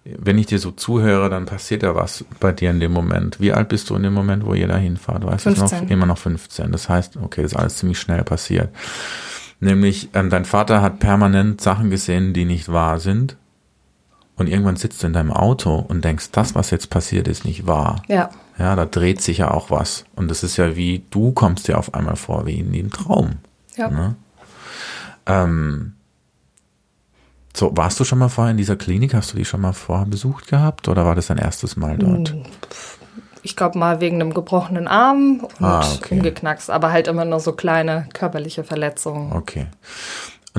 wenn 0.04 0.38
ich 0.38 0.46
dir 0.46 0.58
so 0.58 0.70
zuhöre, 0.70 1.28
dann 1.30 1.46
passiert 1.46 1.82
ja 1.82 1.94
was 1.94 2.24
bei 2.40 2.52
dir 2.52 2.70
in 2.70 2.80
dem 2.80 2.92
Moment. 2.92 3.40
Wie 3.40 3.52
alt 3.52 3.68
bist 3.68 3.90
du 3.90 3.96
in 3.96 4.02
dem 4.02 4.14
Moment, 4.14 4.44
wo 4.46 4.54
ihr 4.54 4.68
da 4.68 4.76
hinfahrt? 4.76 5.24
Weißt 5.24 5.46
du 5.46 5.50
es 5.50 5.58
noch? 5.58 5.68
15. 5.68 5.88
Immer 5.88 6.06
noch 6.06 6.18
15. 6.18 6.72
Das 6.72 6.88
heißt, 6.88 7.16
okay, 7.18 7.42
das 7.42 7.52
ist 7.52 7.58
alles 7.58 7.76
ziemlich 7.76 7.98
schnell 7.98 8.22
passiert. 8.24 8.70
Nämlich, 9.60 10.10
ähm, 10.14 10.30
dein 10.30 10.44
Vater 10.44 10.82
hat 10.82 10.98
permanent 11.00 11.60
Sachen 11.60 11.90
gesehen, 11.90 12.32
die 12.32 12.44
nicht 12.44 12.70
wahr 12.72 13.00
sind. 13.00 13.36
Und 14.36 14.48
irgendwann 14.48 14.76
sitzt 14.76 15.02
du 15.02 15.08
in 15.08 15.12
deinem 15.12 15.32
Auto 15.32 15.74
und 15.76 16.04
denkst, 16.04 16.30
das, 16.30 16.54
was 16.54 16.70
jetzt 16.70 16.90
passiert, 16.90 17.26
ist 17.26 17.44
nicht 17.44 17.66
wahr. 17.66 18.02
Ja. 18.06 18.30
Ja, 18.58 18.74
da 18.76 18.84
dreht 18.86 19.20
sich 19.22 19.38
ja 19.38 19.50
auch 19.52 19.70
was. 19.70 20.04
Und 20.16 20.28
das 20.28 20.42
ist 20.42 20.56
ja 20.56 20.74
wie, 20.76 21.04
du 21.10 21.32
kommst 21.32 21.68
dir 21.68 21.78
auf 21.78 21.94
einmal 21.94 22.16
vor 22.16 22.46
wie 22.46 22.58
in 22.58 22.72
einem 22.74 22.90
Traum. 22.90 23.36
Ja. 23.76 23.88
Ne? 23.88 24.16
Ähm, 25.26 25.94
so, 27.56 27.76
warst 27.76 27.98
du 28.00 28.04
schon 28.04 28.18
mal 28.18 28.28
vorher 28.28 28.50
in 28.52 28.56
dieser 28.56 28.76
Klinik? 28.76 29.14
Hast 29.14 29.32
du 29.32 29.36
die 29.36 29.44
schon 29.44 29.60
mal 29.60 29.72
vorher 29.72 30.06
besucht 30.06 30.46
gehabt 30.48 30.88
oder 30.88 31.04
war 31.04 31.14
das 31.14 31.26
dein 31.28 31.38
erstes 31.38 31.76
Mal 31.76 31.96
dort? 31.98 32.34
Ich 33.42 33.56
glaube 33.56 33.78
mal 33.78 34.00
wegen 34.00 34.16
einem 34.20 34.34
gebrochenen 34.34 34.88
Arm 34.88 35.40
und 35.58 35.64
Ah, 35.64 35.84
okay. 35.96 36.16
umgeknackst, 36.16 36.70
aber 36.70 36.90
halt 36.92 37.06
immer 37.08 37.24
nur 37.24 37.40
so 37.40 37.52
kleine 37.52 38.08
körperliche 38.12 38.64
Verletzungen. 38.64 39.32
Okay. 39.32 39.66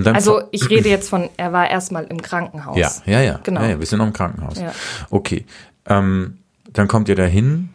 Also 0.05 0.43
ich 0.51 0.69
rede 0.69 0.87
jetzt 0.87 1.09
von, 1.09 1.29
er 1.35 1.51
war 1.51 1.69
erstmal 1.69 2.05
im 2.05 2.21
Krankenhaus. 2.21 2.77
ja, 2.77 2.89
ja, 3.05 3.21
ja, 3.21 3.39
Genau. 3.43 3.61
ja, 3.61 3.69
ja. 3.71 3.79
Wir 3.79 3.85
sind 3.85 3.99
noch 3.99 4.07
im 4.07 4.13
Krankenhaus. 4.13 4.57
Ja. 4.59 4.71
Okay. 5.09 5.45
Ähm, 5.87 6.37
dann 6.71 6.87
kommt 6.87 7.09
ihr 7.09 7.15
dahin. 7.15 7.69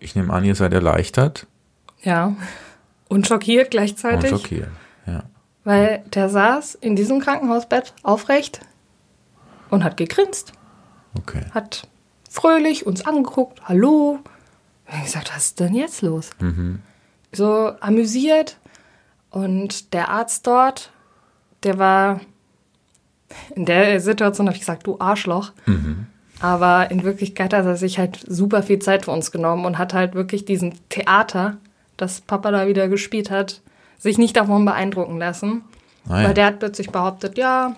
Ich 0.00 0.14
nehme 0.14 0.32
an, 0.32 0.44
ihr 0.44 0.54
seid 0.54 0.72
erleichtert 0.72 1.46
Ja. 2.02 2.34
Und 3.08 3.26
schockiert 3.26 3.66
und 3.66 3.70
gleichzeitig, 3.70 4.30
schockiert. 4.30 4.68
Ja. 5.06 5.24
weil 5.64 6.04
der 6.14 6.28
saß 6.28 6.74
in 6.76 6.94
diesem 6.96 7.20
Krankenhausbett 7.20 7.94
aufrecht 8.02 8.60
und 9.70 9.82
hat 9.84 9.96
gegrinst, 9.96 10.52
Okay. 11.16 11.42
hat 11.52 11.88
fröhlich 12.30 12.86
uns 12.86 13.04
angeguckt, 13.06 13.60
hallo. 13.64 14.18
Ich 14.86 14.92
habe 14.94 15.04
gesagt, 15.04 15.30
was 15.34 15.44
ist 15.46 15.60
denn 15.60 15.74
jetzt 15.74 16.02
los? 16.02 16.30
Mhm. 16.40 16.80
So 17.32 17.72
amüsiert. 17.80 18.58
Und 19.30 19.92
der 19.94 20.08
Arzt 20.10 20.46
dort, 20.46 20.90
der 21.62 21.78
war 21.78 22.20
in 23.54 23.64
der 23.66 24.00
Situation, 24.00 24.46
habe 24.46 24.54
ich 24.54 24.60
gesagt, 24.60 24.86
du 24.86 24.98
Arschloch. 25.00 25.52
Mhm. 25.66 26.06
Aber 26.40 26.90
in 26.90 27.02
Wirklichkeit 27.02 27.52
hat 27.52 27.66
er 27.66 27.76
sich 27.76 27.98
halt 27.98 28.20
super 28.26 28.62
viel 28.62 28.78
Zeit 28.78 29.04
für 29.06 29.10
uns 29.10 29.32
genommen 29.32 29.64
und 29.64 29.76
hat 29.78 29.92
halt 29.94 30.14
wirklich 30.14 30.44
diesen 30.44 30.74
Theater, 30.88 31.56
das 31.96 32.20
Papa 32.20 32.50
da 32.52 32.66
wieder 32.68 32.88
gespielt 32.88 33.30
hat, 33.30 33.60
sich 33.98 34.18
nicht 34.18 34.36
davon 34.36 34.64
beeindrucken 34.64 35.18
lassen. 35.18 35.62
Ah, 36.08 36.20
ja. 36.22 36.28
Weil 36.28 36.34
der 36.34 36.46
hat 36.46 36.58
plötzlich 36.60 36.90
behauptet, 36.90 37.36
ja, 37.38 37.74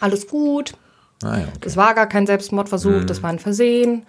alles 0.00 0.26
gut, 0.26 0.72
Ah, 1.22 1.38
ja, 1.38 1.44
okay. 1.44 1.58
das 1.62 1.76
war 1.76 1.94
gar 1.94 2.06
kein 2.06 2.26
Selbstmordversuch, 2.26 3.04
das 3.04 3.22
war 3.22 3.30
ein 3.30 3.38
Versehen. 3.38 4.04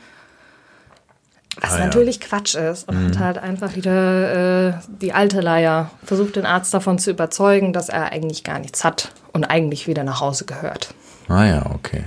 Was 1.62 1.72
Ah, 1.72 1.74
ja. 1.76 1.80
Mhm. 1.80 1.86
natürlich 1.88 2.20
Quatsch 2.20 2.56
ist. 2.56 2.88
Und 2.88 2.98
hat 3.18 3.20
halt 3.20 3.38
einfach 3.40 3.76
wieder 3.76 4.68
äh, 4.70 4.74
die 5.02 5.14
alte 5.14 5.42
Leier 5.42 5.90
versucht, 6.04 6.36
den 6.36 6.46
Arzt 6.46 6.74
davon 6.74 7.00
zu 7.00 7.12
überzeugen, 7.12 7.74
dass 7.74 7.90
er 7.90 8.12
eigentlich 8.12 8.44
gar 8.44 8.60
nichts 8.60 8.84
hat 8.84 9.12
und 9.34 9.46
eigentlich 9.46 9.88
wieder 9.88 10.04
nach 10.04 10.20
Hause 10.22 10.46
gehört. 10.46 10.94
Ah 11.30 11.46
ja, 11.46 11.66
okay. 11.74 12.04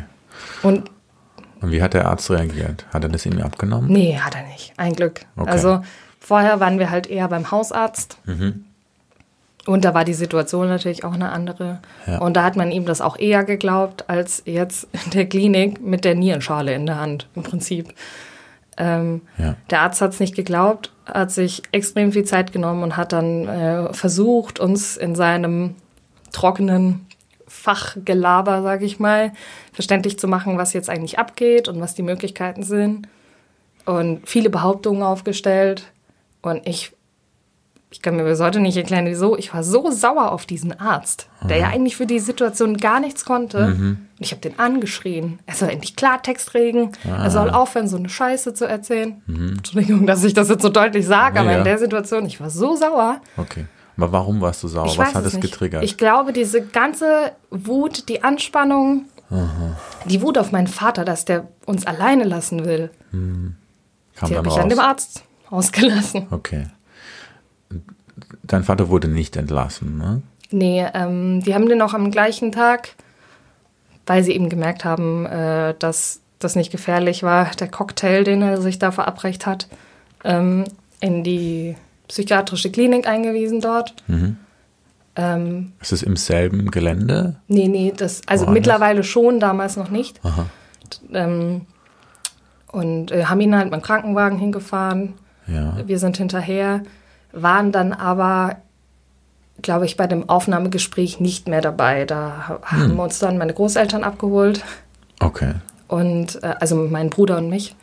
Und 0.63 0.91
Und 1.61 1.71
wie 1.73 1.83
hat 1.83 1.95
der 1.95 2.07
Arzt 2.09 2.31
reagiert? 2.31 2.87
Hat 2.93 3.03
er 3.03 3.11
das 3.11 3.27
ihm 3.27 3.41
abgenommen? 3.41 3.91
nee, 3.93 4.19
hat 4.19 4.35
er 4.35 4.45
nicht. 4.45 4.73
Ein 4.77 4.95
Glück. 4.95 5.21
Okay. 5.37 5.51
Also 5.51 5.83
vorher 6.19 6.61
waren 6.61 6.79
wir 6.79 6.91
halt 6.91 7.07
eher 7.09 7.29
beim 7.29 7.51
Hausarzt. 7.51 8.19
Mhm. 8.25 8.65
Und 9.67 9.85
da 9.85 9.93
war 9.93 10.05
die 10.05 10.15
Situation 10.15 10.69
natürlich 10.69 11.05
auch 11.05 11.13
eine 11.13 11.31
andere. 11.33 11.81
Ja. 12.07 12.19
Und 12.19 12.35
da 12.35 12.45
hat 12.45 12.57
man 12.57 12.73
ihm 12.73 12.87
das 12.87 13.01
auch 13.03 13.19
eher 13.19 13.45
geglaubt, 13.45 14.09
als 14.09 14.43
jetzt 14.47 14.89
in 15.05 15.11
der 15.11 15.27
Klinik 15.27 15.81
mit 15.83 16.05
der 16.05 16.15
Nierenschale 16.15 16.73
in 16.75 16.87
der 16.87 16.99
Hand, 16.99 17.29
im 17.35 17.43
Prinzip. 17.43 17.93
Ähm, 18.79 19.21
Ja. 19.37 19.57
Der 19.69 19.83
Arzt 19.83 20.01
hat 20.01 20.15
es 20.15 20.21
nicht 20.21 20.35
geglaubt, 20.35 20.93
hat 21.05 21.31
sich 21.31 21.63
extrem 21.73 22.13
viel 22.13 22.25
Zeit 22.25 22.53
genommen 22.53 22.83
und 22.83 22.97
hat 22.97 23.13
dann 23.13 23.47
äh, 23.49 23.93
versucht, 23.93 24.59
uns 24.61 24.97
in 24.97 25.15
seinem 25.15 25.75
trockenen 26.33 27.07
Fachgelaber, 27.61 28.63
sage 28.63 28.85
ich 28.85 28.99
mal, 28.99 29.33
verständlich 29.73 30.19
zu 30.19 30.29
machen, 30.29 30.59
was 30.59 30.73
jetzt 30.73 30.91
eigentlich 30.91 31.19
abgeht 31.19 31.69
und 31.69 31.81
was 31.81 31.95
die 31.95 32.03
Möglichkeiten 32.03 32.63
sind. 32.63 33.07
Und 33.87 34.29
viele 34.29 34.51
Behauptungen 34.51 35.03
aufgestellt. 35.03 35.85
Und 36.43 36.67
ich, 36.67 36.93
ich 37.91 38.03
kann 38.03 38.17
mir 38.17 38.25
bis 38.25 38.41
heute 38.41 38.61
nicht 38.61 38.77
erklären, 38.77 39.07
wieso. 39.07 39.37
Ich 39.37 39.53
war 39.53 39.63
so 39.63 39.91
sauer 39.91 40.33
auf 40.33 40.47
diesen 40.47 40.79
Arzt, 40.79 41.29
der 41.49 41.57
ja 41.59 41.69
eigentlich 41.69 41.97
für 41.97 42.07
die 42.07 42.19
Situation 42.21 42.77
gar 42.77 43.01
nichts 43.01 43.25
konnte. 43.25 43.67
Und 43.67 44.09
ich 44.19 44.31
habe 44.33 44.41
den 44.43 44.59
angeschrien. 44.59 45.39
Er 45.47 45.55
soll 45.55 45.71
endlich 45.71 45.97
Klartext 45.97 46.55
reden. 46.55 46.93
Er 47.05 47.31
soll 47.31 47.51
aufhören, 47.51 47.89
so 47.89 47.97
eine 47.97 48.09
Scheiße 48.09 48.55
zu 48.55 48.67
erzählen. 48.67 49.23
Entschuldigung, 49.29 50.07
dass 50.07 50.23
ich 50.25 50.35
das 50.35 50.49
jetzt 50.51 50.63
so 50.63 50.69
deutlich 50.69 51.07
sage, 51.07 51.41
aber 51.41 51.53
Ja. 51.53 51.59
in 51.59 51.65
der 51.65 51.79
Situation, 51.79 52.27
ich 52.27 52.41
war 52.41 52.51
so 52.51 52.77
sauer. 52.77 53.21
Okay. 53.37 53.67
Aber 54.03 54.13
warum 54.13 54.41
warst 54.41 54.63
du 54.63 54.69
sauer? 54.69 54.87
Ich 54.87 54.99
Was 54.99 55.15
hat 55.15 55.25
es 55.25 55.41
getriggert? 55.41 55.83
Ich 55.85 55.97
glaube, 55.97 56.33
diese 56.33 56.63
ganze 56.63 57.33
Wut, 57.51 58.09
die 58.09 58.23
Anspannung, 58.23 59.07
die 60.07 60.23
Wut 60.23 60.39
auf 60.39 60.53
meinen 60.53 60.67
Vater, 60.67 61.05
dass 61.05 61.25
der 61.25 61.49
uns 61.67 61.87
alleine 61.87 62.25
lassen 62.25 62.65
will, 62.65 62.91
Kam 63.13 64.29
die 64.29 64.37
habe 64.37 64.49
ich 64.49 64.59
an 64.59 64.69
dem 64.69 64.81
Arzt 64.81 65.23
ausgelassen. 65.51 66.27
Okay. 66.31 66.67
Dein 68.43 68.65
Vater 68.65 68.89
wurde 68.89 69.09
nicht 69.09 69.37
entlassen, 69.37 69.97
ne? 69.97 70.23
Nee, 70.51 70.85
ähm, 70.95 71.43
die 71.43 71.55
haben 71.55 71.69
den 71.69 71.81
auch 71.81 71.95
am 71.95 72.11
gleichen 72.11 72.51
Tag, 72.51 72.91
weil 74.07 74.25
sie 74.25 74.33
eben 74.33 74.49
gemerkt 74.49 74.85
haben, 74.85 75.25
äh, 75.27 75.75
dass 75.79 76.21
das 76.41 76.57
nicht 76.57 76.73
gefährlich 76.73 77.23
war, 77.23 77.51
der 77.59 77.69
Cocktail, 77.69 78.25
den 78.25 78.43
er 78.43 78.61
sich 78.61 78.79
da 78.79 78.91
verabreicht 78.91 79.47
hat, 79.47 79.69
ähm, 80.25 80.65
in 81.01 81.23
die 81.23 81.77
psychiatrische 82.11 82.71
Klinik 82.73 83.07
eingewiesen 83.07 83.61
dort. 83.61 83.95
Ähm, 85.17 85.73
Ist 85.81 85.93
es 85.93 86.03
im 86.03 86.17
selben 86.17 86.71
Gelände? 86.71 87.37
nee, 87.49 87.69
nee, 87.69 87.93
das, 87.97 88.23
also 88.27 88.47
Woanders? 88.47 88.55
mittlerweile 88.61 89.05
schon, 89.05 89.39
damals 89.41 89.77
noch 89.77 89.91
nicht. 89.91 90.21
Ähm, 91.13 91.63
und 92.73 93.11
äh, 93.13 93.25
haben 93.27 93.41
ihn 93.41 93.55
halt 93.55 93.67
mit 93.71 93.75
dem 93.75 93.83
Krankenwagen 93.83 94.39
hingefahren. 94.39 95.15
Ja. 95.47 95.77
Wir 95.87 95.99
sind 95.99 96.17
hinterher, 96.17 96.83
waren 97.33 97.73
dann 97.73 97.93
aber, 97.93 98.57
glaube 99.63 99.85
ich, 99.87 99.97
bei 99.97 100.07
dem 100.07 100.29
Aufnahmegespräch 100.29 101.21
nicht 101.21 101.49
mehr 101.49 101.61
dabei. 101.61 102.05
Da 102.05 102.49
ha- 102.49 102.61
haben 102.63 102.99
uns 102.99 103.19
dann 103.19 103.39
meine 103.39 103.55
Großeltern 103.55 104.05
abgeholt 104.05 104.65
Okay. 105.21 105.55
und 105.89 106.43
äh, 106.43 106.55
also 106.61 106.77
mein 106.77 107.11
Bruder 107.11 107.39
und 107.39 107.49
mich. 107.51 107.75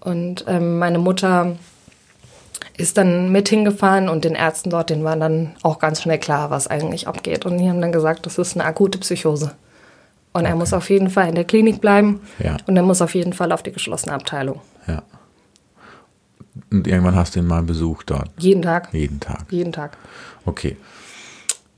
Und 0.00 0.44
ähm, 0.48 0.78
meine 0.80 0.98
Mutter 0.98 1.54
ist 2.76 2.98
dann 2.98 3.32
mit 3.32 3.48
hingefahren 3.48 4.08
und 4.08 4.24
den 4.24 4.34
Ärzten 4.34 4.70
dort, 4.70 4.90
denen 4.90 5.04
war 5.04 5.16
dann 5.16 5.54
auch 5.62 5.78
ganz 5.78 6.02
schnell 6.02 6.18
klar, 6.18 6.50
was 6.50 6.66
eigentlich 6.66 7.08
abgeht. 7.08 7.46
Und 7.46 7.58
die 7.58 7.68
haben 7.68 7.80
dann 7.80 7.92
gesagt, 7.92 8.26
das 8.26 8.38
ist 8.38 8.54
eine 8.56 8.64
akute 8.64 8.98
Psychose. 8.98 9.52
Und 10.32 10.44
er 10.44 10.54
muss 10.56 10.74
auf 10.74 10.90
jeden 10.90 11.08
Fall 11.08 11.28
in 11.30 11.34
der 11.34 11.44
Klinik 11.44 11.80
bleiben 11.80 12.20
Ja. 12.38 12.58
und 12.66 12.76
er 12.76 12.82
muss 12.82 13.00
auf 13.00 13.14
jeden 13.14 13.32
Fall 13.32 13.52
auf 13.52 13.62
die 13.62 13.72
geschlossene 13.72 14.12
Abteilung. 14.14 14.60
Ja. 14.86 15.02
Und 16.70 16.86
irgendwann 16.86 17.14
hast 17.16 17.34
du 17.34 17.40
ihn 17.40 17.46
mal 17.46 17.62
besucht 17.62 18.10
dort. 18.10 18.30
Jeden 18.38 18.62
Tag. 18.62 18.88
Jeden 18.92 19.20
Tag. 19.20 19.46
Jeden 19.50 19.72
Tag. 19.72 19.96
Okay. 20.44 20.76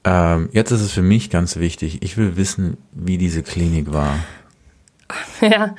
Ähm, 0.05 0.49
jetzt 0.53 0.71
ist 0.71 0.81
es 0.81 0.93
für 0.93 1.03
mich 1.03 1.31
ganz 1.31 1.57
wichtig. 1.57 2.03
Ich 2.03 2.17
will 2.17 2.37
wissen, 2.37 2.77
wie 2.93 3.19
diese 3.19 3.43
Klinik 3.43 3.93
war. 3.93 4.15
Ja, 5.41 5.75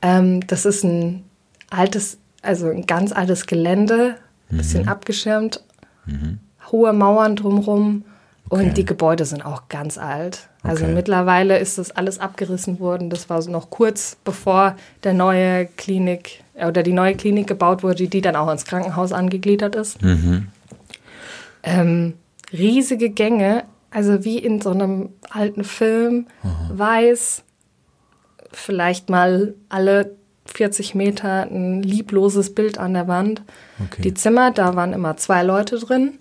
ähm, 0.00 0.46
das 0.46 0.64
ist 0.64 0.82
ein 0.84 1.24
altes, 1.70 2.16
also 2.40 2.68
ein 2.68 2.86
ganz 2.86 3.12
altes 3.12 3.46
Gelände, 3.46 4.16
ein 4.52 4.58
bisschen 4.58 4.86
abgeschirmt, 4.88 5.62
hohe 6.70 6.92
Mauern 6.92 7.34
drumherum 7.36 8.04
Okay. 8.50 8.66
und 8.66 8.76
die 8.76 8.84
Gebäude 8.84 9.24
sind 9.24 9.44
auch 9.46 9.68
ganz 9.70 9.96
alt. 9.96 10.48
Also 10.62 10.84
Okay. 10.84 10.94
mittlerweile 10.94 11.58
ist 11.58 11.78
das 11.78 11.90
alles 11.90 12.18
abgerissen 12.18 12.80
worden. 12.80 13.08
Das 13.08 13.30
war 13.30 13.40
so 13.40 13.50
noch 13.50 13.70
kurz 13.70 14.18
bevor 14.24 14.76
der 15.04 15.14
neue 15.14 15.66
Klinik 15.78 16.44
äh, 16.54 16.66
oder 16.66 16.82
die 16.82 16.92
neue 16.92 17.14
Klinik 17.14 17.46
gebaut 17.46 17.82
wurde, 17.82 18.08
die 18.08 18.20
dann 18.20 18.36
auch 18.36 18.50
ins 18.52 18.66
Krankenhaus 18.66 19.12
angegliedert 19.12 19.74
ist. 19.74 19.96
Ähm, 21.62 22.14
riesige 22.52 23.08
Gänge, 23.10 23.64
also 23.90 24.22
wie 24.24 24.38
in 24.38 24.60
so 24.60 24.70
einem 24.70 25.10
alten 25.30 25.64
Film, 25.64 26.26
weiß, 26.70 27.44
vielleicht 28.52 29.08
mal 29.08 29.54
alle 29.70 30.14
40 30.46 30.94
Meter 30.94 31.42
ein 31.42 31.82
liebloses 31.82 32.54
Bild 32.54 32.78
an 32.78 32.94
der 32.94 33.08
Wand. 33.08 33.42
Okay. 33.84 34.02
Die 34.02 34.14
Zimmer, 34.14 34.50
da 34.50 34.74
waren 34.76 34.92
immer 34.92 35.16
zwei 35.16 35.42
Leute 35.42 35.78
drin. 35.78 36.18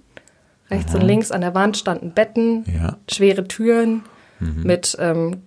Rechts 0.70 0.94
und 0.96 1.02
links 1.02 1.32
an 1.32 1.42
der 1.42 1.54
Wand 1.54 1.76
standen 1.78 2.12
Betten, 2.14 2.64
Ja. 2.74 2.98
schwere 3.12 3.46
Türen 3.48 4.04
mit 4.40 4.96
ähm, 5.00 5.42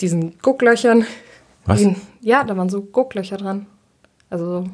diesen 0.00 0.38
Gucklöchern. 0.40 1.04
Was? 1.66 1.80
Die- 1.80 1.96
Ja, 2.20 2.44
da 2.44 2.56
waren 2.56 2.68
so 2.68 2.80
Gucklöcher 2.82 3.36
dran. 3.36 3.66
Also 4.30 4.66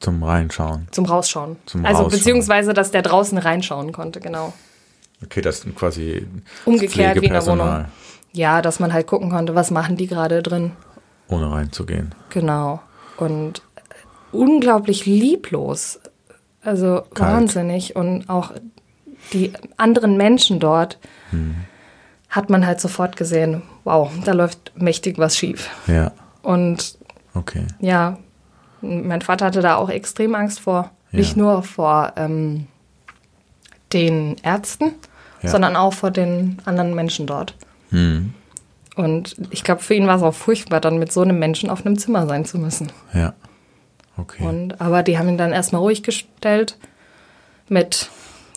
Zum 0.00 0.22
Reinschauen. 0.22 0.88
zum 0.90 1.04
Rausschauen. 1.04 1.56
Zum 1.66 1.84
also 1.84 2.02
Rausschauen. 2.04 2.18
beziehungsweise, 2.18 2.72
dass 2.72 2.90
der 2.92 3.02
draußen 3.02 3.36
reinschauen 3.38 3.92
konnte, 3.92 4.20
genau. 4.20 4.52
Okay, 5.24 5.40
das 5.40 5.64
ist 5.64 5.74
quasi 5.76 6.26
Umgekehrt 6.64 7.20
wie 7.20 7.26
in 7.26 7.32
der 7.32 7.46
Wohnung. 7.46 7.84
Ja, 8.32 8.60
dass 8.62 8.80
man 8.80 8.92
halt 8.92 9.06
gucken 9.06 9.30
konnte, 9.30 9.54
was 9.54 9.70
machen 9.70 9.96
die 9.96 10.06
gerade 10.06 10.42
drin. 10.42 10.72
Ohne 11.28 11.50
reinzugehen. 11.50 12.14
Genau. 12.30 12.80
Und 13.16 13.62
unglaublich 14.32 15.06
lieblos. 15.06 15.98
Also 16.62 17.02
Kalt. 17.14 17.20
wahnsinnig. 17.32 17.96
Und 17.96 18.28
auch 18.28 18.52
die 19.32 19.52
anderen 19.76 20.16
Menschen 20.16 20.60
dort 20.60 20.98
hat 22.30 22.50
man 22.50 22.66
halt 22.66 22.80
sofort 22.80 23.16
gesehen, 23.16 23.62
wow, 23.84 24.10
da 24.24 24.32
läuft 24.32 24.72
mächtig 24.76 25.18
was 25.18 25.36
schief. 25.36 25.70
Ja, 25.86 26.12
Und 26.42 26.98
okay. 27.34 27.66
ja, 27.80 28.18
mein 28.82 29.22
Vater 29.22 29.46
hatte 29.46 29.62
da 29.62 29.76
auch 29.76 29.88
extrem 29.90 30.34
Angst 30.34 30.60
vor. 30.60 30.90
Ja. 31.12 31.18
Nicht 31.18 31.36
nur 31.36 31.62
vor 31.62 32.12
ähm, 32.16 32.66
den 33.92 34.36
Ärzten, 34.42 34.92
Ja. 35.42 35.50
sondern 35.50 35.76
auch 35.76 35.92
vor 35.92 36.10
den 36.10 36.58
anderen 36.64 36.94
Menschen 36.94 37.26
dort. 37.26 37.54
Hm. 37.90 38.34
Und 38.96 39.36
ich 39.50 39.62
glaube, 39.62 39.82
für 39.82 39.94
ihn 39.94 40.06
war 40.06 40.16
es 40.16 40.22
auch 40.22 40.34
furchtbar, 40.34 40.80
dann 40.80 40.98
mit 40.98 41.12
so 41.12 41.20
einem 41.20 41.38
Menschen 41.38 41.68
auf 41.70 41.84
einem 41.84 41.98
Zimmer 41.98 42.26
sein 42.26 42.44
zu 42.46 42.58
müssen. 42.58 42.90
Ja. 43.12 43.34
Okay. 44.16 44.42
Und, 44.44 44.80
aber 44.80 45.02
die 45.02 45.18
haben 45.18 45.28
ihn 45.28 45.36
dann 45.38 45.52
erstmal 45.52 45.82
ruhig 45.82 46.02
gestellt 46.02 46.78
mit, 47.68 48.08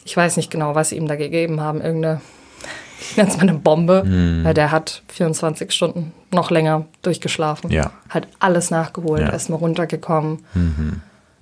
ich 0.06 0.16
weiß 0.16 0.38
nicht 0.38 0.50
genau, 0.50 0.76
was 0.76 0.90
sie 0.90 0.96
ihm 0.98 1.08
da 1.08 1.18
gegeben 1.18 1.60
haben, 1.60 1.82
irgendeine, 1.82 2.22
ich 3.02 3.18
nenne 3.18 3.30
es 3.30 3.36
mal 3.36 3.44
eine 3.44 3.56
Bombe, 3.56 4.04
Hm. 4.06 4.44
weil 4.46 4.54
der 4.54 4.72
hat 4.72 5.04
24 5.10 5.72
Stunden 5.74 6.14
noch 6.32 6.50
länger 6.52 6.86
durchgeschlafen. 7.02 7.70
Ja. 7.72 7.92
Hat 8.08 8.28
alles 8.40 8.72
nachgeholt, 8.72 9.20
Ja. 9.22 9.28
Mhm. 9.28 9.34
erstmal 9.34 9.60
runtergekommen. 9.60 10.46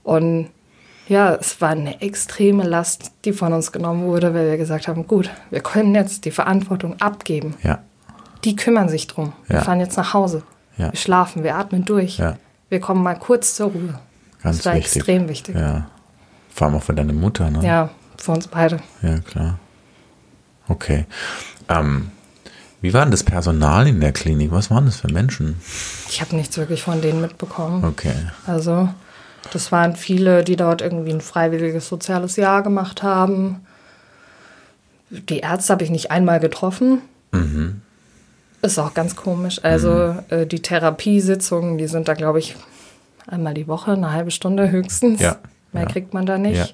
Und 0.04 0.48
ja, 1.08 1.36
es 1.36 1.62
war 1.62 1.70
eine 1.70 2.02
extreme 2.02 2.64
Last, 2.64 3.12
die 3.26 3.34
von 3.34 3.54
uns 3.54 3.72
genommen 3.72 4.04
wurde, 4.08 4.34
weil 4.34 4.50
wir 4.50 4.58
gesagt 4.58 4.88
haben, 4.88 5.06
gut, 5.08 5.30
wir 5.52 5.60
können 5.62 5.94
jetzt 5.94 6.26
die 6.26 6.32
Verantwortung 6.32 7.00
abgeben. 7.00 7.56
ja. 7.64 7.80
Die 8.44 8.56
kümmern 8.56 8.90
sich 8.90 9.08
drum. 9.08 9.34
Wir 9.48 9.58
Ja. 9.58 9.62
fahren 9.64 9.80
jetzt 9.80 9.98
nach 9.98 10.14
Hause. 10.14 10.44
Ja. 10.78 10.92
Wir 10.92 10.98
schlafen, 11.00 11.44
wir 11.44 11.56
atmen 11.56 11.86
durch. 11.86 12.18
Ja. 12.18 12.38
Wir 12.70 12.80
kommen 12.80 13.02
mal 13.04 13.16
kurz 13.18 13.56
zur 13.56 13.72
Ruhe. 13.72 14.00
Ganz 14.44 14.58
das 14.58 14.66
war 14.66 14.76
wichtig. 14.76 14.96
extrem 14.98 15.30
wichtig. 15.30 15.56
Ja. 15.56 15.62
Ja. 15.62 15.88
Vor 16.54 16.68
allem 16.68 16.76
auch 16.78 16.84
für 16.84 16.94
deine 16.94 17.14
Mutter, 17.14 17.50
ne? 17.50 17.90
für 18.18 18.32
uns 18.32 18.48
beide. 18.48 18.80
Ja, 19.02 19.20
klar. 19.20 19.60
Okay. 20.68 21.06
Ähm, 21.70 22.12
wie 22.82 22.94
war 22.94 23.02
denn 23.04 23.12
das 23.12 23.24
Personal 23.24 23.88
in 23.88 24.00
der 24.02 24.12
Klinik? 24.12 24.52
Was 24.52 24.70
waren 24.72 24.86
das 24.86 24.98
für 24.98 25.08
Menschen? 25.12 25.60
Ich 26.10 26.22
habe 26.22 26.36
nichts 26.36 26.58
wirklich 26.58 26.82
von 26.84 27.02
denen 27.02 27.22
mitbekommen. 27.22 27.84
Okay. 27.84 28.14
Also, 28.46 28.90
das 29.54 29.72
waren 29.72 29.96
viele, 29.96 30.44
die 30.44 30.56
dort 30.56 30.82
irgendwie 30.82 31.12
ein 31.12 31.22
freiwilliges 31.22 31.88
soziales 31.88 32.36
Jahr 32.36 32.64
gemacht 32.64 33.02
haben. 33.04 33.66
Die 35.10 35.40
Ärzte 35.40 35.74
habe 35.74 35.84
ich 35.84 35.90
nicht 35.90 36.12
einmal 36.12 36.40
getroffen. 36.40 37.02
Mhm. 37.32 37.82
Ist 38.68 38.80
auch 38.80 38.94
ganz 38.94 39.16
komisch. 39.16 39.64
Also, 39.64 40.16
äh, 40.30 40.46
die 40.46 40.62
Therapiesitzungen, 40.62 41.78
die 41.78 41.88
sind 41.88 42.08
da, 42.08 42.14
glaube 42.14 42.40
ich, 42.40 42.56
einmal 43.26 43.54
die 43.54 43.68
Woche, 43.68 43.94
eine 43.94 44.12
halbe 44.12 44.32
Stunde 44.32 44.70
höchstens. 44.72 45.22
Ja. 45.22 45.38
Mehr 45.72 45.84
Ja. 45.84 45.90
kriegt 45.90 46.14
man 46.14 46.26
da 46.26 46.38
nicht. 46.38 46.58
Ja. 46.58 46.68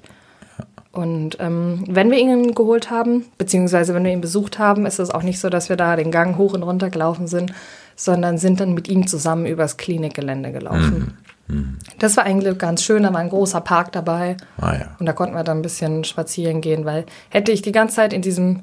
Und 0.92 1.38
ähm, 1.40 1.84
wenn 1.88 2.12
wir 2.12 2.20
ihn 2.20 2.54
geholt 2.54 2.92
haben, 2.92 3.26
beziehungsweise 3.38 3.94
wenn 3.96 4.04
wir 4.04 4.12
ihn 4.12 4.22
besucht 4.22 4.60
haben, 4.60 4.86
ist 4.86 5.00
es 5.00 5.10
auch 5.10 5.24
nicht 5.24 5.40
so, 5.40 5.50
dass 5.50 5.70
wir 5.70 5.76
da 5.76 5.96
den 5.96 6.12
Gang 6.12 6.38
hoch 6.38 6.54
und 6.54 6.62
runter 6.62 6.92
gelaufen 6.92 7.26
sind, 7.28 7.52
sondern 7.96 8.38
sind 8.38 8.60
dann 8.60 8.74
mit 8.74 8.88
ihm 8.88 9.08
zusammen 9.08 9.46
übers 9.48 9.78
Klinikgelände 9.78 10.52
gelaufen. 10.52 11.18
Mhm. 11.48 11.78
Das 12.00 12.16
war 12.18 12.26
eigentlich 12.26 12.58
ganz 12.60 12.84
schön, 12.84 13.04
da 13.04 13.12
war 13.12 13.20
ein 13.20 13.30
großer 13.30 13.62
Park 13.62 13.92
dabei 13.92 14.38
Ah 14.60 14.76
und 15.00 15.06
da 15.06 15.14
konnten 15.14 15.36
wir 15.36 15.44
dann 15.44 15.60
ein 15.60 15.62
bisschen 15.64 16.04
spazieren 16.04 16.62
gehen, 16.62 16.86
weil 16.86 17.06
hätte 17.30 17.52
ich 17.52 17.62
die 17.62 17.72
ganze 17.72 17.96
Zeit 17.98 18.14
in 18.14 18.22
diesem 18.22 18.62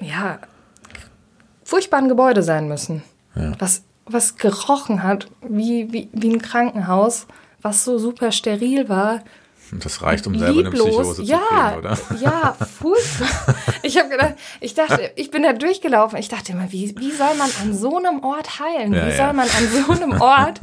ja, 0.00 0.38
furchtbaren 1.68 2.08
Gebäude 2.08 2.42
sein 2.42 2.66
müssen, 2.66 3.02
Ja. 3.34 3.52
was, 3.58 3.82
was 4.06 4.36
gerochen 4.36 5.02
hat, 5.02 5.28
wie, 5.46 5.92
wie, 5.92 6.08
wie 6.12 6.30
ein 6.30 6.40
Krankenhaus, 6.40 7.26
was 7.60 7.84
so 7.84 7.98
super 7.98 8.32
steril 8.32 8.88
war. 8.88 9.20
Das 9.72 10.00
reicht, 10.00 10.26
um 10.26 10.38
selber 10.38 10.60
eine 10.60 10.70
Psychose 10.70 11.22
ja, 11.24 11.38
zu 11.38 11.44
kriegen, 11.44 11.78
oder? 11.78 11.98
Ja, 12.22 12.56
furchtbar. 12.80 13.54
Ich 13.82 13.98
habe 13.98 14.08
gedacht, 14.08 14.36
ich 14.60 14.72
dachte, 14.72 15.10
ich 15.14 15.30
bin 15.30 15.42
da 15.42 15.52
durchgelaufen. 15.52 16.18
Ich 16.18 16.30
dachte 16.30 16.52
immer, 16.52 16.72
wie, 16.72 16.94
wie 16.98 17.10
soll 17.10 17.34
man 17.34 17.50
an 17.60 17.76
so 17.76 17.98
einem 17.98 18.24
Ort 18.24 18.60
heilen? 18.60 18.94
Ja, 18.94 19.04
wie 19.04 19.10
ja. 19.10 19.16
soll 19.16 19.34
man 19.34 19.46
an 19.46 19.68
so 19.68 19.92
einem 19.92 20.20
Ort 20.22 20.60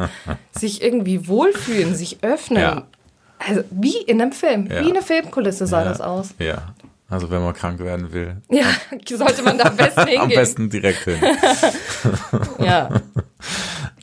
sich 0.54 0.82
irgendwie 0.82 1.28
wohlfühlen, 1.28 1.94
sich 1.94 2.24
öffnen? 2.24 2.64
Ja. 2.64 2.88
Also 3.38 3.64
wie 3.70 3.98
in 3.98 4.20
einem 4.20 4.32
Film, 4.32 4.72
wie 4.72 4.90
eine 4.90 5.04
Filmkulisse 5.04 5.68
sah 5.68 5.84
das 5.84 6.02
aus. 6.02 6.34
Ja. 6.40 6.74
Also 7.10 7.30
wenn 7.30 7.42
man 7.44 7.54
krank 7.54 7.80
werden 7.80 8.12
will, 8.14 8.38
Ja, 8.50 8.66
sollte 9.18 9.44
man 9.44 9.58
da 9.58 9.66
am 9.66 9.76
besten 9.78 10.00
hingehen. 10.08 10.22
am 10.22 10.30
besten 10.30 10.70
direkt 10.70 11.04
hin. 11.04 11.18
Ja. 12.60 12.90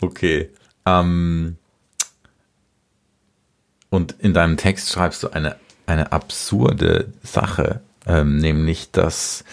Okay. 0.00 0.50
Ähm, 0.86 1.56
und 3.90 4.12
in 4.20 4.32
deinem 4.34 4.56
Text 4.56 4.90
schreibst 4.92 5.22
du 5.22 5.30
eine, 5.30 5.56
eine 5.86 6.12
absurde 6.12 7.12
Sache 7.22 7.80
Ähm, 8.04 8.38
nämlich, 8.38 8.90
dass 8.90 9.44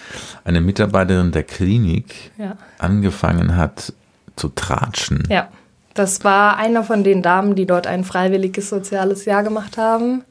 eine 0.44 0.60
Mitarbeiterin 0.60 1.32
der 1.32 1.44
Klinik 1.44 2.32
Ja. 2.38 2.58
angefangen 2.80 3.56
hat 3.56 3.94
zu 4.36 4.50
tratschen. 4.50 5.24
Ja, 5.30 5.50
das 5.94 6.24
war 6.24 6.58
einer 6.58 6.84
von 6.84 7.04
den 7.04 7.22
Damen, 7.22 7.54
die 7.54 7.68
dort 7.68 7.86
ein 7.86 8.04
freiwilliges 8.04 8.70
soziales 8.70 9.26
Jahr 9.26 9.44
gemacht 9.44 9.78
haben, 9.78 10.24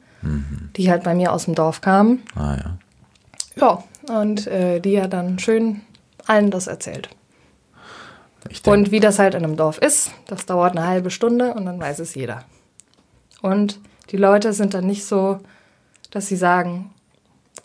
die 0.75 0.91
halt 0.91 1.03
bei 1.03 1.13
mir 1.15 1.31
aus 1.31 1.45
dem 1.45 1.55
Dorf 1.55 1.79
kamen. 1.79 2.19
Ah 2.35 2.55
ja. 2.57 2.77
Ja, 3.59 3.83
und 4.13 4.47
äh, 4.47 4.79
die 4.79 5.01
hat 5.01 5.13
dann 5.13 5.39
schön 5.39 5.81
allen 6.27 6.51
das 6.51 6.67
erzählt. 6.67 7.09
Und 8.65 8.91
wie 8.91 8.99
das 8.99 9.19
halt 9.19 9.35
in 9.35 9.43
einem 9.43 9.57
Dorf 9.57 9.77
ist, 9.79 10.11
das 10.27 10.45
dauert 10.45 10.75
eine 10.77 10.87
halbe 10.87 11.11
Stunde 11.11 11.53
und 11.53 11.65
dann 11.65 11.79
weiß 11.79 11.99
es 11.99 12.15
jeder. 12.15 12.43
Und 13.41 13.79
die 14.11 14.17
Leute 14.17 14.53
sind 14.53 14.73
dann 14.73 14.85
nicht 14.87 15.05
so, 15.05 15.39
dass 16.11 16.27
sie 16.27 16.35
sagen, 16.37 16.91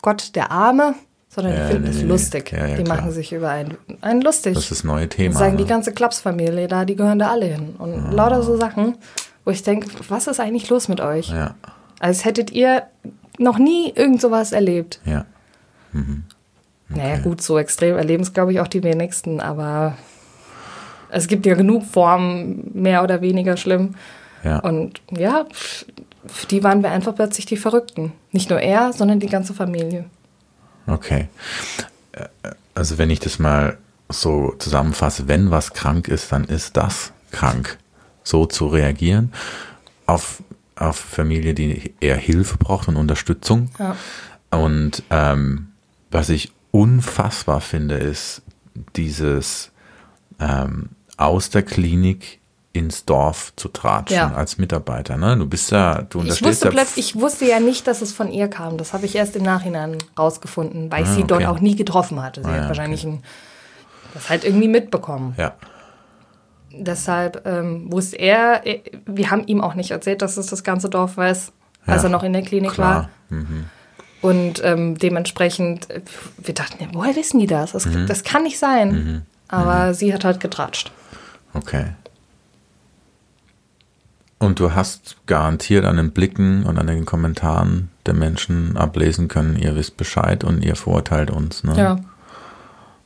Gott, 0.01 0.35
der 0.35 0.51
Arme, 0.51 0.95
sondern 1.29 1.53
Ja, 1.53 1.65
die 1.67 1.73
finden 1.73 1.89
es 1.89 1.97
nee, 1.97 2.03
lustig. 2.03 2.51
Ja, 2.51 2.67
ja, 2.67 2.75
die 2.75 2.83
klar. 2.83 2.97
machen 2.97 3.11
sich 3.11 3.31
über 3.33 3.49
einen, 3.49 3.77
einen 4.01 4.21
lustig. 4.21 4.53
das 4.53 4.63
ist 4.63 4.71
das 4.71 4.83
neue 4.83 5.09
Thema. 5.09 5.35
sagen 5.39 5.57
die 5.57 5.63
ne? 5.63 5.69
ganze 5.69 5.93
Klapsfamilie 5.93 6.67
da, 6.67 6.85
die 6.85 6.95
gehören 6.95 7.19
da 7.19 7.31
alle 7.31 7.45
hin. 7.45 7.75
Und 7.77 8.11
lauter 8.11 8.43
so 8.43 8.57
Sachen, 8.57 8.97
wo 9.45 9.51
ich 9.51 9.63
denke, 9.63 9.87
was 10.09 10.27
ist 10.27 10.39
eigentlich 10.39 10.69
los 10.69 10.87
mit 10.87 10.99
euch? 11.01 11.29
Ja, 11.29 11.55
Als 11.99 12.25
hättet 12.25 12.51
ihr 12.51 12.83
noch 13.39 13.57
nie 13.57 13.91
irgend 13.95 14.21
sowas 14.21 14.51
erlebt. 14.51 14.99
ja. 15.05 15.25
Naja, 16.89 17.17
gut, 17.17 17.41
so 17.41 17.57
extrem 17.57 17.97
erleben 17.97 18.23
es, 18.23 18.33
glaube 18.33 18.51
ich, 18.51 18.59
auch 18.59 18.67
die 18.67 18.83
wenigsten, 18.83 19.39
aber 19.39 19.97
es 21.09 21.27
gibt 21.27 21.45
ja 21.45 21.55
genug 21.55 21.83
Formen, 21.83 22.71
mehr 22.73 23.03
oder 23.03 23.21
weniger 23.21 23.57
schlimm. 23.57 23.95
Ja. 24.43 24.59
Und 24.59 25.01
ja, 25.09 25.45
für 26.27 26.47
die 26.47 26.63
waren 26.63 26.83
wir 26.83 26.91
einfach 26.91 27.15
plötzlich 27.15 27.45
die 27.45 27.57
Verrückten. 27.57 28.11
Nicht 28.31 28.49
nur 28.49 28.59
er, 28.59 28.93
sondern 28.93 29.19
die 29.19 29.29
ganze 29.29 29.53
Familie. 29.53 30.05
Okay. 30.87 31.27
Äh, 32.11 32.27
Also 32.75 32.97
wenn 32.97 33.09
ich 33.09 33.19
das 33.21 33.39
mal 33.39 33.77
so 34.09 34.53
zusammenfasse, 34.59 35.27
wenn 35.27 35.49
was 35.49 35.73
krank 35.73 36.07
ist, 36.09 36.31
dann 36.31 36.43
ist 36.43 36.75
das 36.77 37.13
krank. 37.31 37.77
So 38.23 38.45
zu 38.45 38.67
reagieren 38.67 39.31
auf, 40.05 40.43
auf 40.75 40.97
Familie, 40.97 41.53
die 41.53 41.93
eher 42.01 42.17
Hilfe 42.17 42.57
braucht 42.57 42.87
und 42.87 42.97
Unterstützung. 42.97 43.69
Ja. 43.79 43.95
Und 44.51 45.03
ähm, 45.09 45.69
was 46.15 46.29
ich 46.29 46.51
unfassbar 46.71 47.61
finde, 47.61 47.95
ist 47.95 48.41
dieses 48.95 49.71
ähm, 50.39 50.89
aus 51.17 51.49
der 51.49 51.61
Klinik 51.63 52.39
ins 52.73 53.05
Dorf 53.05 53.53
zu 53.55 53.69
tratschen 53.69 54.17
Ja. 54.17 54.33
als 54.33 54.57
Mitarbeiter. 54.57 55.15
Ne? 55.17 55.37
Du 55.37 55.45
bist 55.47 55.71
ja, 55.71 56.01
du 56.01 56.23
Ich 56.23 56.43
wusste 56.43 56.69
plötzlich, 56.69 57.15
ich 57.15 57.21
wusste 57.21 57.45
ja 57.45 57.59
nicht, 57.61 57.87
dass 57.87 58.01
es 58.01 58.11
von 58.11 58.29
ihr 58.31 58.49
kam. 58.49 58.77
Das 58.77 58.91
habe 58.93 59.05
ich 59.05 59.15
erst 59.15 59.35
im 59.37 59.43
Nachhinein 59.43 59.97
rausgefunden, 60.19 60.91
weil 60.91 61.03
ich 61.03 61.09
Ah, 61.09 61.13
sie 61.13 61.23
dort 61.23 61.43
okay. 61.43 61.47
auch 61.51 61.59
nie 61.61 61.75
getroffen 61.75 62.21
hatte. 62.21 62.41
Sie 62.43 62.49
Ah, 62.49 62.53
hat 62.53 62.61
ja, 62.63 62.67
wahrscheinlich 62.67 63.05
ein, 63.05 63.23
das 64.13 64.29
halt 64.29 64.43
irgendwie 64.43 64.67
mitbekommen. 64.67 65.35
Ja, 65.37 65.53
Deshalb 66.77 67.45
ähm, 67.45 67.89
wusste 67.91 68.17
er, 68.17 68.67
äh, 68.67 68.81
wir 69.05 69.31
haben 69.31 69.45
ihm 69.47 69.61
auch 69.61 69.75
nicht 69.75 69.91
erzählt, 69.91 70.21
dass 70.21 70.35
es 70.35 70.47
das 70.47 70.63
ganze 70.65 70.89
Dorf 70.89 71.15
weiß, 71.15 71.53
als 71.85 72.03
Ja, 72.03 72.09
er 72.09 72.11
noch 72.11 72.23
in 72.23 72.33
der 72.33 72.41
Klinik 72.41 72.71
klar. 72.71 73.09
war. 73.29 73.45
Und 74.25 74.61
ähm, 74.63 74.97
dementsprechend, 74.97 75.89
äh, 75.89 76.01
wir 76.37 76.53
dachten, 76.53 76.81
ja, 76.83 76.89
woher 76.93 77.15
wissen 77.15 77.39
die 77.39 77.47
das? 77.47 77.73
Das, 77.73 77.85
Mhm. 77.85 78.07
das 78.07 78.23
kann 78.23 78.43
nicht 78.43 78.57
sein. 78.59 79.23
Aber 79.47 79.93
sie 79.93 80.13
hat 80.13 80.25
halt 80.25 80.39
getratscht. 80.39 80.91
Okay. 81.53 81.85
Und 84.39 84.59
du 84.59 84.73
hast 84.73 85.15
garantiert 85.27 85.85
an 85.85 85.97
den 85.97 86.11
Blicken 86.11 86.63
und 86.65 86.77
an 86.77 86.87
den 86.87 87.05
Kommentaren 87.05 87.89
der 88.05 88.13
Menschen 88.13 88.75
ablesen 88.77 89.27
können, 89.27 89.55
ihr 89.57 89.75
wisst 89.75 89.97
Bescheid 89.97 90.43
und 90.43 90.63
ihr 90.63 90.75
verurteilt 90.75 91.31
uns. 91.31 91.63
Ne? 91.63 91.75
Ja, 91.77 91.99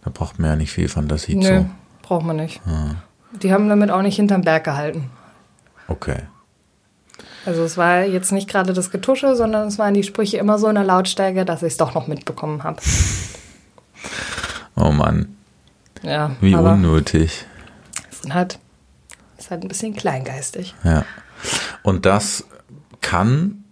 Da 0.03 0.09
braucht 0.13 0.39
man 0.39 0.49
ja 0.51 0.55
nicht 0.55 0.71
viel 0.71 0.87
Fantasie 0.89 1.35
nö, 1.35 1.43
zu. 1.45 1.69
braucht 2.01 2.25
man 2.25 2.37
nicht. 2.37 2.61
Ah. 2.65 2.95
Die 3.43 3.53
haben 3.53 3.69
damit 3.69 3.91
auch 3.91 4.01
nicht 4.01 4.15
hinterm 4.15 4.41
Berg 4.41 4.63
gehalten. 4.63 5.09
Okay. 5.87 6.21
Also 7.45 7.63
es 7.63 7.77
war 7.77 8.03
jetzt 8.03 8.31
nicht 8.31 8.49
gerade 8.49 8.73
das 8.73 8.91
Getusche, 8.91 9.35
sondern 9.35 9.67
es 9.67 9.79
waren 9.79 9.93
die 9.93 10.03
Sprüche 10.03 10.37
immer 10.37 10.59
so 10.59 10.67
in 10.67 10.75
der 10.75 10.83
Lautstärke, 10.83 11.45
dass 11.45 11.63
ich 11.63 11.69
es 11.73 11.77
doch 11.77 11.93
noch 11.95 12.07
mitbekommen 12.07 12.63
habe. 12.63 12.81
Oh 14.75 14.91
Mann, 14.91 15.35
Ja, 16.03 16.31
wie 16.41 16.55
unnötig. 16.55 17.45
es 18.11 18.21
sind 18.21 18.33
halt, 18.33 18.59
ist 19.37 19.51
halt 19.51 19.63
ein 19.63 19.67
bisschen 19.67 19.93
kleingeistig. 19.95 20.73
Ja. 20.83 21.03
Und 21.83 22.05
das 22.05 22.45
kann 23.01 23.63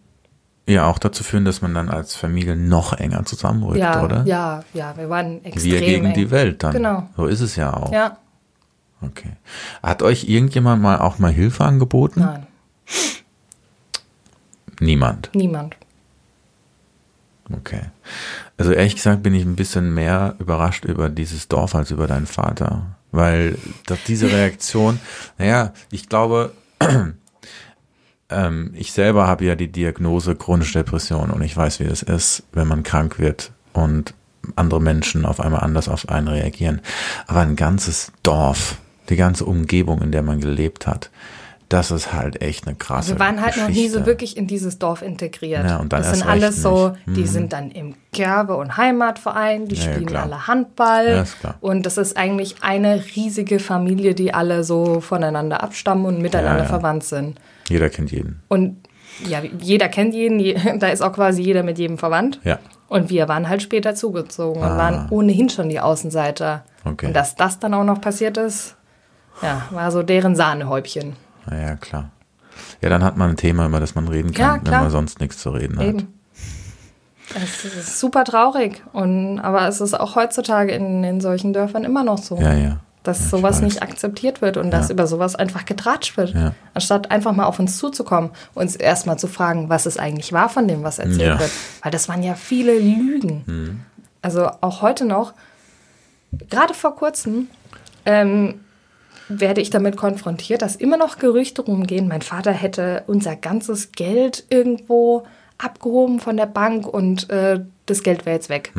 ja 0.66 0.86
auch 0.88 1.00
dazu 1.00 1.24
führen, 1.24 1.46
dass 1.46 1.62
man 1.62 1.74
dann 1.74 1.88
als 1.90 2.16
Familie 2.16 2.56
noch 2.58 2.92
enger 2.94 3.24
zusammenrückt, 3.26 3.78
Ja, 3.80 4.04
oder? 4.04 4.24
ja, 4.26 4.64
ja, 4.74 4.98
wir 4.98 5.10
waren 5.10 5.44
extrem 5.46 5.72
Wir 5.72 5.80
gegen 5.80 6.06
eng. 6.08 6.14
die 6.14 6.30
Welt 6.32 6.64
dann. 6.64 6.74
Genau. 6.74 7.08
So 7.16 7.26
ist 7.26 7.40
es 7.42 7.56
ja 7.56 7.74
auch. 7.74 7.92
Ja, 7.92 8.18
Okay. 9.00 9.34
Hat 9.84 10.02
euch 10.02 10.28
irgendjemand 10.28 10.82
mal 10.82 10.98
auch 10.98 11.20
mal 11.20 11.32
Hilfe 11.32 11.64
angeboten? 11.64 12.22
nein, 12.22 12.48
Niemand. 14.80 15.30
niemand. 15.34 15.76
Okay. 17.52 17.82
Also 18.58 18.72
ehrlich 18.72 18.96
gesagt 18.96 19.24
bin 19.24 19.34
ich 19.34 19.44
ein 19.44 19.56
bisschen 19.56 19.94
mehr 19.94 20.36
überrascht 20.40 20.86
über 20.86 21.10
dieses 21.10 21.48
Dorf 21.48 21.76
als 21.76 21.92
über 21.92 22.08
deinen 22.08 22.28
Vater. 22.28 22.98
Weil 23.12 23.58
diese 24.08 24.32
Reaktion, 24.32 25.00
naja, 25.38 25.74
ich 25.92 26.10
glaube, 26.10 26.52
ähm, 28.30 28.72
ich 28.74 28.92
selber 28.92 29.28
habe 29.28 29.46
ja 29.46 29.56
die 29.56 29.72
Diagnose 29.72 30.36
chronische 30.36 30.80
Depression 30.80 31.32
und 31.32 31.42
ich 31.42 31.56
weiß, 31.56 31.80
wie 31.80 31.86
es 31.86 32.04
ist, 32.04 32.44
wenn 32.52 32.68
man 32.68 32.84
krank 32.84 33.20
wird 33.20 33.52
und 33.74 34.14
andere 34.56 34.82
Menschen 34.82 35.26
auf 35.26 35.40
einmal 35.40 35.62
anders 35.62 35.90
auf 35.90 36.10
einen 36.10 36.28
reagieren. 36.28 36.82
Aber 37.28 37.42
ein 37.42 37.56
ganzes 37.56 38.12
Dorf, 38.24 38.78
die 39.10 39.16
ganze 39.16 39.46
Umgebung, 39.46 40.02
in 40.02 40.12
der 40.12 40.22
man 40.22 40.40
gelebt 40.40 40.88
hat, 40.88 41.10
das 41.70 41.92
ist 41.92 42.14
halt 42.14 42.42
echt 42.42 42.66
eine 42.66 42.76
krasse 42.76 43.12
Wir 43.14 43.20
waren 43.20 43.42
halt 43.42 43.58
noch 43.58 43.68
nie 43.68 43.74
so 43.90 44.00
Geschichte. 44.00 44.06
wirklich 44.06 44.38
in 44.38 44.48
dieses 44.48 44.80
Dorf 44.80 45.02
integriert. 45.02 45.66
Ja, 45.66 45.78
und 45.78 45.92
dann 45.92 46.02
das 46.02 46.12
sind 46.18 46.26
alles 46.28 46.62
so, 46.62 46.90
nicht. 46.90 47.08
Mhm. 47.08 47.14
die 47.16 47.28
sind 47.28 47.54
dann 47.54 47.72
im 47.72 47.96
Gewerbe- 48.14 48.56
und 48.56 48.78
Heimatverein, 48.78 49.68
die 49.68 49.76
Ja, 49.76 49.84
ja, 49.86 49.92
spielen 49.92 50.06
klar. 50.06 50.24
alle 50.24 50.48
Handball. 50.48 51.26
Ja. 51.44 51.56
Und 51.60 51.86
das 51.86 51.98
ist 51.98 52.16
eigentlich 52.18 52.56
eine 52.62 53.04
riesige 53.16 53.60
Familie, 53.60 54.16
die 54.16 54.34
alle 54.34 54.64
so 54.64 55.02
voneinander 55.02 55.62
abstammen 55.62 56.06
und 56.06 56.22
miteinander 56.22 56.60
Ja, 56.60 56.64
ja. 56.64 56.70
verwandt 56.70 57.04
sind. 57.04 57.40
Jeder 57.68 57.90
kennt 57.90 58.12
jeden. 58.12 58.42
Und 58.48 58.78
ja, 59.28 59.42
jeder 59.60 59.90
kennt 59.90 60.14
jeden, 60.14 60.40
je- 60.40 60.58
da 60.80 60.88
ist 60.88 61.02
auch 61.02 61.12
quasi 61.14 61.42
jeder 61.42 61.64
mit 61.64 61.78
jedem 61.80 61.98
verwandt. 61.98 62.40
Ja. 62.44 62.60
Und 62.88 63.10
wir 63.10 63.28
waren 63.28 63.50
halt 63.50 63.62
später 63.62 63.94
zugezogen 63.96 64.62
und 64.62 64.70
waren 64.70 65.10
ohnehin 65.10 65.50
schon 65.50 65.68
die 65.68 65.82
Außenseiter. 65.82 66.64
Ah. 66.86 66.90
Okay. 66.92 67.08
Und 67.08 67.14
dass 67.14 67.36
das 67.36 67.60
dann 67.60 67.74
auch 67.74 67.84
noch 67.84 68.00
passiert 68.00 68.38
ist, 68.38 68.76
ja, 69.42 69.64
war 69.72 69.92
so 69.92 70.02
deren 70.04 70.36
Sahnehäubchen. 70.38 71.18
Na 71.50 71.60
ja, 71.60 71.76
klar. 71.76 72.12
Ja, 72.82 72.90
dann 72.90 73.04
hat 73.04 73.18
man 73.18 73.32
ein 73.32 73.38
Thema, 73.38 73.66
über 73.68 73.80
das 73.80 73.96
man 73.96 74.08
reden 74.08 74.32
Ja, 74.34 74.50
kann, 74.50 74.56
wenn 74.62 74.64
klar. 74.66 74.82
man 74.84 74.92
sonst 74.92 75.20
nichts 75.20 75.38
zu 75.38 75.50
reden 75.52 75.78
hat. 75.78 75.86
Eben. 75.86 76.14
Es 77.36 77.66
ist 77.66 78.00
super 78.00 78.24
traurig. 78.24 78.82
Und, 78.94 79.40
aber 79.40 79.68
es 79.68 79.82
ist 79.82 79.94
auch 80.00 80.16
heutzutage 80.16 80.72
in, 80.72 81.04
in 81.04 81.20
solchen 81.22 81.54
Dörfern 81.54 81.84
immer 81.84 82.04
noch 82.04 82.18
so, 82.18 82.38
Ja, 82.38 82.54
ja. 82.54 82.80
dass 83.04 83.20
Ja, 83.20 83.28
sowas 83.38 83.62
nicht 83.62 83.84
akzeptiert 83.84 84.42
wird 84.42 84.58
und 84.58 84.72
dass 84.72 84.88
Ja. 84.88 84.94
über 84.94 85.08
sowas 85.08 85.36
einfach 85.36 85.66
getratscht 85.66 86.16
wird. 86.18 86.34
Ja. 86.34 86.54
Anstatt 86.74 87.12
einfach 87.12 87.34
mal 87.34 87.46
auf 87.46 87.60
uns 87.60 87.78
zuzukommen, 87.78 88.32
uns 88.54 88.76
erstmal 88.76 89.20
zu 89.20 89.28
fragen, 89.28 89.68
was 89.70 89.86
es 89.86 89.98
eigentlich 89.98 90.32
war 90.32 90.48
von 90.50 90.68
dem, 90.68 90.84
was 90.84 91.00
erzählt 91.00 91.22
Ja. 91.22 91.40
Wird. 91.40 91.52
Weil 91.84 91.92
das 91.92 92.08
waren 92.08 92.24
ja 92.24 92.34
viele 92.36 92.80
Lügen. 92.80 93.84
Also 94.22 94.50
auch 94.62 94.82
heute 94.82 95.06
noch, 95.06 95.34
gerade 96.50 96.74
vor 96.74 96.96
kurzem, 96.96 97.48
ähm, 98.06 98.62
werde 99.30 99.62
ich 99.62 99.70
damit 99.70 99.98
konfrontiert, 99.98 100.62
dass 100.62 100.76
immer 100.76 100.98
noch 100.98 101.18
Gerüchte 101.20 101.62
rumgehen, 101.62 102.08
mein 102.08 102.22
Vater 102.22 102.52
hätte 102.52 103.04
unser 103.08 103.36
ganzes 103.36 103.92
Geld 103.92 104.46
irgendwo 104.50 105.24
abgehoben 105.58 106.20
von 106.20 106.38
der 106.38 106.46
Bank 106.46 106.88
und 106.88 107.30
äh, 107.30 107.62
das 107.86 108.04
Geld 108.04 108.26
wäre 108.26 108.36
jetzt 108.36 108.50
weg. 108.50 108.72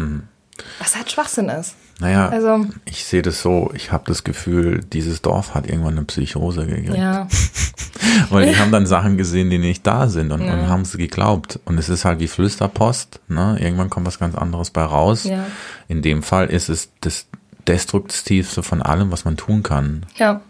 Was 0.79 0.97
halt 0.97 1.11
Schwachsinn 1.11 1.49
ist. 1.49 1.75
Naja, 2.01 2.29
Also- 2.29 2.67
ich 2.85 3.05
sehe 3.05 3.23
das 3.23 3.43
so, 3.43 3.71
ich 3.75 3.91
habe 3.91 4.05
das 4.07 4.23
Gefühl, 4.25 4.81
dieses 4.93 5.21
Dorf 5.23 5.55
hat 5.55 5.67
irgendwann 5.67 5.97
eine 5.97 6.05
Psychose 6.05 6.67
gekriegt. 6.67 6.95
Ja, 6.97 7.27
Weil 8.31 8.47
die 8.47 8.57
haben 8.57 8.71
dann 8.73 8.87
Sachen 8.87 9.17
gesehen, 9.17 9.51
die 9.51 9.59
nicht 9.59 9.87
da 9.87 10.09
sind 10.09 10.31
und, 10.33 10.41
und 10.43 10.69
haben 10.69 10.85
sie 10.85 10.99
geglaubt. 10.99 11.59
Und 11.65 11.79
es 11.79 11.89
ist 11.89 12.05
halt 12.05 12.21
wie 12.21 12.29
Flüsterpost, 12.29 13.21
ne? 13.29 13.57
Irgendwann 13.61 13.91
kommt 13.91 14.07
was 14.07 14.19
ganz 14.19 14.35
anderes 14.35 14.71
bei 14.71 14.83
raus. 14.83 15.25
Ja. 15.25 15.45
In 15.89 16.01
dem 16.03 16.23
Fall 16.23 16.47
ist 16.47 16.69
es 16.69 16.91
das 17.01 17.27
Destruktivste 17.69 18.63
von 18.63 18.83
allem, 18.83 19.13
was 19.13 19.25
man 19.25 19.37
tun 19.37 19.63
kann. 19.63 20.07
ja. 20.17 20.41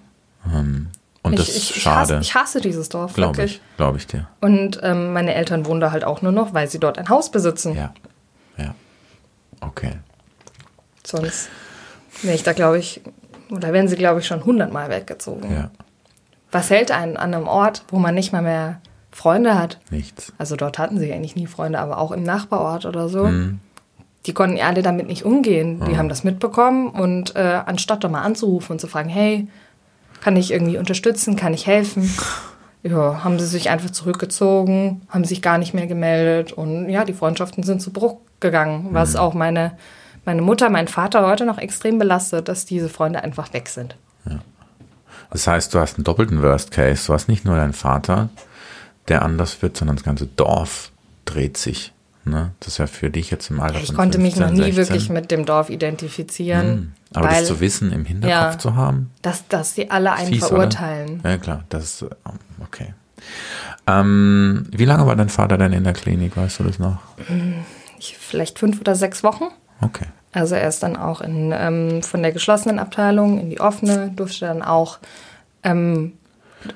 Und 1.23 1.39
das 1.39 1.49
ich, 1.49 1.57
ist 1.57 1.63
ich, 1.71 1.77
ich, 1.77 1.83
schade, 1.83 2.15
hasse, 2.15 2.19
ich 2.23 2.35
hasse 2.35 2.61
dieses 2.61 2.89
Dorf, 2.89 3.13
glaube 3.13 3.37
wirklich. 3.37 3.57
ich, 3.57 3.77
glaube 3.77 3.99
ich 3.99 4.07
dir. 4.07 4.29
Und 4.41 4.81
ähm, 4.83 5.13
meine 5.13 5.35
Eltern 5.35 5.67
wohnen 5.67 5.81
da 5.81 5.91
halt 5.91 6.05
auch 6.05 6.23
nur 6.23 6.33
noch, 6.33 6.55
weil 6.55 6.71
sie 6.71 6.79
dort 6.79 6.97
ein 6.97 7.09
Haus 7.11 7.31
besitzen. 7.31 7.75
Ja, 7.77 7.93
ja. 8.57 8.75
Okay. 9.61 9.93
Sonst 11.05 11.51
wäre 12.23 12.35
ich 12.35 12.45
da, 12.45 12.53
glaube 12.53 12.79
ich, 12.79 13.03
oder 13.51 13.73
wären 13.73 13.89
sie, 13.89 13.97
glaube 13.97 14.21
ich, 14.21 14.27
schon 14.27 14.45
hundertmal 14.45 14.89
weggezogen. 14.89 15.53
Ja, 15.53 15.71
Was 16.53 16.71
hält 16.71 16.91
einen 16.93 17.17
an 17.17 17.35
einem 17.35 17.49
Ort, 17.49 17.83
wo 17.89 17.99
man 17.99 18.15
nicht 18.15 18.33
mal 18.33 18.43
mehr 18.43 18.81
Freunde 19.11 19.59
hat? 19.59 19.81
nichts. 19.91 20.33
Also 20.39 20.55
dort 20.57 20.79
hatten 20.79 20.99
sie 20.99 21.13
eigentlich 21.13 21.37
nie 21.37 21.47
Freunde, 21.47 21.79
aber 21.81 21.99
auch 21.99 22.13
im 22.13 22.23
Nachbarort 22.23 22.87
oder 22.87 23.09
so. 23.09 23.29
Die 24.27 24.35
konnten 24.35 24.57
ja 24.57 24.67
alle 24.67 24.83
damit 24.83 25.07
nicht 25.07 25.25
umgehen. 25.25 25.81
Die 25.89 25.95
Ah. 25.95 25.99
haben 25.99 26.09
das 26.09 26.25
mitbekommen 26.25 26.89
und 26.91 27.35
äh, 27.37 27.61
anstatt 27.65 28.05
da 28.05 28.09
mal 28.09 28.23
anzurufen 28.23 28.73
und 28.73 28.81
zu 28.81 28.87
fragen, 28.89 29.09
hey, 29.09 29.49
kann 30.21 30.37
ich 30.37 30.51
irgendwie 30.53 30.79
unterstützen, 30.79 31.37
kann 31.37 31.55
ich 31.55 31.67
helfen? 31.67 32.11
Ja, 32.85 33.25
haben 33.25 33.41
sie 33.41 33.47
sich 33.47 33.71
einfach 33.71 33.91
zurückgezogen, 33.91 35.03
haben 35.09 35.25
sich 35.25 35.43
gar 35.43 35.59
nicht 35.59 35.75
mehr 35.75 35.89
gemeldet 35.89 36.53
und 36.53 36.89
ja, 36.89 37.05
die 37.05 37.13
Freundschaften 37.13 37.65
sind 37.65 37.83
zu 37.83 37.93
Bruch 37.93 38.19
gegangen, 38.39 38.91
was 38.93 39.15
Mhm. 39.15 39.19
auch 39.19 39.35
meine, 39.35 39.73
meine 40.25 40.43
Mutter, 40.43 40.71
mein 40.71 40.87
Vater 40.87 41.27
heute 41.27 41.45
noch 41.45 41.59
extrem 41.59 41.99
belastet, 41.99 42.47
dass 42.49 42.67
diese 42.67 42.89
Freunde 42.89 43.25
einfach 43.25 43.53
weg 43.53 43.69
sind. 43.69 43.97
Das 45.31 45.47
heißt, 45.49 45.75
du 45.75 45.81
hast 45.81 45.97
einen 45.99 46.05
doppelten 46.05 46.41
Worst 46.41 46.71
Case. 46.71 47.05
Du 47.09 47.13
hast 47.15 47.29
nicht 47.29 47.45
nur 47.45 47.57
deinen 47.57 47.73
Vater, 47.73 48.29
der 49.09 49.23
anders 49.23 49.61
wird, 49.61 49.77
sondern 49.77 49.97
das 49.97 50.05
ganze 50.05 50.27
Dorf 50.27 50.93
dreht 51.25 51.57
sich. 51.57 51.93
Ne? 52.29 52.53
Das 52.61 52.69
ist 52.69 52.79
ja 52.79 52.87
für 52.87 53.11
dich 53.11 53.31
jetzt 53.31 53.51
im 53.51 53.61
Alter 53.61 53.81
Ich 53.81 53.95
konnte 53.95 54.19
mich 54.19 54.37
noch 54.37 54.49
15, 54.49 54.67
nie 54.67 54.73
16. 54.73 54.95
wirklich 54.95 55.11
mit 55.11 55.31
dem 55.31 55.45
Dorf 55.47 55.71
identifizieren, 55.71 56.95
Aber 57.15 57.29
weil 57.29 57.41
das 57.41 57.49
zu 57.49 57.61
wissen, 57.61 57.93
im 57.93 58.05
Hinterkopf 58.05 58.53
Ja. 58.55 58.59
zu 58.59 58.75
haben, 58.77 59.11
dass, 59.23 59.47
dass 59.49 59.75
sie 59.75 59.91
alle 59.91 60.13
einen 60.13 60.29
fies, 60.29 60.43
oder? 60.45 60.49
verurteilen. 60.57 61.21
Ja, 61.25 61.39
klar, 61.39 61.65
das 61.69 61.85
ist, 61.85 62.03
ähm, 62.03 62.09
okay. 62.63 62.95
Ähm, 63.87 64.67
wie 64.71 64.85
lange 64.85 65.07
war 65.07 65.17
dein 65.17 65.29
Vater 65.29 65.59
denn 65.59 65.73
in 65.73 65.85
der 65.85 65.93
Klinik, 65.93 66.37
weißt 66.37 66.61
du 66.61 66.65
das 66.65 66.79
noch? 66.79 66.99
Ich, 67.99 68.17
vielleicht 68.19 68.59
fünf 68.59 68.81
oder 68.81 68.95
sechs 68.95 69.23
Wochen. 69.25 69.45
Okay. 69.81 70.07
Also 70.33 70.55
er 70.55 70.69
ist 70.69 70.83
dann 70.83 70.97
auch 70.97 71.21
in, 71.21 71.53
ähm, 71.57 72.03
von 72.03 72.23
der 72.23 72.33
geschlossenen 72.33 72.79
Abteilung 72.79 73.39
in 73.41 73.49
die 73.51 73.61
offene, 73.61 74.11
durfte 74.15 74.47
dann 74.47 74.63
auch 74.63 74.99
ähm, 75.63 76.13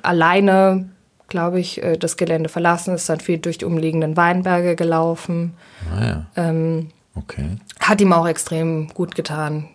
alleine, 0.02 0.88
glaube 1.32 1.58
ich, 1.58 1.82
äh, 1.82 1.96
das 1.98 2.16
Gelände 2.16 2.48
verlassen, 2.48 2.94
ist 2.94 3.08
dann 3.08 3.18
viel 3.18 3.38
durch 3.38 3.58
die 3.58 3.64
umliegenden 3.64 4.16
Weinberge 4.16 4.76
gelaufen. 4.76 5.54
Naja, 5.92 6.26
Ähm, 6.36 6.90
Ah, 7.14 7.18
okay. 7.18 7.56
hat 7.80 8.00
ihm 8.00 8.12
auch 8.12 8.26
extrem 8.28 8.88
gut 8.94 9.14
getan. 9.16 9.68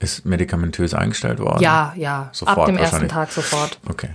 Ist 0.00 0.26
medikamentös 0.26 0.92
eingestellt 0.92 1.38
worden? 1.38 1.62
Ja, 1.62 1.94
ja, 1.96 2.28
Sofort 2.32 2.58
ab 2.58 2.66
dem 2.66 2.76
ersten. 2.76 3.08
Tag 3.08 3.30
sofort. 3.32 3.78
Okay. 3.88 4.10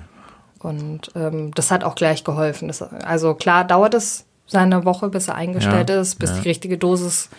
Und 0.59 1.11
ähm, 1.15 1.51
das 1.55 1.71
hat 1.71 1.83
auch 1.83 1.95
gleich 1.95 2.23
geholfen. 2.23 2.67
Das, 2.67 2.83
also 2.83 3.33
klar 3.33 3.63
dauert 3.63 3.95
es 3.95 4.25
seine 4.45 4.85
Woche, 4.85 5.09
bis 5.09 5.27
er 5.27 5.35
eingestellt 5.35 5.89
Ja, 5.89 5.99
ist, 6.01 6.19
bis 6.19 6.29
ja. 6.29 6.35
die 6.39 6.49
richtige 6.49 6.77
Dosis 6.77 7.29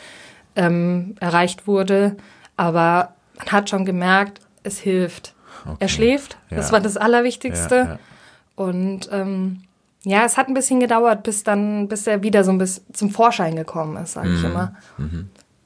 ähm, 0.57 1.15
erreicht 1.21 1.69
wurde. 1.69 2.17
Aber 2.57 3.15
man 3.39 3.47
hat 3.53 3.71
schon 3.71 3.85
gemerkt, 3.85 4.41
es 4.65 4.79
hilft. 4.79 5.35
Okay. 5.65 5.77
Er 5.79 5.89
schläft, 5.89 6.37
Ja. 6.51 6.57
das 6.57 6.73
war 6.73 6.81
das 6.81 6.97
Allerwichtigste. 6.97 8.01
Und 8.63 9.09
ähm, 9.13 9.63
ja, 10.05 10.25
es 10.25 10.37
hat 10.37 10.49
ein 10.49 10.55
bisschen 10.55 10.81
gedauert, 10.81 11.23
bis 11.23 11.45
dann, 11.45 11.89
bis 11.89 12.07
er 12.07 12.23
wieder 12.23 12.43
so 12.45 12.51
ein 12.51 12.59
bisschen 12.59 12.85
zum 12.95 13.11
Vorschein 13.11 13.55
gekommen 13.57 13.97
ist, 14.03 14.13
sage 14.15 14.29
Mhm. 14.31 14.37
ich 14.37 14.45
immer. 14.45 14.75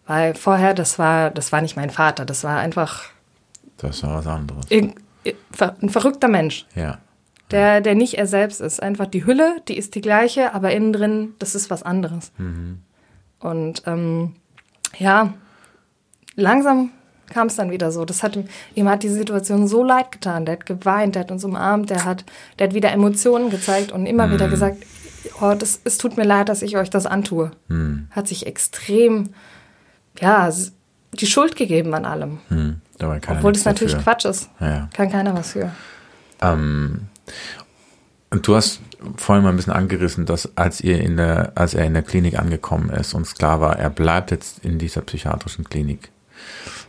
Weil 0.06 0.34
vorher, 0.34 0.74
das 0.74 0.98
war, 0.98 1.30
das 1.30 1.52
war 1.52 1.60
nicht 1.62 1.76
mein 1.76 1.90
Vater, 1.90 2.24
das 2.24 2.44
war 2.44 2.58
einfach 2.58 3.04
Das 3.78 4.02
war 4.02 4.16
was 4.18 4.26
anderes. 4.26 4.66
irg- 4.70 4.94
ein 5.80 5.88
verrückter 5.90 6.28
Mensch 6.28 6.66
Ja. 6.74 6.98
der, 7.50 7.80
der 7.80 7.94
nicht 7.94 8.14
er 8.18 8.26
selbst 8.26 8.60
ist. 8.60 8.82
Einfach 8.82 9.06
die 9.06 9.24
Hülle, 9.26 9.56
die 9.68 9.76
ist 9.76 9.94
die 9.94 10.00
gleiche, 10.00 10.54
aber 10.54 10.70
innen 10.72 10.92
drin, 10.92 11.34
das 11.40 11.54
ist 11.54 11.70
was 11.70 11.82
anderes. 11.82 12.30
Und 13.40 13.82
ähm, 13.86 14.34
ja, 14.98 15.32
langsam 16.36 16.90
kam 17.32 17.48
es 17.48 17.56
dann 17.56 17.70
wieder 17.70 17.92
so. 17.92 18.04
Das 18.04 18.22
hat 18.22 18.36
ihm, 18.36 18.44
ihm 18.74 18.88
hat 18.88 19.02
die 19.02 19.08
Situation 19.08 19.68
so 19.68 19.82
leid 19.82 20.12
getan. 20.12 20.44
Der 20.44 20.54
hat 20.54 20.66
geweint, 20.66 21.14
der 21.14 21.22
hat 21.22 21.30
uns 21.30 21.44
umarmt, 21.44 21.90
der 21.90 22.04
hat, 22.04 22.24
der 22.58 22.68
hat 22.68 22.74
wieder 22.74 22.92
Emotionen 22.92 23.50
gezeigt 23.50 23.92
und 23.92 24.06
immer 24.06 24.30
wieder 24.30 24.48
gesagt, 24.48 24.84
oh, 25.40 25.54
das, 25.58 25.80
es 25.84 25.98
tut 25.98 26.16
mir 26.16 26.24
leid, 26.24 26.48
dass 26.48 26.62
ich 26.62 26.76
euch 26.76 26.90
das 26.90 27.06
antue. 27.06 27.50
Hat 28.10 28.28
sich 28.28 28.46
extrem, 28.46 29.30
ja, 30.20 30.50
die 31.12 31.26
Schuld 31.26 31.56
gegeben 31.56 31.94
an 31.94 32.04
allem. 32.04 32.38
Hm. 32.48 32.80
Er 32.98 33.20
Obwohl 33.28 33.52
das 33.52 33.64
natürlich 33.64 33.94
dafür. 33.94 34.12
Quatsch 34.12 34.24
ist. 34.24 34.50
Ja, 34.60 34.68
ja. 34.68 34.88
Kann 34.94 35.10
keiner 35.10 35.34
was 35.34 35.52
für. 35.52 35.70
Ähm, 36.40 37.08
und 38.30 38.46
du 38.46 38.54
hast 38.54 38.80
vorhin 39.16 39.44
mal 39.44 39.50
ein 39.50 39.56
bisschen 39.56 39.72
angerissen, 39.72 40.26
dass 40.26 40.56
als 40.56 40.80
ihr 40.80 41.00
in 41.00 41.16
der, 41.16 41.52
als 41.54 41.74
er 41.74 41.84
in 41.84 41.94
der 41.94 42.02
Klinik 42.02 42.38
angekommen 42.38 42.90
ist 42.90 43.14
und 43.14 43.22
es 43.22 43.34
klar 43.34 43.60
war, 43.60 43.78
er 43.78 43.90
bleibt 43.90 44.30
jetzt 44.30 44.64
in 44.64 44.78
dieser 44.78 45.02
psychiatrischen 45.02 45.64
Klinik. 45.64 46.10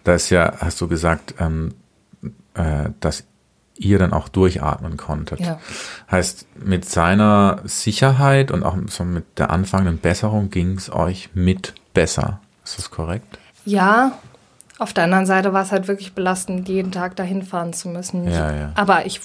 Da 0.08 0.14
ist 0.16 0.30
ja, 0.30 0.54
hast 0.60 0.80
du 0.80 0.88
gesagt, 0.88 1.36
ähm, 1.38 1.74
äh, 2.54 2.90
dass 3.02 3.26
ihr 3.76 4.00
dann 4.00 4.14
auch 4.14 4.30
durchatmen 4.30 4.96
konntet. 4.96 5.42
Ja. 5.42 5.60
Heißt, 6.10 6.48
mit 6.64 6.86
seiner 6.86 7.60
Sicherheit 7.66 8.50
und 8.52 8.64
auch 8.64 8.76
so 8.88 9.04
mit 9.04 9.26
der 9.38 9.50
anfangenden 9.50 9.98
Besserung 9.98 10.50
ging 10.50 10.78
es 10.78 10.90
euch 10.92 11.30
mit 11.34 11.76
besser. 11.94 12.40
Ist 12.64 12.78
das 12.78 12.90
korrekt? 12.90 13.38
Ja, 13.66 14.14
auf 14.80 14.94
der 14.94 15.04
anderen 15.04 15.26
Seite 15.26 15.52
war 15.52 15.64
es 15.64 15.72
halt 15.74 15.88
wirklich 15.90 16.14
belastend, 16.14 16.70
jeden 16.70 16.92
Tag 16.94 17.18
dahin 17.18 17.44
fahren 17.44 17.74
zu 17.74 17.90
müssen. 17.90 18.28
Ja, 18.32 18.52
ja. 18.56 18.72
Aber 18.76 19.06
ich 19.06 19.20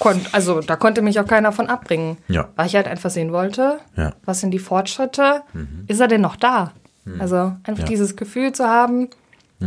konnte, 0.00 0.26
also 0.34 0.60
da 0.60 0.74
konnte 0.76 1.00
mich 1.00 1.20
auch 1.20 1.26
keiner 1.26 1.52
von 1.52 1.68
abbringen. 1.68 2.16
Ja. 2.26 2.48
Weil 2.56 2.66
ich 2.66 2.74
halt 2.74 2.88
einfach 2.88 3.10
sehen 3.10 3.30
wollte, 3.32 3.78
Ja. 3.96 4.14
was 4.24 4.40
sind 4.40 4.50
die 4.50 4.58
Fortschritte? 4.58 5.42
Ist 5.86 6.00
er 6.00 6.08
denn 6.08 6.22
noch 6.22 6.34
da? 6.36 6.72
Also 7.20 7.36
einfach 7.36 7.66
Mhm. 7.66 7.76
Ja. 7.76 7.84
Mhm. 7.84 7.88
dieses 7.88 8.16
Gefühl 8.16 8.52
zu 8.52 8.66
haben, 8.66 9.08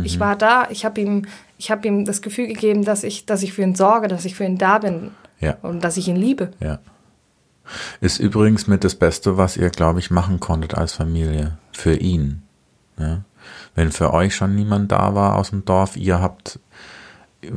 ich 0.04 0.20
war 0.20 0.36
da, 0.36 0.66
ich 0.70 0.84
habe 0.84 1.00
ihm, 1.00 1.26
ich 1.58 1.70
habe 1.70 1.86
ihm 1.88 2.04
das 2.04 2.22
Gefühl 2.22 2.46
gegeben, 2.46 2.84
dass 2.84 3.02
ich, 3.04 3.26
dass 3.26 3.42
ich 3.42 3.52
für 3.52 3.62
ihn 3.62 3.74
sorge, 3.74 4.08
dass 4.08 4.24
ich 4.24 4.34
für 4.34 4.44
ihn 4.44 4.58
da 4.58 4.78
bin 4.78 5.10
Ja. 5.40 5.56
und 5.62 5.82
dass 5.84 5.96
ich 5.96 6.08
ihn 6.08 6.16
liebe. 6.16 6.50
Ja. 6.60 6.78
Ist 8.00 8.18
übrigens 8.18 8.66
mit 8.66 8.82
das 8.84 8.94
Beste, 8.94 9.36
was 9.36 9.56
ihr, 9.56 9.68
glaube 9.70 9.98
ich, 9.98 10.10
machen 10.10 10.40
konntet 10.40 10.74
als 10.74 10.92
Familie. 10.94 11.58
Für 11.72 11.94
ihn. 11.94 12.42
Ja? 12.98 13.22
Wenn 13.74 13.92
für 13.92 14.12
euch 14.14 14.34
schon 14.34 14.54
niemand 14.54 14.90
da 14.90 15.14
war 15.14 15.36
aus 15.36 15.50
dem 15.50 15.64
Dorf, 15.64 15.96
ihr 15.96 16.20
habt, 16.20 16.58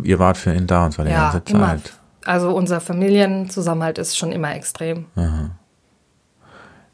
ihr 0.04 0.20
wart 0.20 0.38
für 0.38 0.54
ihn 0.54 0.68
da 0.68 0.86
und 0.86 0.92
zwar 0.94 1.06
die 1.06 1.12
Ja, 1.12 1.32
ganze 1.32 1.54
immer. 1.54 1.68
Zeit. 1.68 1.94
Also 2.26 2.54
unser 2.56 2.82
Familienzusammenhalt 2.82 3.98
ist 3.98 4.18
schon 4.18 4.32
immer 4.32 4.54
extrem. 4.54 5.06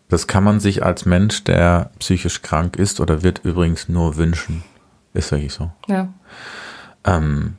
Das 0.09 0.27
kann 0.27 0.43
man 0.43 0.59
sich 0.61 0.83
als 0.85 1.05
Mensch, 1.05 1.43
der 1.43 1.89
psychisch 1.99 2.41
krank 2.41 2.77
ist 2.77 3.01
oder 3.01 3.23
wird, 3.23 3.39
übrigens 3.43 3.89
nur 3.89 4.15
wünschen. 4.15 4.63
Ist 5.13 5.31
wirklich 5.31 5.53
so. 5.53 5.71
Ja. 5.87 6.09
Ähm, 7.05 7.55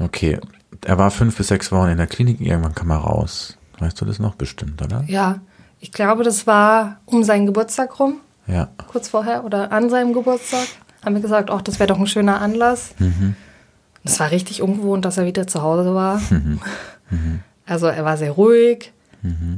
okay. 0.00 0.38
Er 0.84 0.98
war 0.98 1.10
fünf 1.10 1.36
bis 1.36 1.48
sechs 1.48 1.72
Wochen 1.72 1.88
in 1.88 1.96
der 1.98 2.06
Klinik, 2.06 2.40
irgendwann 2.40 2.74
kam 2.74 2.90
er 2.90 2.98
raus. 2.98 3.56
Weißt 3.78 4.00
du 4.00 4.04
das 4.04 4.18
noch 4.18 4.34
bestimmt, 4.34 4.82
oder? 4.82 5.04
Ja, 5.06 5.40
ich 5.80 5.92
glaube, 5.92 6.24
das 6.24 6.46
war 6.46 6.98
um 7.06 7.22
seinen 7.24 7.46
Geburtstag 7.46 7.98
rum. 8.00 8.20
Ja. 8.46 8.70
kurz 8.90 9.08
vorher 9.10 9.44
oder 9.44 9.72
an 9.72 9.90
seinem 9.90 10.14
Geburtstag, 10.14 10.66
haben 11.04 11.14
wir 11.14 11.20
gesagt, 11.20 11.50
ach, 11.50 11.60
das 11.60 11.78
wäre 11.78 11.86
doch 11.88 11.98
ein 11.98 12.06
schöner 12.06 12.40
Anlass. 12.40 12.94
Es 14.04 14.18
war 14.20 14.30
richtig 14.30 14.62
ungewohnt, 14.62 15.04
dass 15.04 15.18
er 15.18 15.26
wieder 15.26 15.46
zu 15.46 15.62
Hause 15.62 15.94
war. 15.94 16.20
Also 17.66 17.86
er 17.86 18.02
war 18.06 18.16
sehr 18.16 18.30
ruhig, 18.32 18.92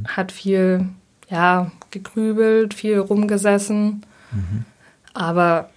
hat 0.08 0.32
viel, 0.32 0.88
ja, 1.28 1.70
gegrübelt, 1.92 2.74
viel 2.74 2.98
rumgesessen. 2.98 4.04
Aber 5.14 5.69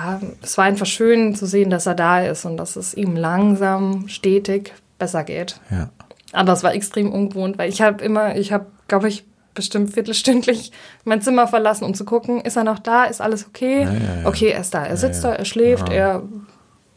ja, 0.00 0.20
es 0.42 0.56
war 0.56 0.64
einfach 0.64 0.86
schön 0.86 1.34
zu 1.34 1.46
sehen, 1.46 1.70
dass 1.70 1.86
er 1.86 1.94
da 1.94 2.20
ist 2.20 2.44
und 2.44 2.56
dass 2.56 2.76
es 2.76 2.94
ihm 2.94 3.16
langsam, 3.16 4.08
stetig 4.08 4.72
besser 4.98 5.24
geht. 5.24 5.60
Ja. 5.70 5.90
Aber 6.32 6.52
es 6.52 6.62
war 6.62 6.74
extrem 6.74 7.12
ungewohnt, 7.12 7.58
weil 7.58 7.68
ich 7.68 7.82
habe 7.82 8.02
immer, 8.04 8.36
ich 8.36 8.52
habe, 8.52 8.66
glaube 8.88 9.08
ich, 9.08 9.24
bestimmt 9.54 9.92
viertelstündlich 9.92 10.72
mein 11.04 11.20
Zimmer 11.20 11.48
verlassen, 11.48 11.84
um 11.84 11.94
zu 11.94 12.04
gucken, 12.04 12.40
ist 12.40 12.56
er 12.56 12.64
noch 12.64 12.78
da, 12.78 13.04
ist 13.04 13.20
alles 13.20 13.46
okay? 13.46 13.82
Ja, 13.82 13.92
ja, 13.92 14.20
ja. 14.22 14.26
Okay, 14.26 14.50
er 14.50 14.60
ist 14.60 14.72
da, 14.72 14.84
er 14.84 14.96
sitzt 14.96 15.24
da, 15.24 15.32
er 15.34 15.44
schläft, 15.44 15.88
er, 15.88 16.22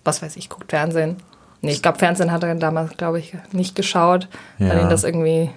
was 0.04 0.22
weiß 0.22 0.38
ich, 0.38 0.50
guckt 0.50 0.70
Fernsehen. 0.70 1.18
Nee, 1.62 1.72
ich 1.72 1.82
glaube, 1.82 1.98
Fernsehen 1.98 2.32
hat 2.32 2.44
er 2.44 2.54
damals, 2.56 2.96
glaube 2.98 3.20
ich, 3.20 3.34
nicht 3.52 3.76
geschaut, 3.76 4.28
weil. 4.60 4.76
Mhm. 4.76 4.84
ihm 4.84 4.90
das 4.90 5.04
irgendwie 5.04 5.50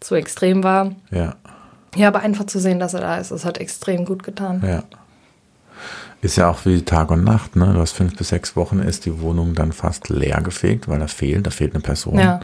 zu 0.00 0.14
extrem 0.14 0.64
war. 0.64 0.92
Ja. 1.10 1.34
Ja, 1.96 2.08
aber 2.08 2.20
einfach 2.20 2.46
zu 2.46 2.58
sehen, 2.58 2.80
dass 2.80 2.94
er 2.94 3.00
da 3.00 3.18
ist, 3.18 3.30
das 3.30 3.44
hat 3.44 3.58
extrem 3.58 4.04
gut 4.04 4.22
getan. 4.22 4.62
Ja. 4.66 4.82
Ist 6.24 6.36
ja 6.36 6.48
auch 6.48 6.64
wie 6.64 6.80
Tag 6.80 7.10
und 7.10 7.22
Nacht, 7.22 7.54
ne? 7.54 7.74
Du 7.74 7.80
hast 7.80 7.92
fünf 7.92 8.16
bis 8.16 8.30
sechs 8.30 8.56
Wochen, 8.56 8.78
ist 8.78 9.04
die 9.04 9.20
Wohnung 9.20 9.54
dann 9.54 9.72
fast 9.72 10.08
leer 10.08 10.40
gefegt, 10.40 10.88
weil 10.88 10.98
er 11.02 11.08
fehlt, 11.08 11.46
da 11.46 11.50
fehlt 11.50 11.74
eine 11.74 11.82
Person. 11.82 12.18
Ja. 12.18 12.40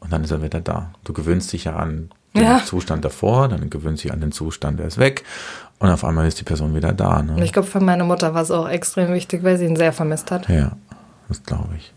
Und 0.00 0.10
dann 0.14 0.24
ist 0.24 0.30
er 0.30 0.42
wieder 0.42 0.62
da. 0.62 0.92
Du 1.04 1.12
gewöhnst 1.12 1.52
dich 1.52 1.64
ja 1.64 1.76
an 1.76 2.08
den 2.34 2.42
Ja. 2.42 2.62
Zustand 2.64 3.04
davor, 3.04 3.48
dann 3.48 3.68
gewöhnst 3.68 4.02
dich 4.02 4.14
an 4.14 4.22
den 4.22 4.32
Zustand, 4.32 4.78
der 4.78 4.86
ist 4.86 4.96
weg. 4.96 5.24
Und 5.78 5.90
auf 5.90 6.06
einmal 6.06 6.26
ist 6.26 6.40
die 6.40 6.44
Person 6.44 6.74
wieder 6.74 6.94
da. 6.94 7.22
Ne? 7.22 7.44
ich 7.44 7.52
glaube, 7.52 7.68
für 7.68 7.80
meine 7.80 8.02
Mutter 8.04 8.32
war 8.32 8.40
es 8.40 8.50
auch 8.50 8.66
extrem 8.66 9.12
wichtig, 9.12 9.42
weil 9.44 9.58
sie 9.58 9.66
ihn 9.66 9.76
sehr 9.76 9.92
vermisst 9.92 10.30
hat. 10.30 10.48
Ja, 10.48 10.72
das 11.28 11.42
glaube 11.42 11.74
ich. 11.76 11.92